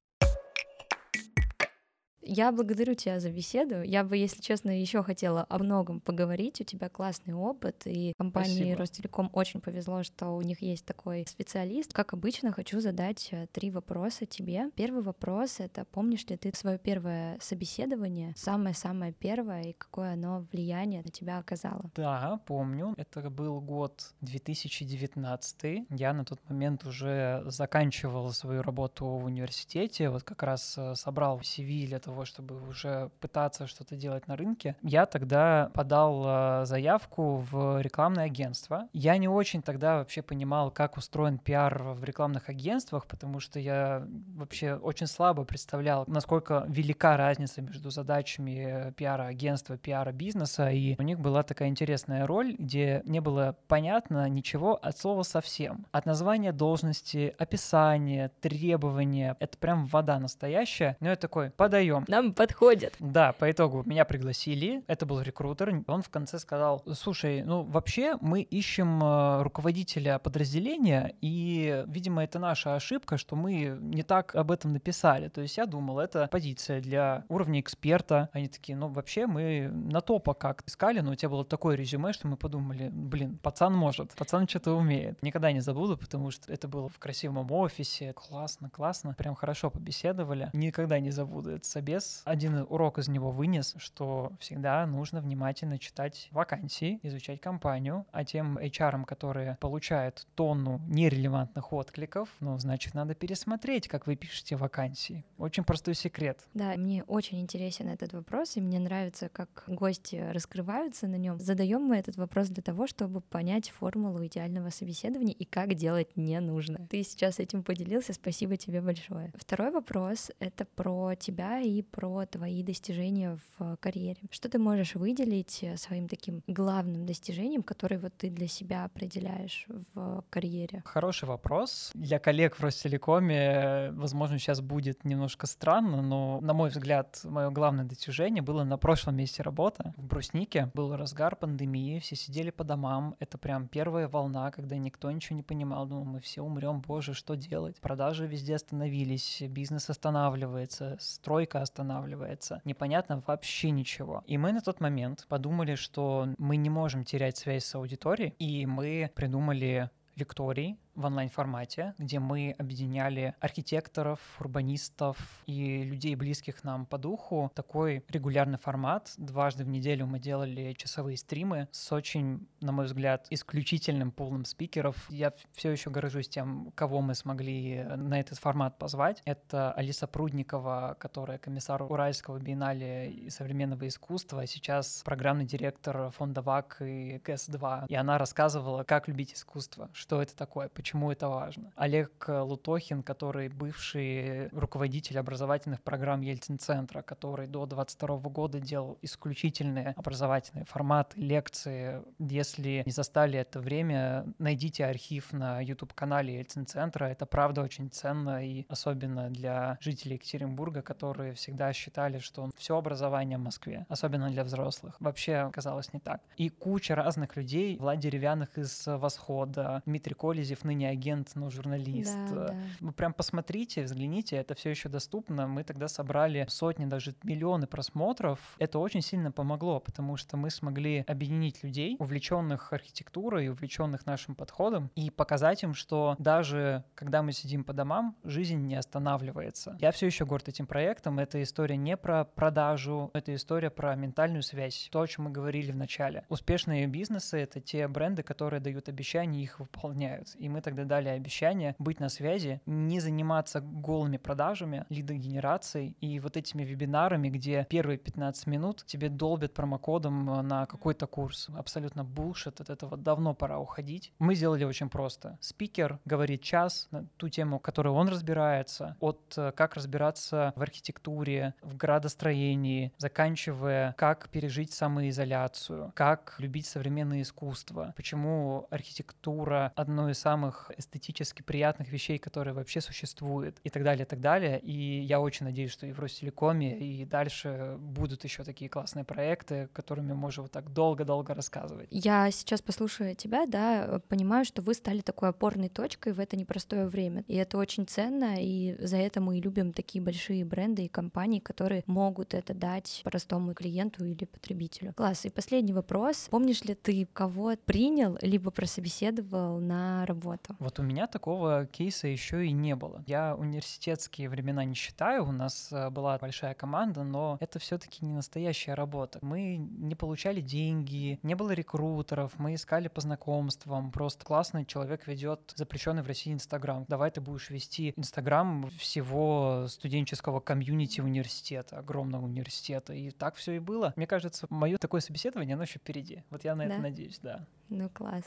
Я 2.22 2.52
благодарю 2.52 2.96
тебя 2.96 3.20
за 3.20 3.32
беседу. 3.32 3.82
Я 3.82 4.04
бы, 4.04 4.18
если 4.18 4.42
честно, 4.42 4.80
еще 4.80 5.04
хотела 5.04 5.46
о 5.50 5.60
многом 5.60 6.00
поговорить. 6.00 6.62
У 6.62 6.64
тебя 6.64 6.90
классный 6.90 7.34
опыт, 7.34 7.84
и 7.86 8.14
компании 8.18 8.56
Спасибо. 8.56 8.78
Ростелеком 8.78 9.30
очень 9.34 9.62
повезло, 9.62 10.04
что 10.04 10.36
у 10.36 10.42
них 10.42 10.62
есть 10.62 10.86
такой 10.86 11.26
специалист. 11.28 11.94
Как 11.94 12.14
обычно, 12.14 12.52
хочу 12.52 12.82
задать 12.82 13.30
э, 13.32 13.48
три 13.52 13.72
вопроса 13.72 14.26
тебе. 14.26 14.70
Первый 14.76 15.02
вопрос— 15.02 15.56
это 15.60 15.86
помнишь 15.86 16.26
ли 16.26 16.38
ты 16.38 16.52
свое 16.56 16.78
первое 16.78 17.38
собеседование, 17.42 18.34
самое-самое 18.36 19.14
первое, 19.14 19.64
и 19.64 19.74
какое 19.74 20.14
оно 20.14 20.46
влияние 20.52 21.02
на 21.04 21.12
тебя 21.12 21.38
оказало? 21.38 21.90
Да, 21.96 22.40
помню. 22.46 22.94
Это 22.98 23.30
был 23.30 23.62
год 23.62 24.14
2019. 24.22 25.88
Я 25.90 26.14
на 26.14 26.26
тот 26.26 26.40
момент 26.50 26.86
уже 26.86 27.44
заканчивал 27.46 28.32
свою 28.32 28.62
работу 28.62 29.06
в 29.06 29.26
университете, 29.26 30.10
вот 30.10 30.24
как 30.24 30.44
раз 30.44 30.78
э, 30.78 30.96
собрал 30.96 31.40
CV 31.40 31.88
для 31.88 32.00
того, 32.10 32.26
чтобы 32.26 32.60
уже 32.68 33.12
пытаться 33.20 33.68
что-то 33.68 33.96
делать 33.96 34.28
на 34.28 34.36
рынке. 34.36 34.76
Я 34.82 35.06
тогда 35.06 35.70
подал 35.76 36.24
э, 36.26 36.66
заявку 36.66 37.38
в 37.52 37.82
рекламное 37.82 38.26
агентство. 38.26 38.88
Я 38.94 39.16
не 39.18 39.28
очень 39.28 39.62
тогда 39.62 39.98
вообще 39.98 40.24
понимал, 40.24 40.72
как 40.72 40.98
устроен 40.98 41.38
пиар 41.38 41.84
в 41.94 42.04
рекламных 42.04 42.50
агентствах, 42.50 43.06
потому 43.06 43.40
что 43.40 43.60
я 43.60 44.08
вообще 44.36 44.74
очень 44.74 45.06
слабо 45.06 45.44
представлял, 45.44 46.04
насколько 46.08 46.66
велика 46.68 47.16
разница 47.16 47.62
между 47.62 47.92
задачами 47.92 48.92
пиара 48.98 49.26
агентства, 49.26 49.78
пиара 49.78 50.12
бизнеса, 50.12 50.72
и 50.72 50.96
у 50.98 51.04
них 51.04 51.20
была 51.20 51.44
такая 51.44 51.70
интересная 51.70 52.26
роль, 52.26 52.56
где 52.58 53.04
не 53.06 53.20
было 53.22 53.56
понятно 53.68 54.28
ничего 54.30 54.80
от 54.82 54.98
слова 54.98 55.22
совсем. 55.22 55.86
От 55.92 56.08
названия 56.08 56.54
должности, 56.54 57.36
описания, 57.38 58.32
требования, 58.42 59.38
это 59.40 59.60
прям 59.60 59.86
вода 59.86 60.18
настоящая. 60.18 60.98
Но 61.00 61.10
я 61.10 61.16
такой, 61.16 61.52
подаем. 61.52 61.99
Нам 62.08 62.34
подходит. 62.34 62.96
Да, 63.00 63.34
по 63.34 63.50
итогу 63.50 63.84
меня 63.86 64.06
пригласили, 64.06 64.84
это 64.88 65.06
был 65.06 65.22
рекрутер, 65.22 65.84
он 65.88 66.02
в 66.02 66.10
конце 66.10 66.40
сказал, 66.40 66.84
слушай, 66.94 67.44
ну 67.44 67.64
вообще 67.64 68.18
мы 68.22 68.42
ищем 68.42 69.04
э, 69.04 69.42
руководителя 69.44 70.20
подразделения, 70.20 71.16
и, 71.22 71.84
видимо, 71.88 72.24
это 72.24 72.40
наша 72.40 72.76
ошибка, 72.76 73.18
что 73.18 73.36
мы 73.36 73.78
не 73.80 74.04
так 74.04 74.36
об 74.36 74.52
этом 74.52 74.74
написали. 74.74 75.28
То 75.30 75.42
есть 75.42 75.58
я 75.58 75.66
думал, 75.66 76.00
это 76.00 76.28
позиция 76.32 76.82
для 76.82 77.26
уровня 77.30 77.60
эксперта. 77.60 78.30
Они 78.34 78.48
такие, 78.48 78.76
ну 78.78 78.88
вообще 78.88 79.28
мы 79.28 79.70
на 79.70 80.02
топа 80.02 80.34
как 80.34 80.64
искали, 80.68 81.00
но 81.02 81.12
у 81.12 81.16
тебя 81.16 81.30
было 81.30 81.46
такое 81.46 81.76
резюме, 81.76 82.14
что 82.14 82.28
мы 82.28 82.38
подумали, 82.38 82.90
блин, 82.92 83.38
пацан 83.38 83.74
может, 83.74 84.12
пацан 84.12 84.48
что-то 84.48 84.74
умеет. 84.74 85.22
Никогда 85.22 85.52
не 85.52 85.60
забуду, 85.60 85.98
потому 85.98 86.32
что 86.32 86.52
это 86.52 86.68
было 86.68 86.90
в 86.90 87.00
красивом 87.00 87.52
офисе, 87.52 88.14
классно, 88.14 88.70
классно, 88.70 89.14
прям 89.14 89.36
хорошо 89.36 89.70
побеседовали. 89.70 90.50
Никогда 90.54 91.00
не 91.00 91.12
забуду 91.12 91.52
этот 91.52 91.66
собес. 91.90 92.22
Один 92.26 92.66
урок 92.70 93.00
из 93.00 93.08
него 93.08 93.32
вынес, 93.32 93.76
что 93.78 94.32
всегда 94.40 94.86
нужно 94.86 95.22
внимательно 95.22 95.80
читать 95.80 96.30
вакансии, 96.32 97.00
изучать 97.04 97.42
компанию, 97.42 98.06
а 98.12 98.24
тем 98.24 98.58
HR, 98.58 99.06
которые 99.06 99.58
получают 99.60 100.28
тонну 100.36 100.82
нерелевантных 100.88 101.74
откликов, 101.74 102.30
ну, 102.40 102.58
значит, 102.60 102.94
надо 102.94 103.16
пересмотреть, 103.16 103.88
как 103.88 104.08
вы 104.08 104.16
пишете 104.16 104.56
вакансии. 104.56 105.26
Очень 105.38 105.64
простой 105.64 105.96
секрет. 105.96 106.40
Да, 106.54 106.76
мне 106.76 107.04
очень 107.04 107.40
интересен 107.40 107.88
этот 107.88 108.14
вопрос, 108.14 108.58
и 108.58 108.62
мне 108.62 108.80
нравится, 108.80 109.30
как 109.30 109.64
гости 109.68 110.16
раскрываются 110.32 111.08
на 111.08 111.16
нем. 111.16 111.40
Задаем 111.40 111.82
мы 111.82 111.98
этот 111.98 112.18
вопрос 112.18 112.50
для 112.50 112.64
того, 112.64 112.88
чтобы 112.88 113.22
понять 113.22 113.70
формулу 113.70 114.26
идеального 114.26 114.70
собеседования 114.70 115.34
и 115.34 115.46
как 115.46 115.74
делать 115.74 116.16
не 116.16 116.40
нужно. 116.40 116.88
Ты 116.90 117.04
сейчас 117.04 117.40
этим 117.40 117.64
поделился, 117.64 118.14
спасибо 118.14 118.58
тебе 118.58 118.82
большое. 118.82 119.32
Второй 119.36 119.72
вопрос— 119.72 120.32
это 120.40 120.66
про 120.66 121.16
тебя 121.16 121.60
и 121.60 121.79
про 121.82 122.26
твои 122.26 122.64
достижения 122.64 123.38
в 123.58 123.78
карьере. 123.78 124.22
Что 124.32 124.50
ты 124.50 124.60
можешь 124.60 124.96
выделить 124.96 125.66
своим 125.76 126.08
таким 126.08 126.44
главным 126.48 127.06
достижением, 127.06 127.64
которое 127.64 127.98
вот 127.98 128.14
ты 128.18 128.30
для 128.30 128.48
себя 128.48 128.86
определяешь 128.86 129.66
в 129.94 130.24
карьере? 130.30 130.82
Хороший 130.86 131.28
вопрос. 131.28 131.92
Для 131.94 132.20
коллег 132.20 132.56
в 132.56 132.64
Ростелекоме, 132.64 133.92
возможно, 133.92 134.40
сейчас 134.40 134.62
будет 134.62 135.06
немножко 135.06 135.48
странно, 135.48 136.02
но, 136.02 136.40
на 136.42 136.54
мой 136.54 136.70
взгляд, 136.70 137.20
мое 137.24 137.50
главное 137.50 137.86
достижение 137.86 138.42
было 138.42 138.64
на 138.64 138.78
прошлом 138.78 139.16
месте 139.16 139.44
работы. 139.44 139.94
В 139.98 140.06
Бруснике 140.06 140.72
был 140.74 140.96
разгар 140.96 141.36
пандемии, 141.36 142.00
все 142.00 142.16
сидели 142.16 142.50
по 142.50 142.64
домам. 142.64 143.16
Это 143.20 143.38
прям 143.38 143.68
первая 143.68 144.08
волна, 144.08 144.52
когда 144.52 144.78
никто 144.78 145.12
ничего 145.12 145.36
не 145.36 145.44
понимал. 145.44 145.86
Думал, 145.86 146.06
мы 146.06 146.20
все 146.20 146.42
умрем, 146.42 146.82
боже, 146.82 147.14
что 147.14 147.36
делать? 147.36 147.80
Продажи 147.80 148.28
везде 148.28 148.56
остановились, 148.56 149.42
бизнес 149.48 149.90
останавливается, 149.90 150.98
стройка 151.00 151.62
останавливается. 151.70 152.62
Непонятно 152.66 153.24
вообще 153.26 153.70
ничего. 153.70 154.24
И 154.26 154.38
мы 154.38 154.52
на 154.52 154.62
тот 154.62 154.82
момент 154.82 155.26
подумали, 155.30 155.76
что 155.76 156.28
мы 156.38 156.58
не 156.58 156.70
можем 156.70 157.06
терять 157.06 157.38
связь 157.38 157.66
с 157.66 157.76
аудиторией, 157.76 158.34
и 158.40 158.66
мы 158.66 159.12
придумали 159.16 159.90
лекторий, 160.16 160.78
в 160.96 161.06
онлайн-формате, 161.06 161.94
где 161.98 162.20
мы 162.20 162.56
объединяли 162.58 163.36
архитекторов, 163.40 164.20
урбанистов 164.40 165.18
и 165.46 165.84
людей, 165.84 166.16
близких 166.16 166.64
нам 166.64 166.86
по 166.86 166.98
духу. 166.98 167.52
Такой 167.56 168.04
регулярный 168.10 168.58
формат. 168.58 169.14
Дважды 169.18 169.64
в 169.64 169.70
неделю 169.70 170.06
мы 170.06 170.20
делали 170.20 170.74
часовые 170.74 171.18
стримы 171.18 171.68
с 171.72 171.92
очень, 171.92 172.48
на 172.62 172.72
мой 172.72 172.86
взгляд, 172.86 173.28
исключительным 173.30 174.12
полным 174.12 174.46
спикеров. 174.46 175.10
Я 175.10 175.34
все 175.54 175.72
еще 175.72 175.90
горжусь 175.90 176.30
тем, 176.30 176.72
кого 176.76 177.02
мы 177.02 177.16
смогли 177.16 177.84
на 177.84 178.20
этот 178.20 178.38
формат 178.38 178.78
позвать. 178.78 179.22
Это 179.26 179.72
Алиса 179.74 180.08
Прудникова, 180.08 180.98
которая 181.00 181.38
комиссар 181.38 181.82
Уральского 181.82 182.40
биеннале 182.40 183.30
современного 183.30 183.88
искусства, 183.88 184.46
сейчас 184.48 185.02
программный 185.06 185.46
директор 185.46 186.12
фонда 186.12 186.42
ВАК 186.42 186.82
и 186.82 187.20
КС-2. 187.20 187.86
И 187.88 187.96
она 187.96 188.18
рассказывала, 188.18 188.84
как 188.84 189.08
любить 189.08 189.34
искусство, 189.34 189.90
что 189.94 190.22
это 190.22 190.36
такое, 190.36 190.68
почему 190.80 191.12
это 191.12 191.28
важно. 191.28 191.74
Олег 191.76 192.30
Лутохин, 192.30 193.04
который 193.04 193.50
бывший 193.50 194.48
руководитель 194.52 195.20
образовательных 195.20 195.82
программ 195.82 196.22
Ельцин-центра, 196.22 197.02
который 197.02 197.48
до 197.48 197.66
22 197.66 198.18
года 198.30 198.62
делал 198.62 198.98
исключительные 199.02 199.94
образовательные 199.98 200.64
форматы, 200.64 201.20
лекции. 201.20 202.02
Если 202.18 202.84
не 202.86 202.94
застали 202.94 203.38
это 203.38 203.60
время, 203.60 204.26
найдите 204.38 204.86
архив 204.86 205.34
на 205.34 205.60
YouTube-канале 205.60 206.38
Ельцин-центра. 206.38 207.08
Это 207.08 207.26
правда 207.26 207.62
очень 207.62 207.90
ценно, 207.90 208.46
и 208.46 208.66
особенно 208.70 209.30
для 209.30 209.78
жителей 209.82 210.14
Екатеринбурга, 210.14 210.82
которые 210.82 211.34
всегда 211.34 211.74
считали, 211.74 212.20
что 212.20 212.52
все 212.56 212.78
образование 212.78 213.38
в 213.38 213.42
Москве, 213.42 213.86
особенно 213.90 214.30
для 214.30 214.46
взрослых, 214.46 214.96
вообще 215.02 215.36
оказалось 215.40 215.92
не 215.92 216.00
так. 216.00 216.22
И 216.38 216.48
куча 216.48 216.96
разных 216.96 217.36
людей, 217.36 217.78
Влад 217.78 218.00
Деревянных 218.00 218.58
из 218.58 218.88
«Восхода», 218.88 219.84
Дмитрий 219.86 220.16
Колезев, 220.16 220.64
ныне 220.70 220.80
не 220.80 220.86
агент, 220.86 221.32
но 221.36 221.50
журналист. 221.50 222.18
Да, 222.30 222.48
да. 222.48 222.56
Вы 222.80 222.94
прям 222.94 223.14
посмотрите, 223.14 223.84
взгляните, 223.84 224.38
это 224.38 224.56
все 224.56 224.70
еще 224.70 224.88
доступно. 224.88 225.48
Мы 225.48 225.64
тогда 225.64 225.88
собрали 225.88 226.46
сотни, 226.50 226.86
даже 226.86 227.16
миллионы 227.24 227.68
просмотров. 227.68 228.40
Это 228.60 228.80
очень 228.80 229.02
сильно 229.02 229.32
помогло, 229.32 229.80
потому 229.80 230.16
что 230.16 230.38
мы 230.38 230.50
смогли 230.50 231.04
объединить 231.08 231.64
людей, 231.64 231.98
увлеченных 232.00 232.72
архитектурой, 232.72 233.50
увлеченных 233.50 234.06
нашим 234.06 234.36
подходом, 234.36 234.90
и 234.96 235.10
показать 235.10 235.64
им, 235.64 235.74
что 235.74 236.16
даже 236.20 236.86
когда 236.96 237.22
мы 237.24 237.34
сидим 237.34 237.64
по 237.64 237.74
домам, 237.74 238.16
жизнь 238.24 238.60
не 238.60 238.76
останавливается. 238.76 239.78
Я 239.82 239.92
все 239.92 240.06
еще 240.06 240.26
горд 240.26 240.48
этим 240.48 240.68
проектом. 240.68 241.20
Это 241.20 241.42
история 241.44 241.78
не 241.78 241.98
про 241.98 242.24
продажу, 242.24 243.10
это 243.14 243.36
история 243.36 243.70
про 243.70 243.96
ментальную 243.96 244.44
связь. 244.44 244.90
То, 244.92 245.02
о 245.02 245.08
чем 245.08 245.26
мы 245.26 245.32
говорили 245.32 245.72
в 245.72 245.76
начале. 245.76 246.26
Успешные 246.30 246.88
бизнесы— 246.88 247.38
это 247.40 247.60
те 247.60 247.88
бренды, 247.88 248.24
которые 248.24 248.60
дают 248.60 248.88
обещания 248.88 249.42
и 249.42 249.44
их 249.44 249.60
выполняют. 249.60 250.36
И 250.38 250.48
мы 250.48 250.59
тогда 250.62 250.84
дали 250.86 251.10
обещание 251.10 251.76
быть 251.80 252.00
на 252.00 252.10
связи, 252.10 252.62
не 252.66 253.00
заниматься 253.00 253.62
голыми 253.62 254.18
продажами, 254.18 254.86
лидогенерацией 254.90 255.96
и 256.02 256.20
вот 256.20 256.38
этими 256.38 256.64
вебинарами, 256.64 257.30
где 257.30 257.66
первые 257.70 257.98
15 257.98 258.48
минут 258.48 258.84
тебе 258.86 259.10
долбят 259.10 259.54
промокодом 259.54 260.30
э, 260.30 260.42
на 260.42 260.66
какой-то 260.66 261.08
курс. 261.08 261.50
Абсолютно 261.56 262.04
булшит, 262.04 262.62
от 262.62 262.70
этого 262.70 262.98
давно 262.98 263.34
пора 263.34 263.60
уходить. 263.60 264.14
Мы 264.20 264.36
сделали 264.36 264.64
очень 264.64 264.90
просто. 264.90 265.38
Спикер 265.42 266.00
говорит 266.06 266.42
час 266.42 266.88
на 266.92 267.06
ту 267.18 267.30
тему, 267.30 267.60
которой 267.60 267.90
он 267.90 268.10
разбирается, 268.10 268.96
от 269.00 269.34
э, 269.38 269.52
как 269.56 269.76
разбираться 269.76 270.54
в 270.56 270.62
архитектуре, 270.62 271.54
в 271.62 271.76
градостроении, 271.76 272.94
заканчивая, 272.98 273.94
как 273.98 274.30
пережить 274.30 274.74
самоизоляцию, 274.74 275.92
как 275.96 276.36
любить 276.40 276.66
современное 276.66 277.22
искусство, 277.22 277.94
почему 277.96 278.68
архитектура 278.70 279.72
одно 279.76 280.10
из 280.10 280.20
самых 280.20 280.49
самых 280.50 280.72
эстетически 280.78 281.42
приятных 281.42 281.92
вещей, 281.92 282.18
которые 282.18 282.54
вообще 282.54 282.82
существуют, 282.82 283.58
и 283.64 283.70
так 283.70 283.84
далее, 283.84 284.06
и 284.06 284.08
так 284.08 284.20
далее. 284.20 284.60
И 284.60 285.02
я 285.02 285.20
очень 285.20 285.46
надеюсь, 285.46 285.72
что 285.72 285.86
и 285.86 285.92
в 285.92 286.00
Ростелекоме, 286.00 286.78
и 286.78 287.06
дальше 287.06 287.78
будут 287.80 288.24
еще 288.24 288.44
такие 288.44 288.70
классные 288.70 289.04
проекты, 289.04 289.70
которыми 289.74 290.14
можно 290.14 290.44
вот 290.44 290.52
так 290.52 290.72
долго-долго 290.74 291.34
рассказывать. 291.34 291.88
Я 291.92 292.32
сейчас, 292.32 292.62
послушая 292.62 293.16
тебя, 293.16 293.46
да, 293.46 294.02
понимаю, 294.08 294.46
что 294.46 294.62
вы 294.62 294.74
стали 294.74 295.02
такой 295.02 295.30
опорной 295.30 295.70
точкой 295.70 296.14
в 296.14 296.20
это 296.20 296.38
непростое 296.38 296.88
время. 296.88 297.24
И 297.28 297.36
это 297.36 297.58
очень 297.58 297.86
ценно, 297.88 298.36
и 298.40 298.76
за 298.80 298.98
это 298.98 299.22
мы 299.22 299.38
и 299.38 299.42
любим 299.42 299.74
такие 299.74 300.04
большие 300.04 300.46
бренды 300.46 300.86
и 300.86 300.88
компании, 300.88 301.40
которые 301.40 301.84
могут 301.86 302.34
это 302.34 302.54
дать 302.54 303.02
простому 303.04 303.54
клиенту 303.54 304.06
или 304.06 304.26
потребителю. 304.26 304.94
Класс. 304.94 305.26
И 305.26 305.30
последний 305.30 305.74
вопрос. 305.74 306.28
Помнишь 306.30 306.64
ли 306.64 306.76
ты, 306.76 307.08
кого 307.14 307.56
принял, 307.66 308.18
либо 308.22 308.52
прособеседовал 308.52 309.60
на 309.60 310.06
работу? 310.06 310.39
Вот 310.60 310.80
у 310.80 310.84
меня 310.84 311.08
такого 311.08 311.66
кейса 311.66 312.08
еще 312.08 312.46
и 312.46 312.52
не 312.52 312.76
было. 312.76 313.04
Я 313.08 313.36
университетские 313.36 314.30
времена 314.30 314.64
не 314.64 314.76
считаю, 314.76 315.28
у 315.28 315.32
нас 315.32 315.70
э, 315.72 315.90
была 315.90 316.18
большая 316.18 316.54
команда, 316.54 317.04
но 317.04 317.38
это 317.40 317.60
все-таки 317.60 318.06
не 318.06 318.14
настоящая 318.14 318.74
работа. 318.74 319.20
Мы 319.22 319.58
не 319.58 319.96
получали 319.96 320.42
деньги, 320.42 321.20
не 321.24 321.36
было 321.36 321.52
рекрутеров, 321.52 322.38
мы 322.38 322.56
искали 322.56 322.88
по 322.88 323.02
знакомствам, 323.02 323.92
просто 323.92 324.26
классный 324.26 324.66
человек 324.66 325.08
ведет 325.08 325.54
запрещенный 325.56 326.02
в 326.02 326.08
России 326.08 326.34
Инстаграм. 326.34 326.86
Давай 326.88 327.12
ты 327.12 327.22
будешь 327.22 327.50
вести 327.50 327.94
Инстаграм 327.96 328.70
всего 328.78 329.66
студенческого 329.68 330.40
комьюнити 330.40 331.02
университета, 331.02 331.78
огромного 331.80 332.26
университета. 332.26 332.94
И 332.94 333.12
так 333.12 333.36
все 333.36 333.54
и 333.54 333.60
было. 333.60 333.94
Мне 333.96 334.08
кажется, 334.08 334.48
мое 334.50 334.78
такое 334.78 335.02
собеседование, 335.02 335.56
оно 335.56 335.64
еще 335.64 335.80
впереди. 335.80 336.24
Вот 336.30 336.44
я 336.44 336.56
на 336.56 336.66
да? 336.66 336.74
это 336.74 336.82
надеюсь, 336.82 337.20
да. 337.20 337.46
Ну 337.70 337.90
класс. 337.90 338.26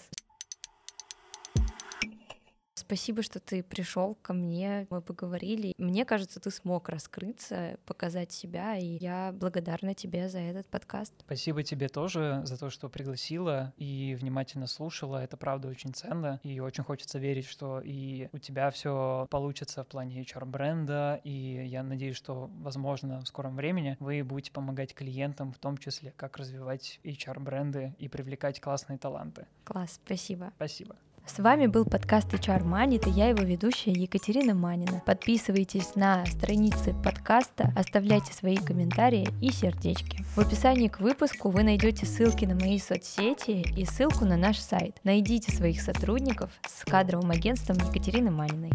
Спасибо, 2.87 3.23
что 3.23 3.41
ты 3.41 3.63
пришел 3.63 4.17
ко 4.23 4.33
мне, 4.33 4.87
мы 4.91 5.01
поговорили. 5.01 5.73
Мне 5.79 6.05
кажется, 6.05 6.41
ты 6.41 6.51
смог 6.51 6.89
раскрыться, 6.89 7.79
показать 7.87 8.33
себя, 8.33 8.77
и 8.77 8.99
я 9.01 9.33
благодарна 9.33 9.95
тебе 9.95 10.29
за 10.29 10.39
этот 10.39 10.67
подкаст. 10.67 11.13
Спасибо 11.25 11.63
тебе 11.63 11.89
тоже 11.89 12.43
за 12.45 12.59
то, 12.59 12.71
что 12.71 12.89
пригласила 12.89 13.73
и 13.77 14.17
внимательно 14.19 14.67
слушала. 14.67 15.23
Это 15.23 15.37
правда 15.37 15.69
очень 15.69 15.95
ценно, 15.95 16.41
и 16.43 16.61
очень 16.61 16.85
хочется 16.85 17.19
верить, 17.19 17.47
что 17.47 17.81
и 17.81 18.29
у 18.33 18.39
тебя 18.39 18.71
все 18.71 19.27
получится 19.31 19.85
в 19.85 19.87
плане 19.87 20.23
HR-бренда, 20.23 21.21
и 21.25 21.67
я 21.67 21.83
надеюсь, 21.83 22.17
что, 22.17 22.51
возможно, 22.61 23.21
в 23.21 23.29
скором 23.29 23.57
времени 23.57 23.97
вы 24.01 24.23
будете 24.25 24.53
помогать 24.53 24.95
клиентам, 24.95 25.53
в 25.53 25.59
том 25.59 25.79
числе, 25.79 26.13
как 26.17 26.37
развивать 26.37 27.01
HR-бренды 27.05 27.95
и 27.99 28.09
привлекать 28.09 28.61
классные 28.61 28.99
таланты. 28.99 29.47
Класс, 29.65 30.01
спасибо. 30.05 30.53
Спасибо. 30.57 30.97
С 31.25 31.39
вами 31.39 31.67
был 31.67 31.85
подкаст 31.85 32.35
HR 32.35 32.65
Money, 32.65 33.01
и 33.09 33.11
я 33.11 33.29
его 33.29 33.43
ведущая 33.43 33.93
Екатерина 33.93 34.55
Манина. 34.55 35.03
Подписывайтесь 35.07 35.95
на 35.95 36.27
страницы 36.27 36.95
подкаста, 37.03 37.73
оставляйте 37.77 38.35
свои 38.35 38.57
комментарии 38.57 39.29
и 39.41 39.51
сердечки. 39.51 40.25
В 40.35 40.41
описании 40.41 40.89
к 40.89 41.01
выпуску 41.01 41.51
вы 41.51 41.63
найдете 41.63 42.07
ссылки 42.07 42.45
на 42.45 42.57
мои 42.57 42.79
соцсети 42.79 43.65
и 43.77 43.85
ссылку 43.85 44.25
на 44.25 44.37
наш 44.37 44.59
сайт. 44.59 44.97
Найдите 45.05 45.53
своих 45.53 45.81
сотрудников 45.81 46.51
с 46.67 46.85
кадровым 46.85 47.31
агентством 47.31 47.77
Екатерины 47.77 48.31
Маниной. 48.31 48.73